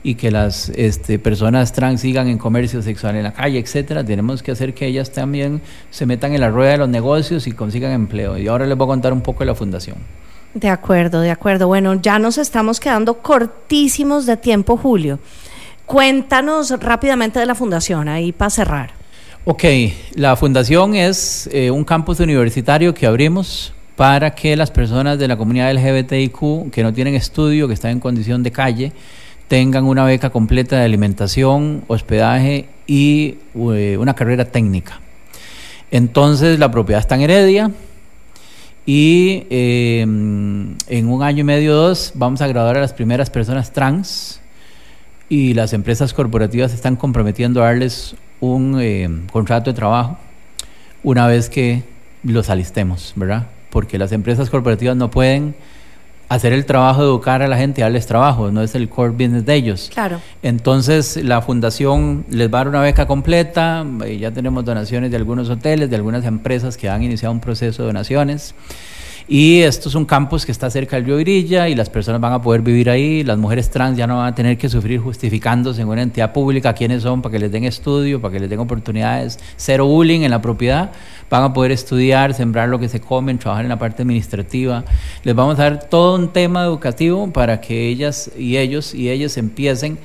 y 0.03 0.15
que 0.15 0.31
las 0.31 0.69
este, 0.71 1.19
personas 1.19 1.73
trans 1.73 2.01
sigan 2.01 2.29
en 2.29 2.39
comercio 2.39 2.83
sexual 2.83 3.17
en 3.17 3.25
la 3.25 3.33
calle, 3.33 3.59
etcétera. 3.59 4.05
Tenemos 4.05 4.43
que 4.43 4.53
hacer 4.53 4.73
que 4.73 4.87
ellas 4.87 5.11
también 5.11 5.61
se 5.91 6.07
metan 6.07 6.33
en 6.35 6.41
la 6.41 6.51
rueda 6.51 6.73
de 6.73 6.79
los 6.79 6.89
negocios 6.89 7.47
y 7.47 7.53
consigan 7.53 7.93
empleo. 7.93 8.39
Y 8.39 8.47
ahora 8.49 8.67
les 8.67 8.77
voy 8.77 8.87
a 8.87 8.89
contar 8.89 9.13
un 9.13 9.21
poco 9.21 9.41
de 9.41 9.47
la 9.47 9.55
fundación. 9.55 9.97
De 10.55 10.69
acuerdo, 10.69 11.21
de 11.21 11.31
acuerdo. 11.31 11.67
Bueno, 11.67 12.01
ya 12.01 12.19
nos 12.19 12.39
estamos 12.39 12.81
quedando 12.81 13.19
cortísimos 13.19 14.25
de 14.25 14.37
tiempo, 14.37 14.77
Julio. 14.77 15.19
Cuéntanos 15.85 16.71
rápidamente 16.81 17.39
de 17.39 17.47
la 17.47 17.55
fundación, 17.55 18.09
ahí 18.09 18.33
para 18.33 18.51
cerrar. 18.51 18.91
Ok, 19.45 19.65
la 20.15 20.37
fundación 20.37 20.95
es 20.95 21.49
eh, 21.53 21.71
un 21.71 21.85
campus 21.85 22.21
universitario 22.21 22.93
que 22.93 23.07
abrimos 23.07 23.73
para 23.99 24.33
que 24.33 24.55
las 24.55 24.71
personas 24.71 25.19
de 25.19 25.27
la 25.27 25.37
comunidad 25.37 25.73
LGBTIQ 25.75 26.71
que 26.71 26.85
no 26.85 26.93
tienen 26.93 27.17
estudio, 27.17 27.67
que 27.67 27.75
están 27.75 27.91
en 27.91 27.99
condición 27.99 28.45
de 28.45 28.53
calle, 28.53 28.93
tengan 29.49 29.87
una 29.87 30.05
beca 30.05 30.31
completa 30.31 30.77
de 30.77 30.85
alimentación, 30.85 31.83
hospedaje 31.89 32.69
y 32.87 33.39
eh, 33.57 33.97
una 33.99 34.15
carrera 34.15 34.45
técnica. 34.45 35.01
Entonces 35.91 36.61
la 36.61 36.71
propiedad 36.71 37.01
está 37.01 37.17
en 37.17 37.23
Heredia 37.23 37.73
y 38.87 39.49
eh, 39.51 40.03
en 40.03 41.09
un 41.09 41.23
año 41.25 41.41
y 41.41 41.45
medio 41.45 41.75
dos 41.75 42.13
vamos 42.15 42.41
a 42.41 42.47
graduar 42.47 42.77
a 42.77 42.81
las 42.81 42.93
primeras 42.93 43.31
personas 43.31 43.73
trans 43.73 44.41
y 45.29 45.55
las 45.55 45.73
empresas 45.73 46.15
corporativas 46.15 46.73
están 46.73 46.95
comprometiendo 46.95 47.65
a 47.65 47.65
darles 47.65 48.15
un 48.39 48.79
eh, 48.81 49.11
contrato 49.33 49.73
de 49.73 49.75
trabajo 49.75 50.19
una 51.03 51.27
vez 51.27 51.51
que 51.51 51.83
los 52.23 52.49
alistemos, 52.49 53.13
¿verdad? 53.17 53.49
Porque 53.71 53.99
las 53.99 54.13
empresas 54.13 54.51
corporativas 54.51 54.97
no 54.97 55.11
pueden 55.11 55.55
hacer 56.29 56.53
el 56.53 56.67
trabajo 56.67 57.01
de 57.01 57.07
educar 57.09 57.43
a 57.43 57.49
la 57.49 57.57
gente 57.57 57.81
y 57.81 57.83
darles 57.83 58.07
trabajo, 58.07 58.51
no 58.51 58.63
es 58.63 58.75
el 58.75 58.89
core 58.89 59.11
business 59.11 59.47
de 59.47 59.55
ellos. 59.55 59.91
Claro. 59.93 60.21
Entonces 60.43 61.17
la 61.25 61.41
fundación 61.41 62.27
les 62.29 62.53
va 62.53 62.59
a 62.59 62.65
dar 62.65 62.69
una 62.69 62.83
beca 62.83 63.07
completa, 63.07 63.87
ya 64.19 64.31
tenemos 64.31 64.65
donaciones 64.65 65.11
de 65.11 65.17
algunos 65.17 65.49
hoteles, 65.49 65.89
de 65.89 65.97
algunas 65.97 66.25
empresas 66.27 66.77
que 66.77 66.89
han 66.89 67.03
iniciado 67.03 67.33
un 67.33 67.41
proceso 67.41 67.83
de 67.83 67.87
donaciones. 67.89 68.55
Y 69.31 69.61
esto 69.61 69.91
es 69.91 69.95
un 69.95 70.07
campus 70.07 70.47
que 70.47 70.53
está 70.53 70.71
cerca 70.71 70.97
del 70.97 71.05
río 71.05 71.17
Virilla 71.19 71.69
y 71.69 71.75
las 71.75 71.91
personas 71.91 72.19
van 72.19 72.33
a 72.33 72.41
poder 72.41 72.63
vivir 72.63 72.89
ahí. 72.89 73.23
Las 73.23 73.37
mujeres 73.37 73.69
trans 73.69 73.99
ya 73.99 74.07
no 74.07 74.17
van 74.17 74.29
a 74.29 74.35
tener 74.35 74.57
que 74.57 74.71
sufrir 74.71 75.01
justificándose 75.01 75.83
en 75.83 75.89
una 75.89 76.01
entidad 76.01 76.33
pública 76.33 76.73
quiénes 76.73 77.03
son 77.03 77.21
para 77.21 77.35
que 77.35 77.39
les 77.39 77.53
den 77.53 77.65
estudio, 77.65 78.23
para 78.23 78.33
que 78.33 78.41
les 78.41 78.49
den 78.49 78.59
oportunidades. 78.59 79.39
Cero 79.59 79.85
bullying 79.85 80.23
en 80.23 80.31
la 80.31 80.41
propiedad. 80.41 80.93
Van 81.29 81.43
a 81.43 81.53
poder 81.53 81.73
estudiar, 81.73 82.33
sembrar 82.33 82.71
lo 82.71 82.79
que 82.79 82.89
se 82.89 83.01
comen, 83.01 83.39
trabajar 83.39 83.67
en 83.67 83.69
la 83.69 83.79
parte 83.79 84.01
administrativa. 84.01 84.83
Les 85.25 85.35
vamos 85.35 85.59
a 85.59 85.65
dar 85.65 85.91
todo 85.91 86.15
un 86.15 86.33
tema 86.33 86.65
educativo 86.65 87.31
para 87.31 87.61
que 87.61 87.87
ellas 87.87 88.31
y 88.39 88.57
ellos 88.57 88.95
y 88.95 89.11
ellas 89.11 89.37
empiecen 89.37 89.99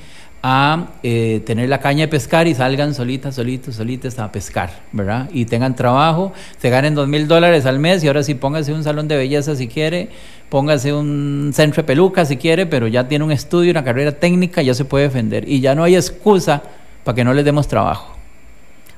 a 0.46 0.88
eh, 1.02 1.42
tener 1.46 1.70
la 1.70 1.80
caña 1.80 2.02
de 2.02 2.08
pescar 2.08 2.46
y 2.46 2.54
salgan 2.54 2.92
solitas, 2.92 3.34
solitos, 3.34 3.76
solitas 3.76 4.18
a 4.18 4.30
pescar, 4.30 4.82
¿verdad? 4.92 5.30
Y 5.32 5.46
tengan 5.46 5.74
trabajo, 5.74 6.34
se 6.58 6.68
ganen 6.68 6.94
dos 6.94 7.08
mil 7.08 7.26
dólares 7.26 7.64
al 7.64 7.78
mes 7.78 8.04
y 8.04 8.08
ahora 8.08 8.22
sí 8.22 8.34
póngase 8.34 8.74
un 8.74 8.84
salón 8.84 9.08
de 9.08 9.16
belleza 9.16 9.56
si 9.56 9.68
quiere, 9.68 10.10
póngase 10.50 10.92
un 10.92 11.52
centro 11.54 11.82
de 11.82 11.86
peluca 11.86 12.26
si 12.26 12.36
quiere, 12.36 12.66
pero 12.66 12.88
ya 12.88 13.08
tiene 13.08 13.24
un 13.24 13.32
estudio, 13.32 13.70
una 13.70 13.84
carrera 13.84 14.12
técnica, 14.12 14.60
ya 14.60 14.74
se 14.74 14.84
puede 14.84 15.04
defender. 15.04 15.48
Y 15.48 15.60
ya 15.60 15.74
no 15.74 15.82
hay 15.82 15.96
excusa 15.96 16.62
para 17.04 17.16
que 17.16 17.24
no 17.24 17.32
les 17.32 17.46
demos 17.46 17.66
trabajo. 17.66 18.13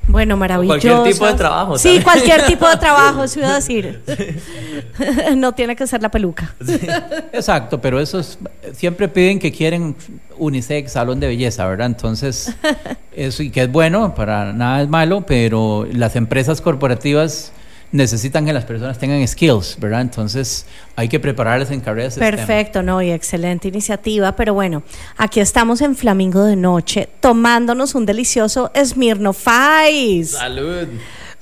Bueno, 0.08 0.36
maravilloso. 0.36 0.80
Cualquier 0.80 1.12
tipo 1.12 1.26
de 1.26 1.34
trabajo. 1.34 1.78
Sí, 1.78 2.00
cualquier 2.02 2.46
tipo 2.46 2.68
de 2.68 2.76
trabajo, 2.80 3.26
se 3.26 3.40
iba 3.40 3.50
a 3.50 3.54
decir. 3.56 4.02
no 5.36 5.52
tiene 5.52 5.74
que 5.74 5.86
ser 5.86 6.02
la 6.02 6.10
peluca. 6.10 6.54
Exacto, 7.32 7.80
pero 7.80 8.00
esos 8.00 8.38
siempre 8.72 9.08
piden 9.08 9.38
que 9.38 9.52
quieren 9.52 9.96
unisex, 10.38 10.92
salón 10.92 11.20
de 11.20 11.28
belleza, 11.28 11.66
¿verdad? 11.66 11.86
Entonces, 11.86 12.54
eso 13.12 13.42
y 13.42 13.50
que 13.50 13.62
es 13.62 13.72
bueno, 13.72 14.14
para 14.14 14.52
nada 14.52 14.82
es 14.82 14.88
malo, 14.88 15.24
pero 15.26 15.86
las 15.92 16.16
empresas 16.16 16.60
corporativas 16.60 17.52
necesitan 17.92 18.44
que 18.44 18.52
las 18.52 18.64
personas 18.64 18.98
tengan 18.98 19.26
skills, 19.26 19.76
¿verdad? 19.78 20.00
Entonces 20.00 20.66
hay 20.96 21.08
que 21.08 21.20
prepararles 21.20 21.70
en 21.70 21.80
carreras. 21.80 22.16
Perfecto, 22.16 22.82
no, 22.82 23.00
y 23.02 23.10
excelente 23.10 23.68
iniciativa, 23.68 24.34
pero 24.34 24.54
bueno, 24.54 24.82
aquí 25.16 25.40
estamos 25.40 25.80
en 25.80 25.96
Flamingo 25.96 26.44
de 26.44 26.56
Noche 26.56 27.08
tomándonos 27.20 27.94
un 27.94 28.06
delicioso 28.06 28.70
Smirnoff 28.76 29.46
Ice. 29.90 30.36
Salud 30.36 30.88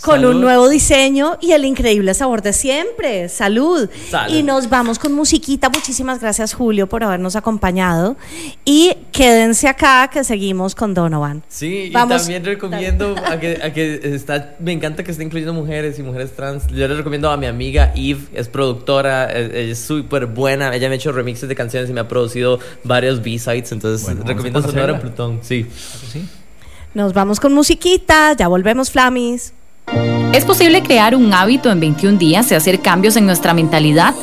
con 0.03 0.25
un 0.25 0.41
nuevo 0.41 0.69
diseño 0.69 1.39
y 1.41 1.53
el 1.53 1.65
increíble 1.65 2.15
sabor 2.15 2.43
de 2.43 2.53
siempre. 2.53 3.29
Salud. 3.29 3.89
Y 4.29 4.43
nos 4.43 4.69
vamos 4.69 4.99
con 4.99 5.13
musiquita. 5.13 5.71
Muchísimas 5.71 6.21
gracias, 6.21 6.55
Julio, 6.55 6.89
por 6.89 7.05
habernos 7.05 7.37
acompañado. 7.37 8.17
Y 8.65 8.95
quédense 9.13 9.69
acá 9.69 10.09
que 10.13 10.25
seguimos 10.25 10.75
con 10.75 10.95
Donovan. 10.95 11.43
Sí, 11.49 11.85
y 11.89 11.91
también 11.91 12.45
recomiendo 12.45 13.15
a 13.25 13.39
que, 13.39 13.61
a 13.63 13.73
que, 13.73 14.01
está, 14.15 14.57
me 14.59 14.73
encanta 14.73 15.05
que 15.05 15.11
esté 15.11 15.25
incluyendo 15.25 15.55
mujeres 15.55 15.99
y 15.99 16.03
mujeres 16.03 16.33
trans. 16.33 16.67
Yo 16.69 16.87
le 16.89 16.95
recomiendo 16.95 17.31
a 17.31 17.37
mi 17.37 17.47
amiga 17.47 17.93
Eve, 17.95 18.21
es 18.35 18.49
productora, 18.49 19.31
es 19.33 19.79
súper 19.79 20.27
buena. 20.27 20.75
Ella 20.75 20.89
me 20.89 20.95
ha 20.95 20.97
hecho 20.97 21.13
remixes 21.13 21.49
de 21.49 21.55
canciones 21.55 21.91
y 21.91 21.93
me 21.93 22.01
ha 22.01 22.09
producido 22.09 22.59
varios 22.83 23.23
B-sides. 23.23 23.73
Entonces, 23.73 24.17
recomiendo 24.25 24.63
Sonora 24.63 24.99
Plutón. 25.01 25.41
Sí. 25.43 25.67
sí. 26.13 26.27
Nos 26.95 27.13
vamos 27.13 27.41
con 27.41 27.53
musiquita. 27.53 28.35
Ya 28.35 28.49
volvemos, 28.49 28.91
Flamis. 28.91 29.53
¿Es 30.33 30.45
posible 30.45 30.83
crear 30.83 31.15
un 31.15 31.33
hábito 31.33 31.71
en 31.71 31.81
21 31.81 32.19
días 32.19 32.51
y 32.51 32.55
hacer 32.55 32.81
cambios 32.81 33.17
en 33.17 33.27
nuestra 33.27 33.55
mentalidad? 33.55 34.15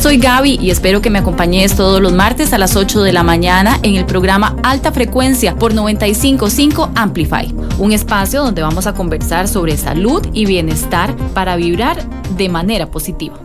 Soy 0.00 0.18
Gaby 0.18 0.58
y 0.60 0.70
espero 0.70 1.00
que 1.00 1.08
me 1.08 1.20
acompañes 1.20 1.76
todos 1.76 2.00
los 2.02 2.12
martes 2.12 2.52
a 2.52 2.58
las 2.58 2.76
8 2.76 3.02
de 3.02 3.12
la 3.12 3.22
mañana 3.22 3.78
en 3.82 3.94
el 3.94 4.04
programa 4.04 4.54
Alta 4.62 4.92
Frecuencia 4.92 5.56
por 5.56 5.72
955 5.72 6.90
Amplify, 6.94 7.54
un 7.78 7.92
espacio 7.92 8.42
donde 8.42 8.60
vamos 8.60 8.86
a 8.86 8.92
conversar 8.92 9.48
sobre 9.48 9.78
salud 9.78 10.22
y 10.34 10.44
bienestar 10.44 11.16
para 11.32 11.56
vibrar 11.56 12.06
de 12.36 12.48
manera 12.50 12.90
positiva. 12.90 13.40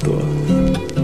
Toi. 0.00 0.97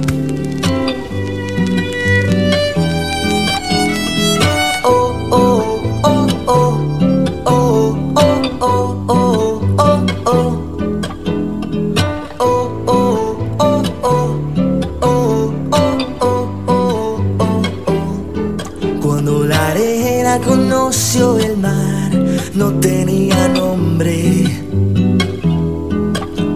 El 20.90 21.56
mar, 21.56 22.12
no 22.54 22.74
tenía 22.78 23.48
nombre. 23.48 24.44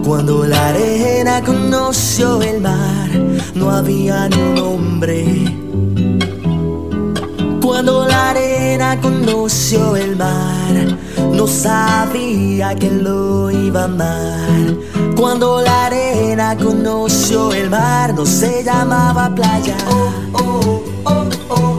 Cuando 0.05 0.45
la 0.45 0.69
arena 0.69 1.43
conoció 1.43 2.39
el 2.43 2.61
mar, 2.61 3.09
no 3.55 3.71
había 3.71 4.29
ni 4.29 4.37
un 4.37 4.59
hombre. 4.59 5.25
Cuando 7.59 8.07
la 8.07 8.29
arena 8.29 9.01
conoció 9.01 9.95
el 9.95 10.15
mar, 10.15 10.97
no 11.33 11.47
sabía 11.47 12.75
que 12.75 12.91
lo 12.91 13.49
iba 13.49 13.81
a 13.81 13.85
amar. 13.85 14.77
Cuando 15.17 15.61
la 15.61 15.87
arena 15.87 16.55
conoció 16.55 17.51
el 17.51 17.71
mar, 17.71 18.13
no 18.13 18.27
se 18.27 18.63
llamaba 18.63 19.33
playa. 19.33 19.77
oh, 20.33 20.83
oh, 21.03 21.29
oh. 21.49 21.78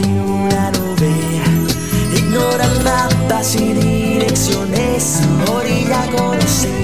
orilla 5.91 6.07
conocer. 6.11 6.80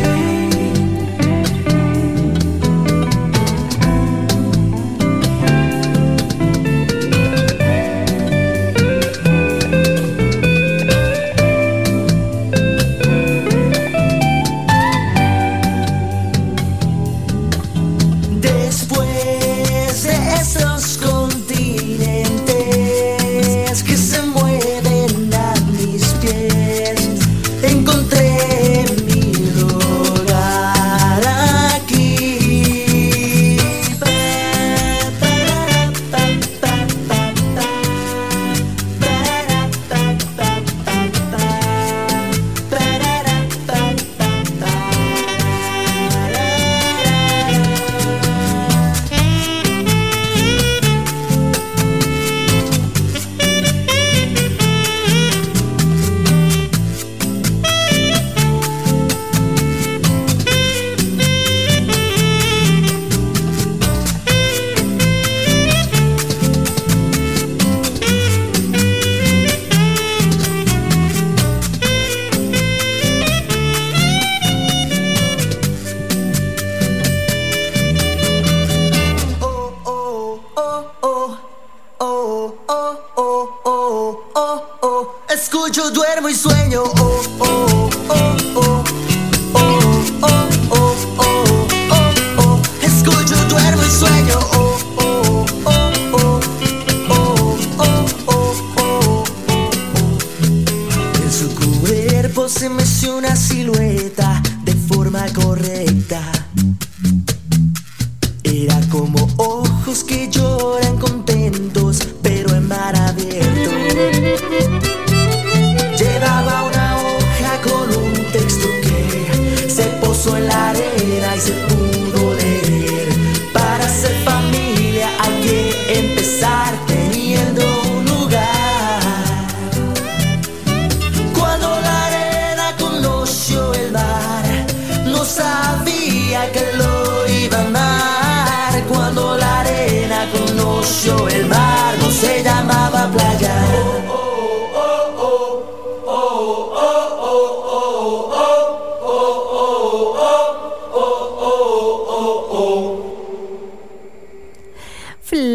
side. 135.28 135.67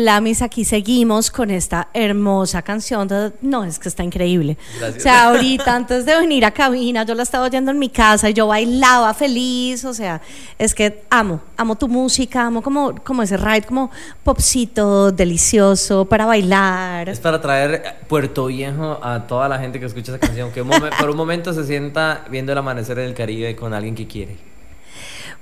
Flamis, 0.03 0.43
aquí 0.43 0.65
seguimos 0.65 1.31
con 1.31 1.49
esta 1.53 1.87
hermosa 1.95 2.61
canción. 2.63 3.07
de- 3.07 3.31
no, 3.41 3.63
es 3.63 3.79
que 3.79 3.89
está 3.89 4.03
increíble. 4.03 4.59
Gracias. 4.81 4.99
O 4.99 5.01
sea, 5.01 5.25
ahorita 5.29 5.77
antes 5.77 6.05
de 6.05 6.17
venir 6.17 6.45
a 6.45 6.51
cabina, 6.51 7.05
yo 7.05 7.15
la 7.15 7.23
estaba 7.23 7.47
oyendo 7.47 7.71
en 7.71 7.79
mi 7.79 7.89
casa 7.89 8.29
y 8.29 8.35
yo 8.35 8.49
bailaba 8.49 9.15
feliz. 9.15 9.85
O 9.85 9.95
sea, 9.95 10.21
es 10.59 10.75
que 10.75 11.05
amo, 11.09 11.41
amo 11.57 11.77
tu 11.77 11.87
música, 11.87 12.47
amo 12.47 12.63
como, 12.63 12.97
como 13.05 13.23
ese 13.23 13.37
ride, 13.37 13.63
como 13.63 13.93
popcito 14.25 15.13
delicioso 15.13 16.05
para 16.07 16.27
bailar. 16.27 17.09
Es 17.09 17.21
para 17.21 17.41
traer 17.41 17.99
Puerto 18.09 18.47
Viejo 18.47 18.99
a 19.05 19.25
toda 19.29 19.49
la 19.49 19.61
gente 19.61 19.79
que 19.79 19.87
escucha 19.87 20.11
esa 20.11 20.19
canción, 20.19 20.51
que 20.51 20.63
un 20.63 20.71
por 20.99 21.11
un 21.11 21.17
momento 21.17 21.53
se 21.53 21.65
sienta 21.65 22.25
viendo 22.29 22.51
el 22.51 22.59
amanecer 22.59 22.99
en 22.99 23.05
el 23.07 23.15
Caribe 23.15 23.55
con 23.55 23.73
alguien 23.73 23.95
que 23.95 24.09
quiere. 24.09 24.37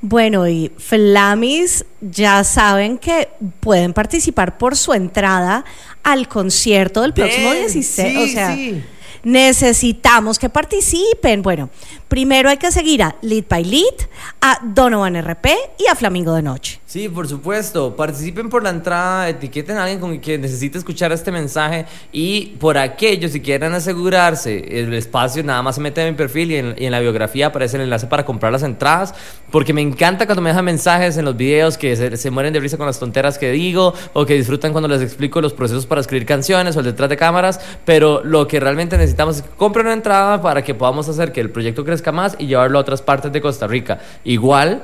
Bueno, 0.03 0.49
y 0.49 0.73
Flamis 0.79 1.85
ya 2.01 2.43
saben 2.43 2.97
que 2.97 3.29
pueden 3.61 3.93
participar 3.93 4.57
por 4.57 4.77
su 4.77 4.95
entrada 4.95 5.65
al 6.03 6.27
concierto 6.27 7.03
del 7.03 7.13
próximo 7.13 7.51
Ven, 7.51 7.61
16. 7.63 8.13
sí, 8.13 8.17
o 8.17 8.27
sea, 8.29 8.55
sí. 8.55 8.83
necesitamos 9.23 10.39
que 10.39 10.49
participen. 10.49 11.43
Bueno, 11.43 11.69
primero 12.09 12.49
hay 12.49 12.57
que 12.57 12.73
seguir 12.73 13.03
a 13.03 13.17
Lead 13.21 13.45
by 13.49 13.65
Lead, 13.65 14.09
a 14.41 14.59
Donovan 14.63 15.21
RP 15.23 15.49
y 15.79 15.87
a 15.87 15.95
Flamingo 15.95 16.35
de 16.35 16.43
Noche. 16.43 16.80
Sí, 16.91 17.09
por 17.09 17.29
supuesto. 17.29 17.95
Participen 17.95 18.49
por 18.49 18.65
la 18.65 18.71
entrada, 18.71 19.29
etiqueten 19.29 19.77
a 19.77 19.85
alguien 19.85 20.01
con 20.01 20.19
que 20.19 20.37
necesite 20.39 20.77
escuchar 20.77 21.13
este 21.13 21.31
mensaje 21.31 21.87
y 22.11 22.57
por 22.59 22.77
aquellos 22.77 23.31
si 23.31 23.41
quieren 23.41 23.73
asegurarse 23.75 24.81
el 24.81 24.93
espacio, 24.95 25.45
nada 25.45 25.63
más 25.63 25.77
se 25.77 25.81
meten 25.81 26.09
en 26.09 26.15
mi 26.15 26.19
perfil 26.19 26.51
y 26.51 26.57
en, 26.57 26.75
y 26.77 26.87
en 26.87 26.91
la 26.91 26.99
biografía 26.99 27.47
aparece 27.47 27.77
el 27.77 27.85
enlace 27.85 28.09
para 28.09 28.25
comprar 28.25 28.51
las 28.51 28.65
entradas, 28.65 29.15
porque 29.53 29.73
me 29.73 29.83
encanta 29.83 30.27
cuando 30.27 30.43
me 30.43 30.51
dejan 30.51 30.65
mensajes 30.65 31.17
en 31.17 31.27
los 31.27 31.37
videos 31.37 31.79
que 31.79 31.95
se, 31.95 32.17
se 32.17 32.31
mueren 32.33 32.53
de 32.53 32.59
risa 32.59 32.77
con 32.77 32.87
las 32.87 32.99
tonteras 32.99 33.39
que 33.39 33.53
digo 33.53 33.95
o 34.13 34.27
que 34.27 34.35
disfrutan 34.35 34.73
cuando 34.73 34.89
les 34.89 35.01
explico 35.01 35.41
los 35.41 35.53
procesos 35.53 35.87
para 35.87 36.01
escribir 36.01 36.27
canciones 36.27 36.75
o 36.77 36.81
el 36.81 36.87
detrás 36.87 37.09
de 37.09 37.17
cámaras, 37.17 37.61
pero 37.85 38.25
lo 38.25 38.49
que 38.49 38.59
realmente 38.59 38.99
necesitamos 38.99 39.37
es 39.37 39.43
que 39.43 39.51
compren 39.51 39.87
una 39.87 39.95
entrada 39.95 40.43
para 40.43 40.65
que 40.65 40.75
podamos 40.75 41.09
hacer 41.09 41.31
que 41.31 41.41
el 41.41 41.51
proyecto 41.51 41.85
crezca 41.85 42.11
más 42.11 42.35
y 42.41 42.49
llevarlo 42.49 42.79
a 42.79 42.81
otras 42.81 43.01
partes 43.01 43.31
de 43.31 43.41
Costa 43.41 43.69
Rica. 43.69 44.01
Igual 44.25 44.83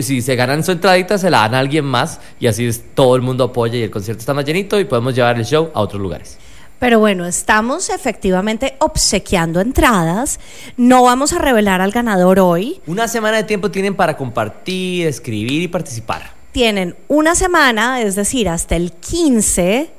Si 0.00 0.20
se 0.20 0.36
ganan 0.36 0.62
su 0.62 0.72
entradita, 0.72 1.18
se 1.18 1.30
la 1.30 1.38
dan 1.38 1.54
a 1.54 1.58
alguien 1.58 1.84
más 1.84 2.20
y 2.38 2.46
así 2.46 2.66
es, 2.66 2.82
todo 2.94 3.16
el 3.16 3.22
mundo 3.22 3.44
apoya 3.44 3.78
y 3.78 3.82
el 3.82 3.90
concierto 3.90 4.20
está 4.20 4.34
más 4.34 4.44
llenito 4.44 4.78
y 4.78 4.84
podemos 4.84 5.14
llevar 5.14 5.38
el 5.38 5.44
show 5.44 5.70
a 5.74 5.80
otros 5.80 6.00
lugares. 6.00 6.38
Pero 6.78 6.98
bueno, 6.98 7.24
estamos 7.24 7.88
efectivamente 7.88 8.76
obsequiando 8.78 9.60
entradas. 9.60 10.38
No 10.76 11.04
vamos 11.04 11.32
a 11.32 11.38
revelar 11.38 11.80
al 11.80 11.92
ganador 11.92 12.40
hoy. 12.40 12.80
Una 12.86 13.08
semana 13.08 13.38
de 13.38 13.44
tiempo 13.44 13.70
tienen 13.70 13.94
para 13.94 14.16
compartir, 14.16 15.06
escribir 15.06 15.62
y 15.62 15.68
participar. 15.68 16.32
Tienen 16.52 16.94
una 17.08 17.34
semana, 17.34 18.02
es 18.02 18.16
decir, 18.16 18.48
hasta 18.48 18.76
el 18.76 18.92
15, 18.92 19.90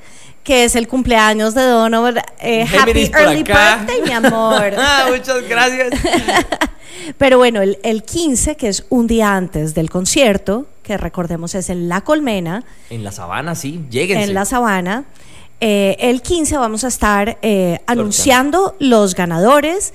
que 0.45 0.63
es 0.63 0.75
el 0.77 0.87
cumpleaños 0.87 1.53
de 1.55 1.63
Donovan. 1.63 2.19
Eh, 2.39 2.65
happy 2.65 3.11
early 3.13 3.41
acá. 3.41 3.79
birthday, 3.85 4.01
mi 4.03 4.11
amor. 4.11 4.73
Ah, 4.77 5.07
Muchas 5.09 5.41
gracias. 5.49 5.89
Pero 7.17 7.37
bueno, 7.37 7.61
el, 7.61 7.77
el 7.83 8.03
15, 8.03 8.55
que 8.55 8.69
es 8.69 8.85
un 8.89 9.07
día 9.07 9.35
antes 9.35 9.73
del 9.73 9.89
concierto, 9.89 10.67
que 10.83 10.97
recordemos 10.97 11.53
es 11.55 11.69
en 11.69 11.89
La 11.89 12.01
Colmena, 12.01 12.63
En 12.89 13.03
la 13.03 13.11
sabana, 13.11 13.55
sí, 13.55 13.83
lleguen. 13.89 14.19
en 14.19 14.33
la 14.33 14.45
Sabana. 14.45 15.03
eh, 15.59 15.97
el 15.99 16.21
15 16.21 16.57
vamos 16.57 16.83
a 16.83 16.87
estar 16.87 17.37
eh, 17.41 17.79
anunciando 17.87 18.75
los 18.79 19.15
ganadores, 19.15 19.93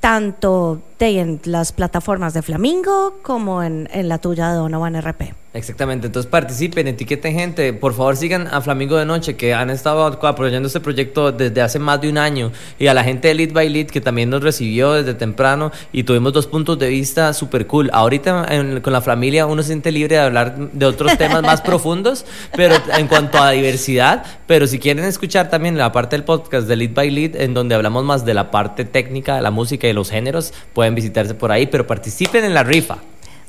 tanto 0.00 0.82
de 1.02 1.18
en 1.18 1.40
las 1.44 1.72
plataformas 1.72 2.32
de 2.34 2.42
Flamingo 2.42 3.18
como 3.22 3.62
en, 3.62 3.88
en 3.92 4.08
la 4.08 4.18
tuya 4.18 4.50
de 4.50 4.56
Donovan 4.56 4.94
RP. 5.00 5.34
Exactamente, 5.54 6.06
entonces 6.06 6.30
participen, 6.30 6.88
etiqueten 6.88 7.34
gente, 7.34 7.74
por 7.74 7.92
favor 7.92 8.16
sigan 8.16 8.48
a 8.50 8.62
Flamingo 8.62 8.96
de 8.96 9.04
Noche 9.04 9.36
que 9.36 9.52
han 9.52 9.68
estado 9.68 10.02
apoyando 10.06 10.66
este 10.66 10.80
proyecto 10.80 11.30
desde 11.30 11.60
hace 11.60 11.78
más 11.78 12.00
de 12.00 12.08
un 12.08 12.16
año 12.16 12.52
y 12.78 12.86
a 12.86 12.94
la 12.94 13.04
gente 13.04 13.28
de 13.28 13.34
Lead 13.34 13.52
by 13.52 13.68
Lead 13.68 13.88
que 13.88 14.00
también 14.00 14.30
nos 14.30 14.42
recibió 14.42 14.94
desde 14.94 15.12
temprano 15.12 15.70
y 15.92 16.04
tuvimos 16.04 16.32
dos 16.32 16.46
puntos 16.46 16.78
de 16.78 16.88
vista 16.88 17.34
súper 17.34 17.66
cool. 17.66 17.90
Ahorita 17.92 18.46
en- 18.48 18.80
con 18.80 18.94
la 18.94 19.02
familia 19.02 19.44
uno 19.44 19.60
se 19.62 19.68
siente 19.68 19.92
libre 19.92 20.16
de 20.16 20.22
hablar 20.22 20.56
de 20.72 20.86
otros 20.86 21.18
temas 21.18 21.42
más 21.42 21.60
profundos, 21.70 22.24
pero 22.56 22.76
en 22.96 23.06
cuanto 23.08 23.36
a 23.36 23.50
diversidad, 23.50 24.24
pero 24.46 24.66
si 24.66 24.78
quieren 24.78 25.04
escuchar 25.04 25.50
también 25.50 25.76
la 25.76 25.92
parte 25.92 26.16
del 26.16 26.24
podcast 26.24 26.66
de 26.66 26.76
Lead 26.76 26.94
by 26.94 27.10
Lead 27.10 27.36
en 27.36 27.52
donde 27.52 27.74
hablamos 27.74 28.04
más 28.04 28.24
de 28.24 28.32
la 28.32 28.50
parte 28.50 28.86
técnica 28.86 29.36
de 29.36 29.42
la 29.42 29.50
música 29.50 29.86
y 29.86 29.92
los 29.92 30.08
géneros, 30.08 30.54
pueden 30.72 30.91
visitarse 30.94 31.34
por 31.34 31.50
ahí, 31.50 31.66
pero 31.66 31.86
participen 31.86 32.44
en 32.44 32.54
la 32.54 32.62
rifa. 32.62 32.98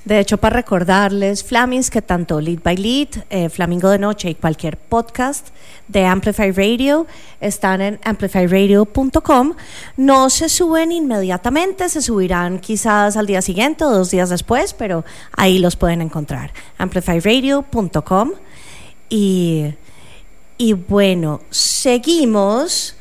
De 0.06 0.20
hecho, 0.20 0.38
para 0.38 0.58
recordarles, 0.58 1.46
Flamings, 1.46 1.90
que 1.90 2.02
tanto 2.02 2.42
Lead 2.42 2.60
by 2.62 2.76
Lead, 2.76 3.08
eh, 3.30 3.48
Flamingo 3.48 3.90
de 3.90 4.00
Noche 4.00 4.30
y 4.30 4.36
cualquier 4.36 4.76
podcast 4.76 5.48
de 5.88 6.06
Amplify 6.06 6.52
Radio 6.52 7.08
están 7.40 7.80
en 7.80 8.00
amplifyradio.com. 8.04 9.54
No 9.96 10.30
se 10.30 10.50
suben 10.50 10.92
inmediatamente, 10.92 11.88
se 11.88 12.02
subirán 12.02 12.60
quizás 12.60 13.16
al 13.16 13.28
día 13.28 13.42
siguiente 13.42 13.86
o 13.86 13.92
dos 13.92 14.12
días 14.12 14.30
después, 14.30 14.74
pero 14.74 15.06
ahí 15.38 15.60
los 15.60 15.78
pueden 15.78 16.02
encontrar. 16.02 16.52
amplifyradio.com. 16.78 18.32
Y, 19.10 19.74
y 20.58 20.74
bueno, 20.74 21.40
seguimos. 21.50 22.98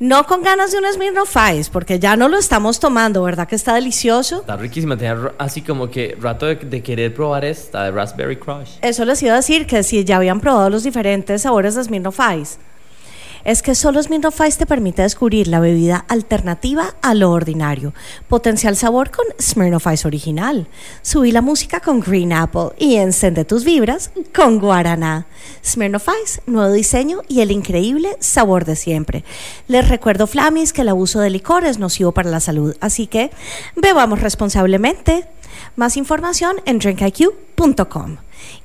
No 0.00 0.26
con 0.26 0.44
ganas 0.44 0.70
de 0.70 0.78
un 0.78 0.84
Smirnoff 0.92 1.36
Ice, 1.56 1.70
porque 1.72 1.98
ya 1.98 2.14
no 2.14 2.28
lo 2.28 2.38
estamos 2.38 2.78
tomando, 2.78 3.24
¿verdad? 3.24 3.48
Que 3.48 3.56
está 3.56 3.74
delicioso. 3.74 4.36
Está 4.36 4.56
riquísima, 4.56 4.96
tenía 4.96 5.32
así 5.38 5.60
como 5.62 5.90
que 5.90 6.16
rato 6.20 6.46
de, 6.46 6.54
de 6.54 6.82
querer 6.84 7.12
probar 7.12 7.44
esta 7.44 7.82
de 7.82 7.90
Raspberry 7.90 8.36
Crush. 8.36 8.78
Eso 8.80 9.04
les 9.04 9.20
iba 9.24 9.32
a 9.32 9.36
decir 9.36 9.66
que 9.66 9.82
si 9.82 10.04
ya 10.04 10.18
habían 10.18 10.38
probado 10.38 10.70
los 10.70 10.84
diferentes 10.84 11.42
sabores 11.42 11.74
de 11.74 11.82
Smirnoff 11.82 12.20
Ice. 12.40 12.58
Es 13.44 13.62
que 13.62 13.74
solo 13.74 14.02
Smirnoff 14.02 14.40
te 14.58 14.66
permite 14.66 15.02
descubrir 15.02 15.48
la 15.48 15.60
bebida 15.60 16.04
alternativa 16.08 16.94
a 17.02 17.14
lo 17.14 17.30
ordinario. 17.30 17.94
Potencial 18.28 18.76
sabor 18.76 19.10
con 19.10 19.24
Smirnoff 19.40 19.86
Ice 19.92 20.06
original. 20.06 20.68
Subí 21.02 21.32
la 21.32 21.42
música 21.42 21.80
con 21.80 22.00
Green 22.00 22.32
Apple 22.32 22.70
y 22.78 22.96
encende 22.96 23.44
tus 23.44 23.64
vibras 23.64 24.10
con 24.34 24.58
Guaraná. 24.58 25.26
Smirnoff 25.64 26.08
Ice, 26.24 26.40
nuevo 26.46 26.72
diseño 26.72 27.22
y 27.28 27.40
el 27.40 27.50
increíble 27.50 28.16
sabor 28.20 28.64
de 28.64 28.76
siempre. 28.76 29.24
Les 29.66 29.88
recuerdo, 29.88 30.26
Flamis, 30.26 30.72
que 30.72 30.82
el 30.82 30.88
abuso 30.88 31.20
de 31.20 31.30
licor 31.30 31.64
es 31.64 31.78
nocivo 31.78 32.12
para 32.12 32.30
la 32.30 32.40
salud, 32.40 32.76
así 32.80 33.06
que 33.06 33.30
bebamos 33.76 34.20
responsablemente. 34.20 35.28
Más 35.76 35.96
información 35.96 36.56
en 36.66 36.78
drinkiq.com. 36.78 38.16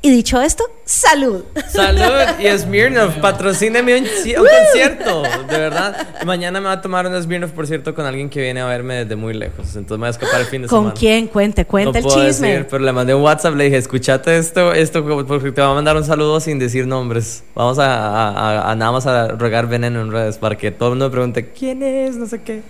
Y 0.01 0.11
dicho 0.11 0.41
esto, 0.41 0.65
salud. 0.83 1.43
Salud 1.69 2.01
y 2.39 2.57
Smirnoff, 2.57 3.15
patrocíneme 3.19 3.97
un, 3.99 4.05
ci- 4.05 4.37
un 4.37 4.45
concierto, 4.45 5.23
de 5.23 5.57
verdad. 5.57 5.95
Mañana 6.25 6.59
me 6.59 6.65
va 6.67 6.73
a 6.73 6.81
tomar 6.81 7.07
un 7.07 7.21
Smirnoff, 7.23 7.51
por 7.51 7.67
cierto, 7.67 7.95
con 7.95 8.05
alguien 8.05 8.29
que 8.29 8.41
viene 8.41 8.59
a 8.59 8.65
verme 8.65 8.95
desde 9.05 9.15
muy 9.15 9.33
lejos. 9.33 9.75
Entonces 9.77 9.91
me 9.91 9.97
voy 9.99 10.07
a 10.07 10.09
escapar 10.09 10.41
el 10.41 10.47
fin 10.47 10.61
de 10.63 10.67
¿Con 10.67 10.79
semana. 10.81 10.93
quién? 10.99 11.27
Cuente, 11.27 11.65
cuente 11.65 12.01
no 12.01 12.07
el 12.07 12.13
puedo 12.13 12.27
chisme. 12.27 12.49
decir, 12.49 12.67
pero 12.69 12.83
le 12.83 12.91
mandé 12.91 13.15
un 13.15 13.21
WhatsApp, 13.21 13.55
le 13.55 13.63
dije, 13.65 13.77
escúchate 13.77 14.37
esto, 14.37 14.73
esto, 14.73 15.05
porque 15.25 15.51
te 15.53 15.61
va 15.61 15.71
a 15.71 15.73
mandar 15.73 15.95
un 15.95 16.03
saludo 16.03 16.39
sin 16.41 16.59
decir 16.59 16.85
nombres. 16.85 17.43
Vamos 17.55 17.79
a, 17.79 17.95
a- 17.95 18.29
a- 18.29 18.71
a 18.71 18.75
nada 18.75 18.91
más 18.91 19.07
a 19.07 19.29
regar 19.29 19.67
veneno 19.67 20.01
en 20.01 20.11
redes 20.11 20.37
para 20.37 20.57
que 20.57 20.71
todo 20.71 20.89
el 20.89 20.91
mundo 20.95 21.05
me 21.05 21.11
pregunte, 21.11 21.49
¿quién 21.51 21.81
es? 21.81 22.17
No 22.17 22.25
sé 22.27 22.41
qué. 22.41 22.61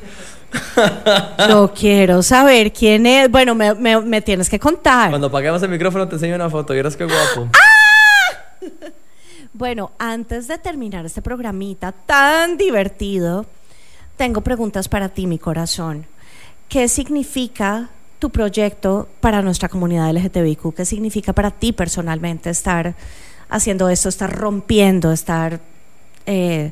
Yo 1.49 1.74
quiero 1.78 2.22
saber 2.24 2.72
quién 2.74 3.06
es. 3.06 3.30
Bueno, 3.30 3.56
me, 3.56 3.74
me- 3.74 4.01
me 4.01 4.22
tienes 4.22 4.49
que 4.49 4.60
contar. 4.60 5.10
Cuando 5.10 5.28
apaguemos 5.28 5.62
el 5.64 5.70
micrófono 5.70 6.08
te 6.08 6.16
enseño 6.16 6.36
una 6.36 6.49
foto, 6.49 6.74
vieras 6.74 6.95
qué 6.95 7.06
guapo. 7.06 7.49
Bueno, 9.56 9.91
antes 9.99 10.47
de 10.47 10.58
terminar 10.58 11.06
este 11.06 11.22
programita 11.22 11.91
tan 11.91 12.58
divertido, 12.58 13.45
tengo 14.18 14.41
preguntas 14.41 14.89
para 14.89 15.10
ti, 15.10 15.28
mi 15.28 15.38
corazón. 15.38 16.08
¿Qué 16.70 16.88
significa 16.88 17.89
tu 18.18 18.32
proyecto 18.32 19.08
para 19.20 19.43
nuestra 19.43 19.70
comunidad 19.70 20.10
LGTBIQ? 20.12 20.74
¿Qué 20.76 20.86
significa 20.86 21.34
para 21.34 21.51
ti 21.51 21.72
personalmente 21.72 22.49
estar 22.49 22.95
haciendo 23.49 23.89
esto, 23.89 24.10
estar 24.10 24.32
rompiendo, 24.36 25.12
estar, 25.12 25.60
eh, 26.26 26.72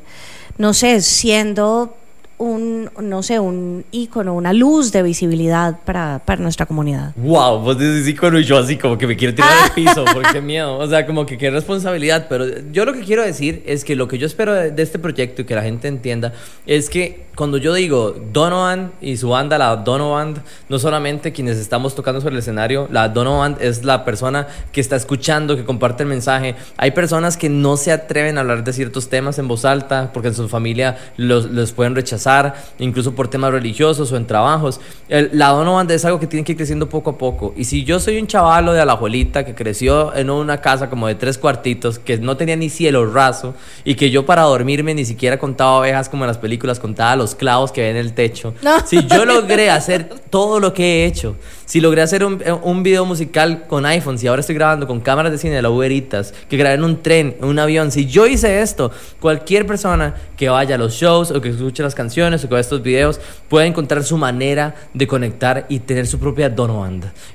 no 0.58 0.74
sé, 0.74 1.02
siendo 1.02 1.96
un, 2.42 2.90
no 3.00 3.22
sé, 3.22 3.38
un 3.38 3.84
ícono, 3.92 4.34
una 4.34 4.52
luz 4.52 4.90
de 4.90 5.02
visibilidad 5.02 5.78
para, 5.84 6.20
para 6.24 6.42
nuestra 6.42 6.66
comunidad? 6.66 7.12
Wow, 7.16 7.60
vos 7.60 7.78
dices 7.78 8.06
icono 8.08 8.38
y 8.40 8.44
yo 8.44 8.58
así 8.58 8.76
como 8.76 8.98
que 8.98 9.06
me 9.06 9.16
quiero 9.16 9.32
tirar 9.32 9.52
al 9.62 9.70
piso, 9.70 10.04
porque 10.12 10.28
qué 10.32 10.40
miedo. 10.42 10.76
O 10.76 10.86
sea, 10.88 11.06
como 11.06 11.24
que 11.24 11.38
qué 11.38 11.50
responsabilidad. 11.50 12.26
Pero 12.28 12.46
yo 12.72 12.84
lo 12.84 12.94
que 12.94 13.02
quiero 13.02 13.22
decir 13.22 13.62
es 13.64 13.84
que 13.84 13.94
lo 13.94 14.08
que 14.08 14.18
yo 14.18 14.26
espero 14.26 14.54
de, 14.54 14.72
de 14.72 14.82
este 14.82 14.98
proyecto 14.98 15.42
y 15.42 15.44
que 15.44 15.54
la 15.54 15.62
gente 15.62 15.86
entienda 15.86 16.32
es 16.66 16.90
que 16.90 17.26
cuando 17.36 17.56
yo 17.58 17.72
digo 17.72 18.14
Donovan 18.32 18.92
y 19.00 19.16
su 19.16 19.28
banda, 19.30 19.56
la 19.56 19.76
Donovan, 19.76 20.42
no 20.68 20.78
solamente 20.78 21.32
quienes 21.32 21.58
estamos 21.58 21.94
tocando 21.94 22.20
sobre 22.20 22.34
el 22.34 22.40
escenario, 22.40 22.88
la 22.90 23.08
Donovan 23.08 23.56
es 23.60 23.84
la 23.84 24.04
persona 24.04 24.48
que 24.72 24.80
está 24.80 24.96
escuchando, 24.96 25.56
que 25.56 25.64
comparte 25.64 26.02
el 26.02 26.08
mensaje. 26.08 26.56
Hay 26.76 26.90
personas 26.90 27.36
que 27.36 27.48
no 27.48 27.76
se 27.76 27.92
atreven 27.92 28.36
a 28.36 28.40
hablar 28.40 28.64
de 28.64 28.72
ciertos 28.72 29.08
temas 29.08 29.38
en 29.38 29.46
voz 29.46 29.64
alta 29.64 30.10
porque 30.12 30.28
en 30.28 30.34
su 30.34 30.48
familia 30.48 30.98
los, 31.16 31.46
los 31.46 31.72
pueden 31.72 31.94
rechazar 31.94 32.31
pasar, 32.32 32.54
incluso 32.78 33.14
por 33.14 33.28
temas 33.28 33.52
religiosos 33.52 34.10
o 34.12 34.16
en 34.16 34.26
trabajos. 34.26 34.80
El, 35.08 35.30
la 35.32 35.48
dono 35.48 35.74
banda 35.74 35.94
es 35.94 36.04
algo 36.04 36.18
que 36.18 36.26
tiene 36.26 36.44
que 36.44 36.52
ir 36.52 36.56
creciendo 36.58 36.88
poco 36.88 37.10
a 37.10 37.18
poco. 37.18 37.52
Y 37.56 37.64
si 37.64 37.84
yo 37.84 38.00
soy 38.00 38.18
un 38.18 38.26
chavalo 38.26 38.72
de 38.72 38.80
Alajuelita 38.80 39.44
que 39.44 39.54
creció 39.54 40.14
en 40.14 40.30
una 40.30 40.60
casa 40.60 40.88
como 40.88 41.06
de 41.06 41.14
tres 41.14 41.38
cuartitos, 41.38 41.98
que 41.98 42.18
no 42.18 42.36
tenía 42.36 42.56
ni 42.56 42.70
cielo 42.70 43.10
raso, 43.12 43.54
y 43.84 43.94
que 43.94 44.10
yo 44.10 44.24
para 44.24 44.42
dormirme 44.42 44.94
ni 44.94 45.04
siquiera 45.04 45.38
contaba 45.38 45.78
ovejas 45.78 46.08
como 46.08 46.24
en 46.24 46.28
las 46.28 46.38
películas, 46.38 46.80
contaba 46.80 47.16
los 47.16 47.34
clavos 47.34 47.72
que 47.72 47.82
ven 47.82 47.96
en 47.96 48.06
el 48.06 48.12
techo. 48.14 48.54
Si 48.84 49.06
yo 49.06 49.24
logré 49.24 49.70
hacer 49.70 50.08
todo 50.28 50.60
lo 50.60 50.74
que 50.74 50.84
he 50.84 51.06
hecho, 51.06 51.36
si 51.64 51.80
logré 51.80 52.02
hacer 52.02 52.24
un, 52.24 52.42
un 52.62 52.82
video 52.82 53.04
musical 53.06 53.66
con 53.66 53.86
iPhone, 53.86 54.18
si 54.18 54.26
ahora 54.26 54.40
estoy 54.40 54.54
grabando 54.54 54.86
con 54.86 55.00
cámaras 55.00 55.32
de 55.32 55.38
cine 55.38 55.54
de 55.54 55.62
la 55.62 55.70
Uberitas, 55.70 56.34
que 56.48 56.56
grabé 56.56 56.74
en 56.74 56.84
un 56.84 57.02
tren, 57.02 57.36
en 57.38 57.44
un 57.44 57.58
avión, 57.58 57.90
si 57.90 58.06
yo 58.06 58.26
hice 58.26 58.60
esto, 58.60 58.90
cualquier 59.20 59.66
persona 59.66 60.14
que 60.36 60.48
vaya 60.48 60.74
a 60.74 60.78
los 60.78 60.94
shows 60.94 61.30
o 61.30 61.40
que 61.40 61.50
escuche 61.50 61.82
las 61.82 61.94
canciones 61.94 62.11
o 62.20 62.38
que 62.38 62.46
vea 62.48 62.60
estos 62.60 62.82
videos 62.82 63.20
puede 63.48 63.66
encontrar 63.66 64.04
su 64.04 64.16
manera 64.16 64.74
de 64.94 65.06
conectar 65.06 65.66
y 65.68 65.80
tener 65.80 66.06
su 66.06 66.18
propia 66.18 66.50
dono. 66.50 66.82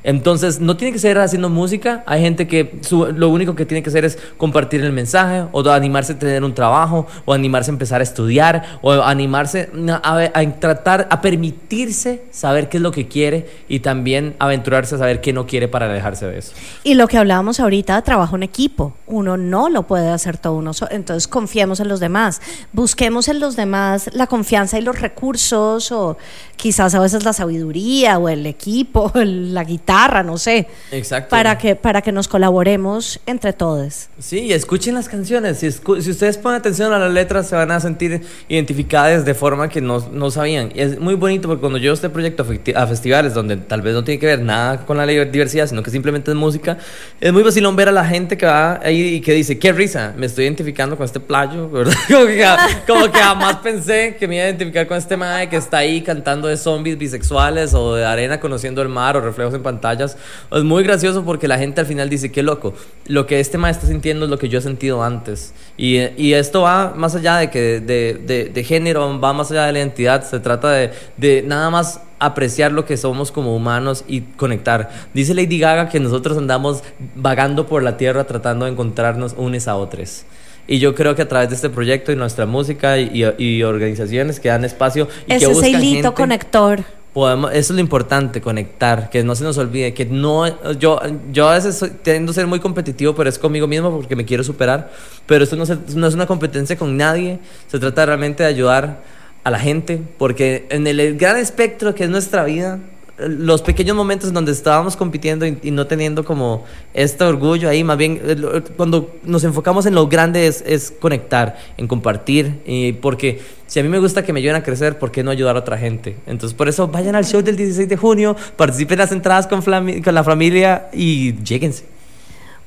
Entonces, 0.04 0.60
no 0.60 0.78
tiene 0.78 0.92
que 0.92 1.00
ser 1.00 1.18
haciendo 1.18 1.50
música, 1.50 2.04
hay 2.06 2.22
gente 2.22 2.48
que 2.48 2.80
lo 3.16 3.30
único 3.30 3.56
que 3.56 3.66
tiene 3.66 3.82
que 3.82 3.90
hacer 3.90 4.06
es 4.06 4.18
compartir 4.38 4.84
el 4.84 4.92
mensaje 4.92 5.46
o 5.52 5.68
animarse 5.70 6.14
a 6.14 6.20
tener 6.20 6.44
un 6.44 6.54
trabajo 6.54 7.08
o 7.26 7.34
animarse 7.34 7.72
a 7.72 7.74
empezar 7.74 8.02
a 8.02 8.04
estudiar 8.04 8.80
o 8.82 8.92
animarse 8.92 9.70
a, 10.04 10.60
tratar, 10.60 11.08
a 11.10 11.22
permitirse 11.22 12.24
saber 12.32 12.68
qué 12.68 12.78
es 12.78 12.84
lo 12.84 12.92
que 12.92 13.08
quiere 13.08 13.50
y 13.70 13.80
también 13.80 14.36
aventurarse 14.40 14.96
a 14.96 14.98
saber 14.98 15.22
qué 15.22 15.34
no 15.34 15.46
quiere 15.46 15.68
para 15.68 15.90
alejarse 15.90 16.26
de 16.26 16.40
eso. 16.40 16.54
Y 16.84 16.96
lo 16.96 17.08
que 17.08 17.18
hablábamos 17.18 17.60
ahorita, 17.60 18.02
trabajo 18.02 18.36
en 18.36 18.44
equipo. 18.44 18.94
Uno 19.06 19.38
no 19.38 19.70
lo 19.70 19.84
puede 19.84 20.10
hacer 20.10 20.38
todo 20.38 20.56
uno. 20.56 20.72
Entonces 20.90 21.28
confiemos 21.28 21.80
en 21.80 21.88
los 21.88 22.00
demás. 22.00 22.42
Busquemos 22.74 23.28
en 23.28 23.40
los 23.40 23.56
demás 23.56 24.10
la 24.14 24.28
confianza 24.28 24.67
y 24.74 24.82
los 24.82 25.00
recursos, 25.00 25.92
o 25.92 26.18
quizás 26.58 26.94
a 26.96 27.00
veces 27.00 27.24
la 27.24 27.32
sabiduría, 27.34 28.18
o 28.20 28.28
el 28.30 28.46
equipo, 28.46 29.12
el- 29.16 29.54
la 29.54 29.64
guitarra, 29.64 30.24
no 30.24 30.38
sé. 30.38 30.68
Exacto. 30.92 31.30
Para 31.30 31.58
que, 31.58 31.76
para 31.76 32.02
que 32.02 32.12
nos 32.12 32.28
colaboremos 32.28 33.20
entre 33.26 33.54
todos. 33.54 34.10
Sí, 34.20 34.52
escuchen 34.52 34.96
las 34.96 35.08
canciones. 35.08 35.60
Si, 35.60 35.68
escu- 35.68 36.02
si 36.02 36.12
ustedes 36.12 36.38
ponen 36.38 36.60
atención 36.60 36.92
a 36.94 37.00
las 37.00 37.12
letras, 37.14 37.48
se 37.48 37.56
van 37.56 37.72
a 37.72 37.80
sentir 37.80 38.22
identificadas 38.50 39.24
de 39.26 39.34
forma 39.34 39.70
que 39.70 39.82
no, 39.82 40.00
no 40.12 40.32
sabían. 40.32 40.72
Y 40.76 40.82
es 40.82 41.00
muy 41.00 41.14
bonito 41.16 41.48
porque 41.48 41.62
cuando 41.62 41.78
yo 41.78 41.94
este 41.94 42.10
proyecto 42.10 42.44
a 42.44 42.46
festi- 42.48 42.76
a 42.76 42.88
festivales 42.88 43.34
donde 43.34 43.58
tal 43.58 43.82
vez 43.82 43.94
no 43.94 44.04
tiene 44.04 44.20
que 44.20 44.26
ver 44.26 44.42
nada 44.42 44.86
con 44.86 44.98
la 44.98 45.06
diversidad, 45.06 45.68
sino 45.68 45.84
que 45.84 45.92
simplemente 45.92 46.32
es 46.32 46.36
música, 46.38 46.78
es 47.22 47.32
muy 47.32 47.44
vacilón 47.44 47.76
ver 47.76 47.90
a 47.90 47.92
la 47.92 48.06
gente 48.06 48.38
que 48.38 48.46
va 48.46 48.80
ahí 48.84 49.16
y 49.16 49.22
que 49.22 49.34
dice, 49.34 49.60
qué 49.60 49.72
risa, 49.72 50.14
me 50.18 50.26
estoy 50.26 50.46
identificando 50.46 50.98
con 50.98 51.06
este 51.06 51.20
playo, 51.20 51.70
¿verdad? 51.72 51.94
Como 52.10 52.26
que, 52.26 52.46
como 52.88 53.12
que 53.12 53.20
jamás 53.20 53.58
pensé 53.58 54.16
que 54.20 54.28
me 54.28 54.36
iba 54.36 54.46
a 54.46 54.48
identificar 54.48 54.88
con 54.88 54.98
este 54.98 55.16
mae 55.18 55.50
que 55.50 55.58
está 55.58 55.78
ahí 55.78 56.02
cantando 56.02 56.47
de 56.48 56.58
zombies 56.58 56.98
bisexuales 56.98 57.74
o 57.74 57.96
de 57.96 58.06
arena 58.06 58.40
conociendo 58.40 58.82
el 58.82 58.90
mar 58.90 59.16
o 59.18 59.22
reflejos 59.22 59.54
en 59.54 59.64
pantallas. 59.64 60.18
Es 60.52 60.64
muy 60.64 60.84
gracioso 60.84 61.24
porque 61.24 61.48
la 61.48 61.58
gente 61.58 61.82
al 61.82 61.88
final 61.88 62.10
dice, 62.10 62.32
qué 62.32 62.44
loco, 62.44 62.74
lo 63.06 63.26
que 63.28 63.40
este 63.40 63.58
mae 63.58 63.72
está 63.72 63.88
sintiendo 63.88 64.26
es 64.26 64.32
lo 64.32 64.38
que 64.38 64.50
yo 64.50 64.60
he 64.60 64.62
sentido 64.62 65.04
antes. 65.04 65.54
Y, 65.78 65.98
y 66.22 66.34
esto 66.34 66.62
va 66.62 66.94
más 66.96 67.16
allá 67.16 67.38
de, 67.38 67.50
que 67.50 67.80
de, 67.80 68.14
de- 68.26 68.46
de 68.46 68.64
género, 68.64 69.20
va 69.20 69.34
más 69.34 69.52
allá 69.52 69.66
de 69.66 69.74
la 69.74 69.80
identidad, 69.80 70.24
se 70.24 70.40
trata 70.40 70.72
de, 70.72 70.92
de 71.18 71.44
nada 71.46 71.70
más 71.70 72.02
apreciar 72.20 72.72
lo 72.72 72.84
que 72.86 72.98
somos 72.98 73.32
como 73.32 73.56
humanos 73.56 74.04
y 74.08 74.22
conectar. 74.22 74.90
Dice 75.14 75.36
Lady 75.36 75.60
Gaga 75.60 75.88
que 75.90 76.00
nosotros 76.00 76.38
andamos 76.38 76.82
vagando 77.16 77.68
por 77.68 77.84
la 77.84 77.96
tierra 77.98 78.24
tratando 78.24 78.66
de 78.66 78.72
encontrarnos 78.72 79.36
unes 79.38 79.68
a 79.68 79.76
otros. 79.76 80.24
Y 80.68 80.80
yo 80.80 80.94
creo 80.94 81.16
que 81.16 81.22
a 81.22 81.28
través 81.30 81.50
de 81.50 81.56
este 81.56 81.70
proyecto 81.70 82.12
y 82.12 82.16
nuestra 82.18 82.46
música 82.46 82.98
y, 83.00 83.24
y- 83.38 83.44
y 83.44 83.64
organizaciones 83.64 84.40
que 84.40 84.50
dan 84.50 84.66
espacio 84.66 85.08
y 85.26 85.34
Es 85.34 85.40
que 85.40 85.48
buscan 85.48 85.70
hilito 85.70 85.94
gente, 86.10 86.14
conector. 86.14 86.80
podemos, 87.14 87.52
eso 87.52 87.60
es 87.74 87.76
lo 87.76 87.80
importante, 87.80 88.42
conectar, 88.42 89.10
que 89.10 89.24
no 89.24 89.34
se 89.34 89.44
nos 89.44 89.58
olvide, 89.58 89.94
que 89.94 90.06
no, 90.06 90.46
yo, 90.78 91.00
yo 91.32 91.50
a 91.50 91.54
veces 91.56 91.76
soy- 91.78 91.92
tiendo 92.04 92.32
a 92.32 92.36
ser 92.36 92.48
muy 92.48 92.60
competitivo, 92.60 93.16
pero 93.16 93.30
es 93.30 93.40
conmigo 93.40 93.66
mismo 93.66 93.90
porque 93.92 94.16
me 94.16 94.26
quiero 94.26 94.44
superar, 94.44 94.92
pero 95.26 95.44
esto 95.46 95.56
no, 95.56 95.66
se- 95.66 95.78
no 95.96 96.06
es 96.06 96.14
una 96.14 96.28
competencia 96.28 96.76
con 96.78 96.98
nadie, 96.98 97.40
se 97.68 97.80
trata 97.80 98.06
realmente 98.06 98.44
de 98.44 98.50
ayudar 98.50 99.02
a 99.44 99.50
la 99.50 99.60
gente, 99.60 100.02
porque 100.18 100.68
en 100.70 100.86
el 100.86 101.18
gran 101.18 101.38
espectro 101.38 101.96
que 101.96 102.04
es 102.04 102.10
nuestra 102.10 102.44
vida, 102.44 102.80
los 103.18 103.62
pequeños 103.62 103.96
momentos 103.96 104.30
en 104.30 104.36
donde 104.36 104.52
estábamos 104.52 104.96
compitiendo 104.96 105.46
y, 105.46 105.72
no 105.72 105.88
teniendo 105.88 106.24
como 106.24 106.66
este 106.94 107.24
orgullo 107.24 107.70
ahí, 107.70 107.84
más 107.84 107.98
bien 107.98 108.22
eh, 108.24 108.62
cuando 108.76 109.16
nos 109.24 109.44
enfocamos 109.44 109.86
en 109.86 109.96
lo 109.96 110.08
grande 110.08 110.48
es, 110.48 110.64
es 110.66 110.92
conectar, 110.92 111.58
en 111.78 111.88
compartir, 111.88 112.62
y 112.66 112.94
porque 112.94 113.42
si 113.66 113.80
a 113.80 113.84
mí 113.84 113.90
me 113.90 114.00
gusta 114.00 114.24
que 114.24 114.34
me 114.34 114.40
ayuden 114.40 114.58
a 114.58 114.64
crecer, 114.64 115.00
¿por 115.00 115.12
qué 115.12 115.24
no 115.24 115.32
ayudar 115.32 115.56
a 115.56 115.60
otra 115.60 115.78
gente? 115.78 116.16
Entonces 116.28 116.56
por 116.56 116.70
eso 116.70 116.88
vayan 116.88 117.16
al 117.16 117.26
show 117.26 117.42
del 117.42 117.56
16 117.56 117.90
de 117.90 117.98
junio, 117.98 118.36
participen 118.56 118.96
en 118.96 119.00
las 119.00 119.12
entradas 119.12 119.48
con 119.48 119.64
la 119.66 120.24
familia 120.24 120.90
y 120.94 121.34
lléguense. 121.44 121.97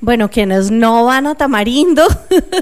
Bueno, 0.03 0.31
quienes 0.31 0.71
no 0.71 1.05
van 1.05 1.27
a 1.27 1.35
Tamarindo 1.35 2.03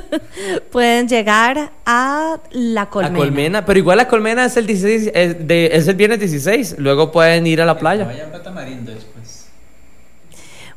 pueden 0.72 1.09
llegar 1.09 1.70
a 1.86 2.39
La 2.51 2.91
Colmena. 2.91 3.12
La 3.18 3.24
colmena, 3.24 3.64
pero 3.64 3.78
igual 3.78 3.99
la 3.99 4.09
colmena 4.09 4.45
es 4.45 4.57
el 4.57 4.66
16, 4.66 5.11
es, 5.14 5.47
de- 5.47 5.70
es 5.72 5.86
el 5.86 5.95
viernes 5.95 6.18
16, 6.18 6.76
luego 6.78 7.12
pueden 7.12 7.47
ir 7.47 7.62
a 7.62 7.66
la 7.66 7.78
playa. 7.78 8.05
Vayan 8.05 8.30
para 8.30 8.43
Tamarindo 8.43 8.93
después. 8.93 9.47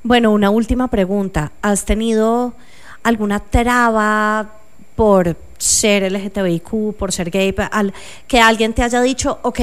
Bueno, 0.04 0.32
una 0.32 0.50
última 0.52 0.88
pregunta. 0.88 1.52
¿Has 1.64 1.84
tenido 1.86 2.54
alguna 3.04 3.40
traba 3.40 4.52
por 4.96 5.36
ser 5.58 6.12
LGTBIQ, 6.12 6.96
por 6.98 7.12
ser 7.12 7.30
gay, 7.30 7.56
que 8.28 8.40
alguien 8.40 8.74
te 8.74 8.82
haya 8.84 9.02
dicho, 9.02 9.40
ok, 9.44 9.60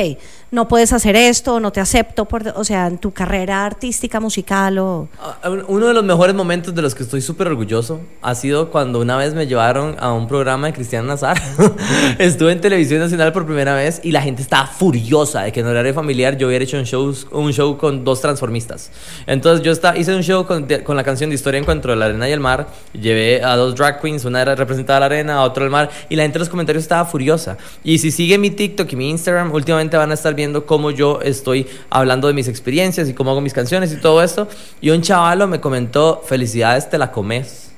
no 0.51 0.67
puedes 0.69 0.93
hacer 0.93 1.15
esto, 1.17 1.61
no 1.61 1.73
te 1.73 1.81
acepto, 1.81 2.25
por, 2.25 2.43
o 2.57 2.65
sea, 2.65 2.87
en 2.87 2.99
tu 2.99 3.13
carrera 3.13 3.67
artística, 3.67 4.19
musical 4.21 4.79
o... 4.79 5.09
Ah, 5.21 5.37
Uno 5.69 5.87
de 5.89 5.95
los 5.95 6.05
mejores 6.05 6.35
momentos 6.35 6.75
de 6.75 6.81
los 6.83 6.95
que 6.95 7.03
estoy 7.03 7.21
súper 7.21 7.49
orgulloso 7.49 8.01
ha 8.23 8.35
sido 8.35 8.71
cuando 8.71 9.01
una 9.01 9.17
vez 9.17 9.35
me 9.35 9.47
llevaron 9.47 9.97
a 10.01 10.13
un 10.13 10.27
programa 10.27 10.69
de 10.69 10.73
Cristian 10.73 11.07
Nazar. 11.07 11.41
Estuve 12.19 12.53
en 12.53 12.61
Televisión 12.61 13.01
Nacional 13.01 13.33
por 13.33 13.45
primera 13.47 13.75
vez 13.75 14.01
y 14.03 14.13
la 14.13 14.23
gente 14.23 14.43
estaba 14.43 14.67
furiosa 14.67 15.43
de 15.43 15.53
que 15.53 15.61
en 15.61 15.67
horario 15.67 15.93
familiar 15.95 16.37
yo 16.39 16.47
hubiera 16.49 16.65
hecho 16.65 16.79
un 16.79 16.85
show, 16.85 17.15
un 17.33 17.53
show 17.53 17.77
con 17.77 18.05
dos 18.05 18.21
transformistas. 18.21 18.91
Entonces 19.27 19.65
yo 19.65 19.73
esta- 19.73 19.97
hice 19.97 20.15
un 20.15 20.23
show 20.23 20.47
con, 20.47 20.67
con 20.85 20.97
la 20.97 21.05
canción 21.05 21.31
de 21.31 21.37
Historia 21.37 21.61
Encuentro 21.61 21.93
de 21.93 21.97
la 21.99 22.07
Arena 22.07 22.29
y 22.29 22.33
el 22.33 22.41
Mar. 22.41 22.69
Llevé 22.93 23.43
a 23.45 23.57
dos 23.57 23.75
drag 23.75 24.01
queens, 24.01 24.25
una 24.25 24.41
era 24.43 24.55
representada 24.55 25.01
la 25.01 25.07
arena, 25.07 25.35
a 25.37 25.43
otro 25.43 25.65
el 25.65 25.71
mar 25.71 25.91
y 26.09 26.17
la 26.17 26.23
gente 26.23 26.39
en 26.39 26.41
los 26.41 26.49
comentarios 26.49 26.83
estaba 26.85 27.05
furiosa. 27.05 27.57
Y 27.85 27.99
si 27.99 28.11
siguen 28.11 28.41
mi 28.41 28.51
TikTok 28.51 28.91
y 28.93 28.97
mi 28.97 29.11
Instagram, 29.11 29.53
últimamente 29.53 29.97
van 29.97 30.11
a 30.11 30.15
estar 30.15 30.35
viendo 30.39 30.65
cómo 30.65 30.91
yo 30.91 31.21
estoy 31.21 31.67
hablando 31.91 32.29
de 32.29 32.33
mis 32.33 32.49
experiencias 32.49 33.09
y 33.09 33.13
cómo 33.13 33.33
hago 33.33 33.43
mis 33.43 33.53
canciones 33.53 33.93
y 33.93 33.97
todo 33.97 34.23
esto. 34.23 34.49
Y 34.81 34.89
un 34.89 35.03
chavalo 35.03 35.47
me 35.47 35.61
comentó, 35.61 36.23
felicidades, 36.25 36.89
te 36.89 36.97
la 36.97 37.13
comes. 37.13 37.67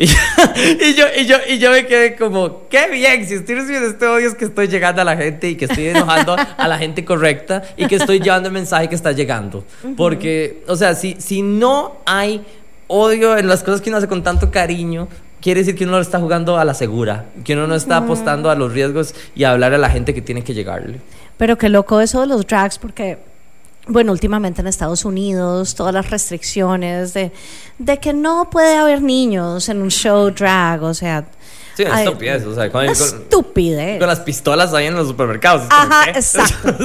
Y, 0.00 0.04
y 0.04 0.94
yo, 0.94 1.04
y, 1.14 1.26
yo, 1.26 1.36
y 1.46 1.58
yo 1.58 1.70
me 1.72 1.86
quedé 1.86 2.16
como, 2.16 2.68
qué 2.70 2.88
bien, 2.88 3.26
si 3.28 3.34
estoy 3.34 3.56
recibiendo 3.56 3.88
este 3.88 4.06
odio 4.06 4.28
es 4.28 4.34
que 4.34 4.46
estoy 4.46 4.66
llegando 4.66 5.02
a 5.02 5.04
la 5.04 5.14
gente 5.14 5.50
y 5.50 5.56
que 5.56 5.66
estoy 5.66 5.88
enojando 5.88 6.36
a 6.56 6.68
la 6.68 6.78
gente 6.78 7.04
correcta 7.04 7.62
y 7.76 7.86
que 7.86 7.96
estoy 7.96 8.18
llevando 8.20 8.48
el 8.48 8.54
mensaje 8.54 8.88
que 8.88 8.94
está 8.94 9.12
llegando. 9.12 9.62
Porque, 9.98 10.64
o 10.68 10.76
sea, 10.76 10.94
si, 10.94 11.16
si 11.18 11.42
no 11.42 11.96
hay 12.06 12.42
odio 12.86 13.36
en 13.36 13.46
las 13.46 13.62
cosas 13.62 13.82
que 13.82 13.90
uno 13.90 13.98
hace 13.98 14.08
con 14.08 14.22
tanto 14.22 14.50
cariño, 14.50 15.06
quiere 15.40 15.60
decir 15.60 15.74
que 15.74 15.84
uno 15.84 15.92
lo 15.92 16.02
está 16.02 16.18
jugando 16.18 16.58
a 16.58 16.64
la 16.64 16.74
segura, 16.74 17.26
que 17.44 17.54
uno 17.54 17.66
no 17.66 17.74
está 17.74 17.98
apostando 17.98 18.50
a 18.50 18.54
los 18.54 18.72
riesgos 18.72 19.14
y 19.34 19.44
a 19.44 19.52
hablar 19.52 19.74
a 19.74 19.78
la 19.78 19.90
gente 19.90 20.14
que 20.14 20.22
tiene 20.22 20.42
que 20.42 20.54
llegarle. 20.54 21.00
Pero 21.40 21.56
qué 21.56 21.70
loco 21.70 22.02
eso 22.02 22.20
de 22.20 22.26
los 22.26 22.46
drags, 22.46 22.76
porque, 22.76 23.16
bueno, 23.86 24.12
últimamente 24.12 24.60
en 24.60 24.66
Estados 24.66 25.06
Unidos, 25.06 25.74
todas 25.74 25.94
las 25.94 26.10
restricciones 26.10 27.14
de, 27.14 27.32
de 27.78 27.96
que 27.98 28.12
no 28.12 28.50
puede 28.50 28.76
haber 28.76 29.00
niños 29.00 29.70
en 29.70 29.80
un 29.80 29.90
show 29.90 30.30
drag, 30.30 30.82
o 30.82 30.92
sea... 30.92 31.24
Sí, 31.74 31.84
ay, 31.90 32.04
estupidez, 32.04 32.44
o 32.44 32.54
sea, 32.54 32.70
con, 32.70 32.82
una 32.84 32.92
con- 32.92 33.06
estupidez. 33.06 33.98
con 33.98 34.06
las 34.08 34.20
pistolas 34.20 34.74
ahí 34.74 34.84
en 34.84 34.94
los 34.96 35.08
supermercados. 35.08 35.62
Ajá, 35.70 36.10
exacto. 36.14 36.76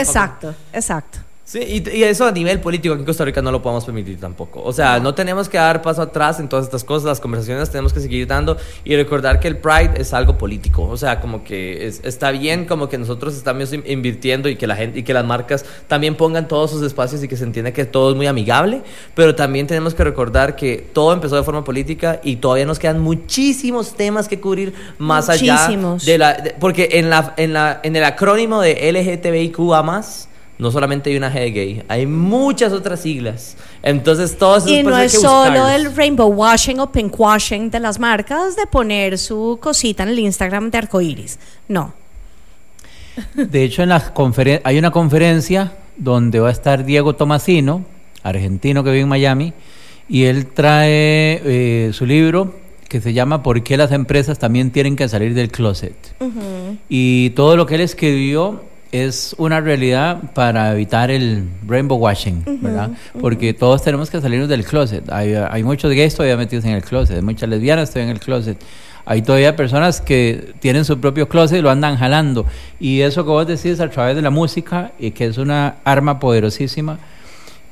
Exacto, 0.00 0.54
exacto. 0.72 1.18
Sí, 1.50 1.60
y, 1.60 1.96
y 1.96 2.02
eso 2.04 2.26
a 2.26 2.30
nivel 2.30 2.60
político 2.60 2.92
aquí 2.92 3.00
en 3.00 3.06
Costa 3.06 3.24
Rica 3.24 3.40
no 3.40 3.50
lo 3.50 3.62
podemos 3.62 3.82
permitir 3.86 4.20
tampoco. 4.20 4.60
O 4.62 4.70
sea, 4.70 5.00
no 5.00 5.14
tenemos 5.14 5.48
que 5.48 5.56
dar 5.56 5.80
paso 5.80 6.02
atrás 6.02 6.38
en 6.40 6.46
todas 6.50 6.66
estas 6.66 6.84
cosas, 6.84 7.06
las 7.06 7.20
conversaciones 7.20 7.60
las 7.62 7.70
tenemos 7.70 7.94
que 7.94 8.00
seguir 8.00 8.26
dando 8.26 8.58
y 8.84 8.94
recordar 8.96 9.40
que 9.40 9.48
el 9.48 9.56
Pride 9.56 9.92
es 9.96 10.12
algo 10.12 10.36
político. 10.36 10.82
O 10.82 10.98
sea, 10.98 11.20
como 11.22 11.44
que 11.44 11.86
es- 11.86 12.02
está 12.04 12.32
bien 12.32 12.66
como 12.66 12.90
que 12.90 12.98
nosotros 12.98 13.34
estamos 13.34 13.72
in- 13.72 13.82
invirtiendo 13.86 14.50
y 14.50 14.56
que 14.56 14.66
la 14.66 14.76
gente 14.76 14.98
y 14.98 15.04
que 15.04 15.14
las 15.14 15.24
marcas 15.24 15.64
también 15.86 16.16
pongan 16.16 16.48
todos 16.48 16.70
sus 16.70 16.82
espacios 16.82 17.22
y 17.24 17.28
que 17.28 17.36
se 17.38 17.44
entienda 17.44 17.72
que 17.72 17.86
todo 17.86 18.10
es 18.10 18.16
muy 18.16 18.26
amigable, 18.26 18.82
pero 19.14 19.34
también 19.34 19.66
tenemos 19.66 19.94
que 19.94 20.04
recordar 20.04 20.54
que 20.54 20.86
todo 20.92 21.14
empezó 21.14 21.36
de 21.36 21.44
forma 21.44 21.64
política 21.64 22.20
y 22.22 22.36
todavía 22.36 22.66
nos 22.66 22.78
quedan 22.78 22.98
muchísimos 23.00 23.94
temas 23.94 24.28
que 24.28 24.38
cubrir 24.38 24.74
más 24.98 25.30
allá 25.30 25.56
de 26.04 26.18
la 26.18 26.34
de- 26.34 26.54
porque 26.60 26.90
en 26.92 27.08
la 27.08 27.32
en 27.38 27.54
la 27.54 27.80
en 27.82 27.96
el 27.96 28.04
acrónimo 28.04 28.60
de 28.60 28.86
LGTBIQA+, 28.92 30.28
no 30.58 30.70
solamente 30.70 31.10
hay 31.10 31.16
una 31.16 31.30
G 31.32 31.34
de 31.40 31.50
gay, 31.52 31.82
hay 31.88 32.06
muchas 32.06 32.72
otras 32.72 33.00
siglas. 33.00 33.56
Entonces, 33.82 34.36
todos 34.36 34.64
esos 34.64 34.70
Y 34.78 34.82
no 34.82 34.98
es 34.98 35.12
que 35.12 35.18
solo 35.18 35.50
buscarlos. 35.52 35.70
el 35.72 35.94
rainbow 35.96 36.28
washing 36.28 36.80
o 36.80 36.90
pink 36.90 37.18
washing 37.18 37.70
de 37.70 37.80
las 37.80 37.98
marcas 38.00 38.56
de 38.56 38.66
poner 38.66 39.18
su 39.18 39.58
cosita 39.60 40.02
en 40.02 40.08
el 40.10 40.18
Instagram 40.18 40.70
de 40.70 40.78
arcoiris. 40.78 41.38
No. 41.68 41.94
De 43.34 43.64
hecho, 43.64 43.82
en 43.82 43.88
la 43.90 44.14
conferen- 44.14 44.60
hay 44.64 44.78
una 44.78 44.90
conferencia 44.90 45.72
donde 45.96 46.38
va 46.40 46.48
a 46.48 46.52
estar 46.52 46.84
Diego 46.84 47.14
Tomasino, 47.16 47.84
argentino 48.22 48.84
que 48.84 48.90
vive 48.90 49.02
en 49.02 49.08
Miami, 49.08 49.52
y 50.08 50.24
él 50.24 50.46
trae 50.46 51.40
eh, 51.44 51.90
su 51.92 52.06
libro 52.06 52.54
que 52.88 53.00
se 53.00 53.12
llama 53.12 53.42
¿Por 53.42 53.62
qué 53.62 53.76
las 53.76 53.92
empresas 53.92 54.38
también 54.38 54.70
tienen 54.70 54.96
que 54.96 55.08
salir 55.08 55.34
del 55.34 55.50
closet? 55.50 55.94
Y 56.88 57.30
todo 57.30 57.56
lo 57.56 57.66
que 57.66 57.74
él 57.74 57.82
escribió 57.82 58.62
es 58.92 59.34
una 59.38 59.60
realidad 59.60 60.32
para 60.34 60.72
evitar 60.72 61.10
el 61.10 61.48
rainbow 61.66 61.98
washing, 61.98 62.42
¿verdad? 62.62 62.90
Porque 63.20 63.52
todos 63.52 63.82
tenemos 63.82 64.10
que 64.10 64.20
salirnos 64.20 64.48
del 64.48 64.64
closet. 64.64 65.10
Hay, 65.10 65.34
hay 65.34 65.62
muchos 65.62 65.92
gays 65.92 66.14
todavía 66.14 66.36
metidos 66.36 66.64
en 66.64 66.72
el 66.72 66.82
closet, 66.82 67.16
hay 67.16 67.22
muchas 67.22 67.48
lesbianas 67.48 67.90
todavía 67.90 68.10
en 68.10 68.16
el 68.16 68.20
closet. 68.20 68.58
Hay 69.04 69.22
todavía 69.22 69.56
personas 69.56 70.02
que 70.02 70.52
tienen 70.60 70.84
su 70.84 71.00
propio 71.00 71.30
closet 71.30 71.58
y 71.58 71.62
lo 71.62 71.70
andan 71.70 71.96
jalando. 71.96 72.44
Y 72.78 73.00
eso 73.00 73.24
que 73.24 73.30
vos 73.30 73.46
decís 73.46 73.80
a 73.80 73.88
través 73.88 74.14
de 74.14 74.20
la 74.20 74.28
música, 74.28 74.92
y 74.98 75.12
que 75.12 75.24
es 75.24 75.38
una 75.38 75.76
arma 75.84 76.20
poderosísima, 76.20 76.98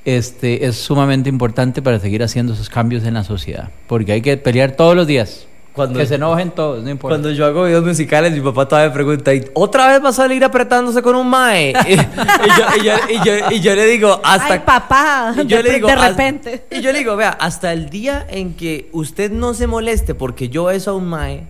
este, 0.07 0.65
es 0.65 0.77
sumamente 0.77 1.29
importante 1.29 1.83
para 1.83 1.99
seguir 1.99 2.23
haciendo 2.23 2.55
esos 2.55 2.71
cambios 2.71 3.05
en 3.05 3.13
la 3.13 3.23
sociedad. 3.23 3.69
Porque 3.87 4.13
hay 4.13 4.23
que 4.23 4.39
pelear 4.39 4.73
todos 4.73 4.97
los 4.97 5.07
días. 5.07 5.47
Cuando- 5.77 5.99
que 6.01 6.07
se 6.07 6.17
enojen 6.17 6.51
todos, 6.51 6.83
no 6.83 6.91
importa. 6.91 7.13
Cuando 7.13 7.31
yo 7.31 7.47
hago 7.47 7.65
videos 7.65 7.85
musicales, 7.85 8.33
mi 8.33 8.41
papá 8.41 8.67
todavía 8.67 8.89
me 8.89 8.95
pregunta, 8.95 9.33
¿y 9.35 9.45
otra 9.55 9.87
vez 9.89 10.03
va 10.05 10.09
a 10.09 10.13
salir 10.13 10.43
apretándose 10.45 11.01
con 11.03 11.15
un 11.15 11.29
mae? 11.29 11.73
y, 11.89 11.93
y 11.93 11.97
yo, 11.97 12.65
y 12.81 12.85
yo- 12.85 12.95
y 13.09 13.25
yo- 13.25 13.51
y 13.53 13.61
yo 13.61 13.75
le 13.77 13.85
digo, 13.87 14.21
hasta... 14.25 14.55
Ay, 14.55 14.61
papá, 14.65 15.35
y 15.37 15.47
yo 15.47 15.59
de, 15.59 15.63
le 15.63 15.73
digo, 15.75 15.87
de 15.89 15.95
"Haz- 15.95 16.09
repente. 16.09 16.65
Y 16.71 16.81
yo 16.81 16.91
le 16.93 16.99
digo, 16.99 17.15
vea, 17.17 17.31
hasta 17.31 17.73
el 17.73 17.89
día 17.91 18.27
en 18.29 18.55
que 18.55 18.89
usted 18.93 19.31
no 19.31 19.55
se 19.55 19.67
moleste 19.67 20.15
porque 20.15 20.49
yo 20.49 20.71
eso 20.71 20.91
a 20.93 20.95
un 20.95 21.07
mae, 21.09 21.45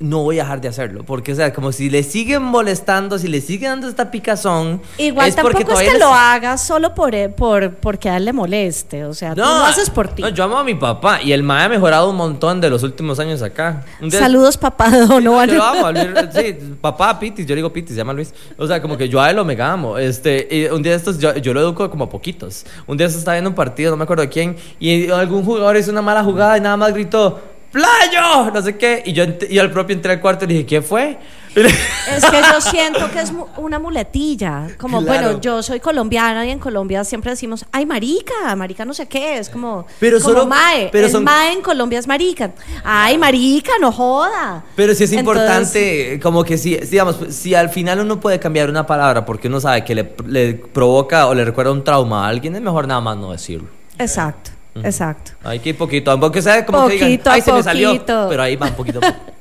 no 0.00 0.22
voy 0.22 0.38
a 0.38 0.44
dejar 0.44 0.60
de 0.62 0.68
hacerlo. 0.68 1.04
Porque, 1.04 1.32
o 1.32 1.34
sea, 1.36 1.52
como 1.52 1.72
si 1.72 1.90
le 1.90 2.02
siguen 2.02 2.42
molestando, 2.42 3.18
si 3.18 3.28
le 3.28 3.40
siguen 3.42 3.70
dando 3.72 3.88
esta 3.88 4.10
picazón... 4.10 4.80
Igual 4.96 5.28
es 5.28 5.36
porque 5.36 5.58
tampoco 5.58 5.78
es 5.78 5.86
que 5.86 5.92
les- 5.92 6.00
lo 6.00 6.12
hagas 6.14 6.64
solo 6.66 6.94
por, 6.94 7.14
eh, 7.14 7.28
por 7.28 7.74
porque 7.74 8.08
a 8.08 8.16
él 8.16 8.24
le 8.24 8.32
moleste. 8.32 9.04
O 9.04 9.12
sea, 9.12 9.34
tú 9.34 9.42
lo 9.42 9.46
haces 9.46 9.90
por 9.90 10.08
ti. 10.08 10.22
no, 10.22 10.30
yo 10.30 10.44
amo 10.44 10.58
a 10.58 10.64
mi 10.64 10.74
papá 10.74 11.20
y 11.22 11.32
el 11.32 11.42
mae 11.42 11.64
ha 11.66 11.68
mejorado 11.68 12.08
un 12.08 12.16
montón 12.16 12.60
de 12.62 12.70
los 12.70 12.82
últimos 12.82 13.20
años 13.20 13.42
acá. 13.42 13.84
Día- 14.00 14.18
Saludos, 14.20 14.56
papá 14.56 14.90
Donovan. 15.06 15.50
Yo 15.50 15.56
lo 15.56 15.64
amo, 15.64 15.88
sí, 16.34 16.56
papá 16.80 17.18
Pitis, 17.18 17.44
yo 17.46 17.54
le 17.54 17.56
digo 17.56 17.70
Pitis, 17.72 17.90
se 17.90 17.96
llama 17.98 18.14
Luis. 18.14 18.32
O 18.56 18.66
sea, 18.66 18.80
como 18.80 18.96
que 18.96 19.06
yo 19.08 19.20
a 19.20 19.28
él 19.28 19.36
lo 19.36 19.44
mega 19.44 19.70
amo. 19.70 19.98
Este, 19.98 20.48
y 20.50 20.64
un 20.66 20.82
día 20.82 20.92
de 20.92 20.98
estos, 20.98 21.18
yo, 21.18 21.36
yo 21.36 21.52
lo 21.52 21.60
educo 21.60 21.90
como 21.90 22.04
a 22.04 22.08
poquitos. 22.08 22.64
Un 22.86 22.96
día 22.96 23.04
de 23.06 23.08
estos 23.10 23.20
estaba 23.20 23.34
viendo 23.34 23.50
un 23.50 23.56
partido, 23.56 23.90
no 23.90 23.98
me 23.98 24.04
acuerdo 24.04 24.22
de 24.22 24.30
quién, 24.30 24.56
y 24.78 25.10
algún 25.10 25.44
jugador 25.44 25.76
hizo 25.76 25.90
una 25.90 26.00
mala 26.00 26.24
jugada 26.24 26.56
y 26.56 26.62
nada 26.62 26.78
más 26.78 26.94
gritó, 26.94 27.38
¡Playo! 27.72 28.50
No 28.52 28.62
sé 28.62 28.76
qué. 28.76 29.02
Y 29.06 29.12
yo, 29.12 29.24
y 29.48 29.58
al 29.58 29.70
propio 29.70 29.94
entré 29.94 30.12
al 30.12 30.20
cuarto 30.20 30.44
y 30.44 30.48
le 30.48 30.54
dije, 30.54 30.66
¿qué 30.66 30.82
fue? 30.82 31.18
Es 31.56 32.24
que 32.24 32.36
yo 32.40 32.60
siento 32.60 33.10
que 33.10 33.20
es 33.20 33.32
una 33.56 33.78
muletilla. 33.80 34.68
Como, 34.78 35.02
Claro. 35.02 35.22
bueno, 35.26 35.40
yo 35.40 35.62
soy 35.62 35.80
colombiana 35.80 36.46
y 36.46 36.50
en 36.50 36.58
Colombia 36.60 37.02
siempre 37.04 37.30
decimos, 37.32 37.64
ay, 37.72 37.86
marica, 37.86 38.54
marica 38.56 38.84
no 38.84 38.94
sé 38.94 39.06
qué. 39.06 39.38
Es 39.38 39.48
como, 39.50 39.84
Pero 39.98 40.20
como 40.20 40.32
solo- 40.34 40.46
mae. 40.46 40.88
pero 40.92 41.06
el 41.06 41.12
son- 41.12 41.24
mae 41.24 41.52
en 41.52 41.60
Colombia 41.62 41.98
es 41.98 42.06
marica. 42.06 42.52
Ay, 42.84 43.18
marica, 43.18 43.72
no 43.80 43.90
joda. 43.92 44.64
Pero 44.76 44.94
sí 44.94 45.04
es 45.04 45.12
Entonces- 45.12 45.18
importante, 45.42 46.20
como 46.22 46.44
que 46.44 46.56
si, 46.56 46.74
si, 46.76 46.86
digamos, 46.86 47.16
si 47.30 47.54
al 47.54 47.68
final 47.70 47.98
uno 48.00 48.20
puede 48.20 48.38
cambiar 48.38 48.70
una 48.70 48.86
palabra 48.86 49.24
porque 49.24 49.48
uno 49.48 49.60
sabe 49.60 49.84
que 49.84 49.94
le, 49.94 50.14
le 50.26 50.54
provoca 50.54 51.26
o 51.26 51.34
le 51.34 51.44
recuerda 51.44 51.72
un 51.72 51.82
trauma 51.82 52.26
a 52.26 52.28
alguien, 52.28 52.54
es 52.54 52.62
mejor 52.62 52.86
nada 52.86 53.00
más 53.00 53.16
no 53.16 53.32
decirlo. 53.32 53.68
Exacto, 53.98 54.50
exacto. 54.76 55.32
Hay 55.42 55.58
que 55.58 55.70
ir 55.70 55.76
poquito, 55.78 56.10
aunque 56.10 56.42
sea 56.42 56.64
como 56.64 56.86
que 56.86 56.94
digan, 56.94 57.08
Poquito 57.10 57.30
a 57.30 57.32
ay, 57.34 57.42
se 57.42 57.52
me 57.52 57.62
salió, 57.62 57.92
poquito. 57.92 58.26
pero 58.28 58.42
ahí 58.42 58.56
va 58.56 58.66
un 58.68 58.74
poquito. 58.74 58.98
a 58.98 59.00
poco. 59.12 59.32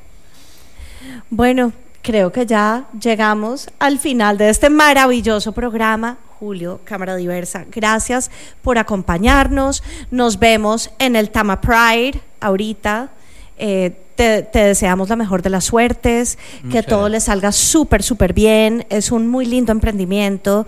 Bueno, 1.29 1.73
creo 2.01 2.31
que 2.31 2.45
ya 2.45 2.85
llegamos 2.99 3.69
al 3.79 3.99
final 3.99 4.37
de 4.37 4.49
este 4.49 4.69
maravilloso 4.69 5.51
programa. 5.51 6.17
Julio, 6.39 6.79
Cámara 6.85 7.17
Diversa, 7.17 7.65
gracias 7.69 8.31
por 8.61 8.77
acompañarnos. 8.77 9.83
Nos 10.09 10.39
vemos 10.39 10.89
en 10.97 11.15
el 11.17 11.31
Tama 11.31 11.59
Pride 11.59 12.21
ahorita. 12.39 13.09
Eh, 13.57 13.91
te, 14.15 14.43
te 14.43 14.59
deseamos 14.59 15.09
la 15.09 15.15
mejor 15.17 15.41
de 15.41 15.49
las 15.49 15.65
suertes, 15.65 16.37
que 16.71 16.81
todo 16.81 17.01
gracias. 17.01 17.11
le 17.11 17.19
salga 17.19 17.51
súper, 17.51 18.03
súper 18.03 18.33
bien. 18.33 18.85
Es 18.89 19.11
un 19.11 19.27
muy 19.27 19.45
lindo 19.45 19.71
emprendimiento 19.73 20.65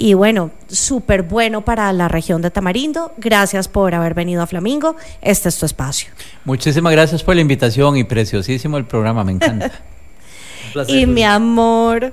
y 0.00 0.14
bueno, 0.14 0.52
súper 0.68 1.24
bueno 1.24 1.64
para 1.64 1.92
la 1.92 2.06
región 2.06 2.40
de 2.40 2.52
Tamarindo. 2.52 3.12
Gracias 3.16 3.66
por 3.66 3.96
haber 3.96 4.14
venido 4.14 4.40
a 4.40 4.46
Flamingo. 4.46 4.94
Este 5.20 5.48
es 5.48 5.58
tu 5.58 5.66
espacio. 5.66 6.12
Muchísimas 6.44 6.92
gracias 6.92 7.24
por 7.24 7.34
la 7.34 7.40
invitación 7.40 7.96
y 7.96 8.04
preciosísimo 8.04 8.76
el 8.76 8.84
programa, 8.84 9.24
me 9.24 9.32
encanta. 9.32 9.66
Un 10.66 10.72
placer, 10.72 10.96
Y 10.96 11.06
mi 11.06 11.24
amor, 11.24 12.12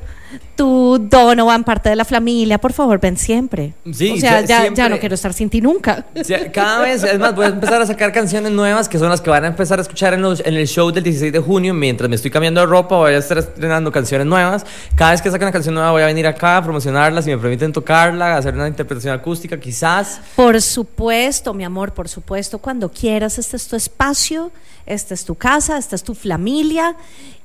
tú, 0.56 0.98
Donovan, 1.10 1.64
parte 1.64 1.90
de 1.90 1.96
la 1.96 2.06
familia, 2.06 2.58
por 2.58 2.72
favor, 2.74 3.00
ven 3.00 3.18
siempre. 3.18 3.74
Sí, 3.94 4.12
o 4.12 4.18
sea, 4.18 4.42
ya- 4.42 4.46
ya, 4.48 4.62
siempre. 4.62 4.84
ya 4.84 4.90
no 4.90 5.00
quiero 5.00 5.16
estar 5.16 5.34
sin 5.34 5.50
ti 5.50 5.62
nunca. 5.62 6.06
Cada 6.54 6.82
vez, 6.82 7.04
es 7.04 7.20
más, 7.20 7.36
voy 7.36 7.46
a 7.46 7.50
empezar 7.50 7.82
a 7.82 7.86
sacar 7.86 8.12
canciones 8.12 8.52
nuevas 8.52 8.88
que 8.88 8.98
son 9.00 9.10
las 9.10 9.22
que 9.22 9.30
van 9.30 9.44
a 9.44 9.48
empezar 9.48 9.80
a 9.80 9.82
escuchar 9.82 10.14
en, 10.14 10.22
los- 10.22 10.40
en 10.40 10.54
el 10.54 10.68
show 10.68 10.92
del 10.92 11.04
16 11.04 11.32
de 11.34 11.40
junio. 11.40 11.74
Mientras 11.74 12.10
me 12.10 12.16
estoy 12.16 12.32
cambiando 12.32 12.62
de 12.62 12.68
ropa, 12.68 12.96
voy 12.98 13.14
a 13.14 13.18
estar 13.18 13.38
estrenando 13.38 13.92
canciones 13.92 14.28
nuevas. 14.28 14.66
Cada 14.96 15.12
vez 15.12 15.22
que 15.22 15.30
saque 15.32 15.44
una 15.44 15.52
canción 15.52 15.76
nueva, 15.76 15.92
voy 15.92 16.02
a 16.04 16.06
venir 16.08 16.26
acá 16.28 16.58
a 16.58 16.64
promocionarla. 16.64 17.22
Si 17.22 17.30
me 17.30 17.38
permiten 17.38 17.74
tocarla, 17.74 18.38
hacer 18.38 18.54
una 18.54 18.68
interpretación 18.68 19.14
acústica, 19.14 19.60
quizás. 19.60 20.20
Por 20.36 20.62
supuesto, 20.62 21.54
mi 21.54 21.64
amor, 21.64 21.94
por 21.94 22.08
supuesto, 22.08 22.60
cuando 22.60 22.90
quieras, 22.92 23.38
este 23.40 23.58
es 23.58 23.68
tu 23.68 23.76
espacio, 23.76 24.52
esta 24.86 25.14
es 25.14 25.26
tu 25.26 25.36
casa, 25.36 25.78
esta 25.78 25.96
es 25.96 26.04
tu 26.04 26.14
familia. 26.16 26.96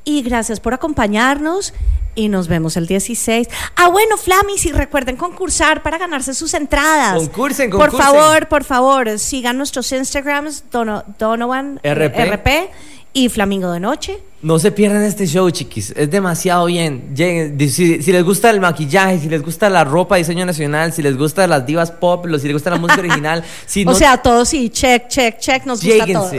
Y 0.04 0.22
gracias 0.22 0.60
por 0.60 0.72
acompañarnos 0.74 1.74
y 2.14 2.28
nos 2.28 2.48
vemos 2.48 2.76
el 2.76 2.86
16. 2.86 3.48
Ah, 3.76 3.88
bueno, 3.88 4.16
Flamis, 4.16 4.66
y 4.66 4.72
recuerden 4.72 5.16
concursar 5.16 5.82
para 5.82 5.98
ganarse 5.98 6.34
sus 6.34 6.54
entradas. 6.54 7.14
Concursen, 7.16 7.70
Por 7.70 7.90
concursen. 7.90 8.06
favor, 8.14 8.48
por 8.48 8.64
favor, 8.64 9.18
sigan 9.18 9.56
nuestros 9.58 9.90
Instagrams, 9.92 10.64
Dono- 10.70 11.04
Donovan 11.18 11.80
RP. 11.82 12.24
RP 12.24 12.70
y 13.12 13.28
Flamingo 13.28 13.70
de 13.72 13.80
Noche. 13.80 14.22
No 14.42 14.58
se 14.58 14.72
pierdan 14.72 15.02
este 15.02 15.26
show, 15.26 15.50
chiquis. 15.50 15.90
Es 15.96 16.10
demasiado 16.10 16.64
bien. 16.66 17.14
Lleguen. 17.14 17.58
Si, 17.70 18.02
si 18.02 18.12
les 18.12 18.24
gusta 18.24 18.48
el 18.50 18.60
maquillaje, 18.60 19.18
si 19.18 19.28
les 19.28 19.42
gusta 19.42 19.68
la 19.68 19.84
ropa, 19.84 20.16
diseño 20.16 20.46
nacional, 20.46 20.92
si 20.94 21.02
les 21.02 21.16
gusta 21.16 21.46
las 21.46 21.66
divas 21.66 21.90
pop, 21.90 22.24
los- 22.26 22.40
si 22.40 22.46
les 22.48 22.54
gusta 22.54 22.70
la 22.70 22.76
música 22.76 23.00
original, 23.00 23.44
si 23.66 23.84
no, 23.84 23.90
O 23.90 23.94
sea, 23.94 24.16
todos 24.18 24.48
sí, 24.48 24.70
check, 24.70 25.08
check, 25.08 25.38
check, 25.38 25.64
nos 25.66 25.82
gusta 25.84 26.06
todo. 26.06 26.30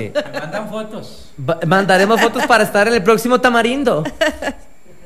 mandan 0.41 0.69
fotos. 0.69 1.32
Mandaremos 1.67 2.19
fotos 2.22 2.45
para 2.47 2.63
estar 2.63 2.88
en 2.88 2.93
el 2.95 3.03
próximo 3.03 3.39
Tamarindo. 3.39 4.03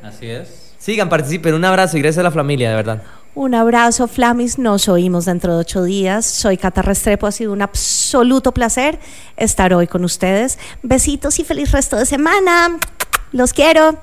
Así 0.06 0.30
es. 0.30 0.76
Sigan, 0.78 1.10
participen. 1.10 1.56
Un 1.56 1.66
abrazo 1.66 1.98
y 1.98 2.02
gracias 2.02 2.20
a 2.20 2.24
la 2.24 2.32
familia, 2.32 2.70
de 2.70 2.76
verdad. 2.76 3.04
Un 3.34 3.56
abrazo, 3.56 4.08
Flamis. 4.08 4.60
Nos 4.60 4.88
oímos 4.88 5.26
dentro 5.26 5.56
de 5.56 5.62
ocho 5.62 5.84
días. 5.84 6.26
Soy 6.26 6.58
Cata 6.58 6.84
Restrepo. 6.84 7.26
Ha 7.26 7.32
sido 7.32 7.54
un 7.54 7.62
absoluto 7.64 8.54
placer 8.54 9.00
estar 9.36 9.74
hoy 9.74 9.88
con 9.88 10.06
ustedes. 10.06 10.60
Besitos 10.84 11.40
y 11.40 11.44
feliz 11.44 11.72
resto 11.72 11.98
de 11.98 12.06
semana. 12.06 12.78
Los 13.32 13.52
quiero. 13.52 14.00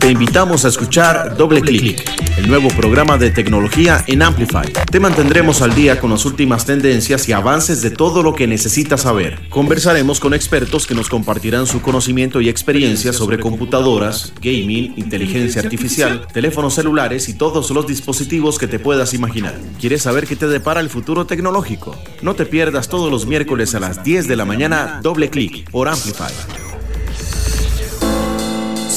Te 0.00 0.10
invitamos 0.10 0.64
a 0.64 0.68
escuchar 0.68 1.36
Doble 1.36 1.60
Clic, 1.60 2.02
el 2.36 2.48
nuevo 2.48 2.68
programa 2.68 3.16
de 3.16 3.30
tecnología 3.30 4.04
en 4.08 4.22
Amplify. 4.22 4.72
Te 4.90 4.98
mantendremos 4.98 5.62
al 5.62 5.74
día 5.74 6.00
con 6.00 6.10
las 6.10 6.24
últimas 6.24 6.64
tendencias 6.64 7.28
y 7.28 7.32
avances 7.32 7.80
de 7.80 7.90
todo 7.90 8.22
lo 8.22 8.34
que 8.34 8.48
necesitas 8.48 9.02
saber. 9.02 9.38
Conversaremos 9.50 10.18
con 10.18 10.34
expertos 10.34 10.86
que 10.86 10.94
nos 10.94 11.08
compartirán 11.08 11.66
su 11.66 11.80
conocimiento 11.80 12.40
y 12.40 12.48
experiencia 12.48 13.12
sobre 13.12 13.38
computadoras, 13.38 14.32
gaming, 14.42 14.94
inteligencia 14.96 15.62
artificial, 15.62 16.26
teléfonos 16.32 16.74
celulares 16.74 17.28
y 17.28 17.34
todos 17.34 17.70
los 17.70 17.86
dispositivos 17.86 18.58
que 18.58 18.66
te 18.66 18.80
puedas 18.80 19.14
imaginar. 19.14 19.54
¿Quieres 19.80 20.02
saber 20.02 20.26
qué 20.26 20.34
te 20.34 20.48
depara 20.48 20.80
el 20.80 20.90
futuro 20.90 21.26
tecnológico? 21.26 21.96
No 22.22 22.34
te 22.34 22.46
pierdas 22.46 22.88
todos 22.88 23.12
los 23.12 23.26
miércoles 23.26 23.74
a 23.76 23.80
las 23.80 24.02
10 24.02 24.26
de 24.26 24.36
la 24.36 24.44
mañana 24.44 25.00
Doble 25.02 25.30
Clic 25.30 25.70
por 25.70 25.88
Amplify. 25.88 26.32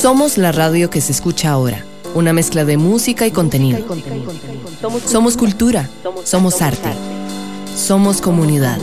Somos 0.01 0.39
la 0.39 0.51
radio 0.51 0.89
que 0.89 0.99
se 0.99 1.11
escucha 1.11 1.51
ahora. 1.51 1.85
Una 2.15 2.33
mezcla 2.33 2.65
de 2.65 2.75
música 2.75 3.27
y 3.27 3.31
contenido. 3.31 3.85
Somos 5.05 5.37
cultura. 5.37 5.87
Somos 6.23 6.63
arte. 6.63 6.89
Somos 7.75 8.19
comunidad. 8.19 8.79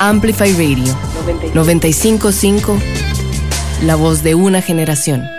Amplify 0.00 0.50
Radio 0.54 0.92
955. 1.54 2.76
La 3.84 3.94
voz 3.94 4.24
de 4.24 4.34
una 4.34 4.60
generación. 4.60 5.35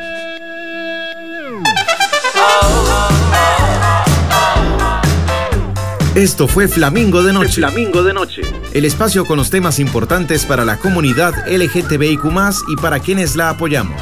Esto 6.17 6.47
fue 6.47 6.67
Flamingo 6.67 7.21
de 7.21 7.31
Noche. 7.31 7.61
Flamingo 7.61 8.01
de 8.01 8.11
noche. 8.11 8.41
El 8.73 8.85
espacio 8.85 9.23
con 9.23 9.37
los 9.37 9.51
temas 9.51 9.77
importantes 9.77 10.45
para 10.45 10.65
la 10.65 10.77
comunidad 10.77 11.45
LGTBIQ 11.47 12.23
y 12.69 12.75
para 12.75 12.99
quienes 12.99 13.35
la 13.35 13.51
apoyamos. 13.51 14.01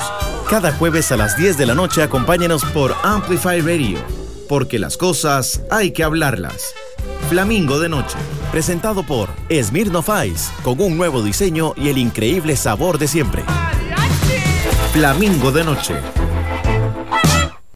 Cada 0.49 0.71
jueves 0.71 1.11
a 1.11 1.17
las 1.17 1.35
10 1.35 1.57
de 1.57 1.65
la 1.65 1.75
noche 1.75 2.01
acompáñenos 2.01 2.63
por 2.63 2.95
Amplify 3.03 3.59
Radio, 3.59 3.97
porque 4.47 4.79
las 4.79 4.95
cosas 4.95 5.59
hay 5.69 5.91
que 5.91 6.05
hablarlas. 6.05 6.73
Flamingo 7.29 7.81
de 7.81 7.89
Noche, 7.89 8.15
presentado 8.49 9.03
por 9.03 9.27
Smirnoff 9.51 10.07
Ice, 10.25 10.53
con 10.63 10.79
un 10.79 10.95
nuevo 10.95 11.21
diseño 11.21 11.73
y 11.75 11.89
el 11.89 11.97
increíble 11.97 12.55
sabor 12.55 12.97
de 12.97 13.09
siempre. 13.09 13.43
Flamingo 14.93 15.51
de 15.51 15.65
Noche 15.65 15.95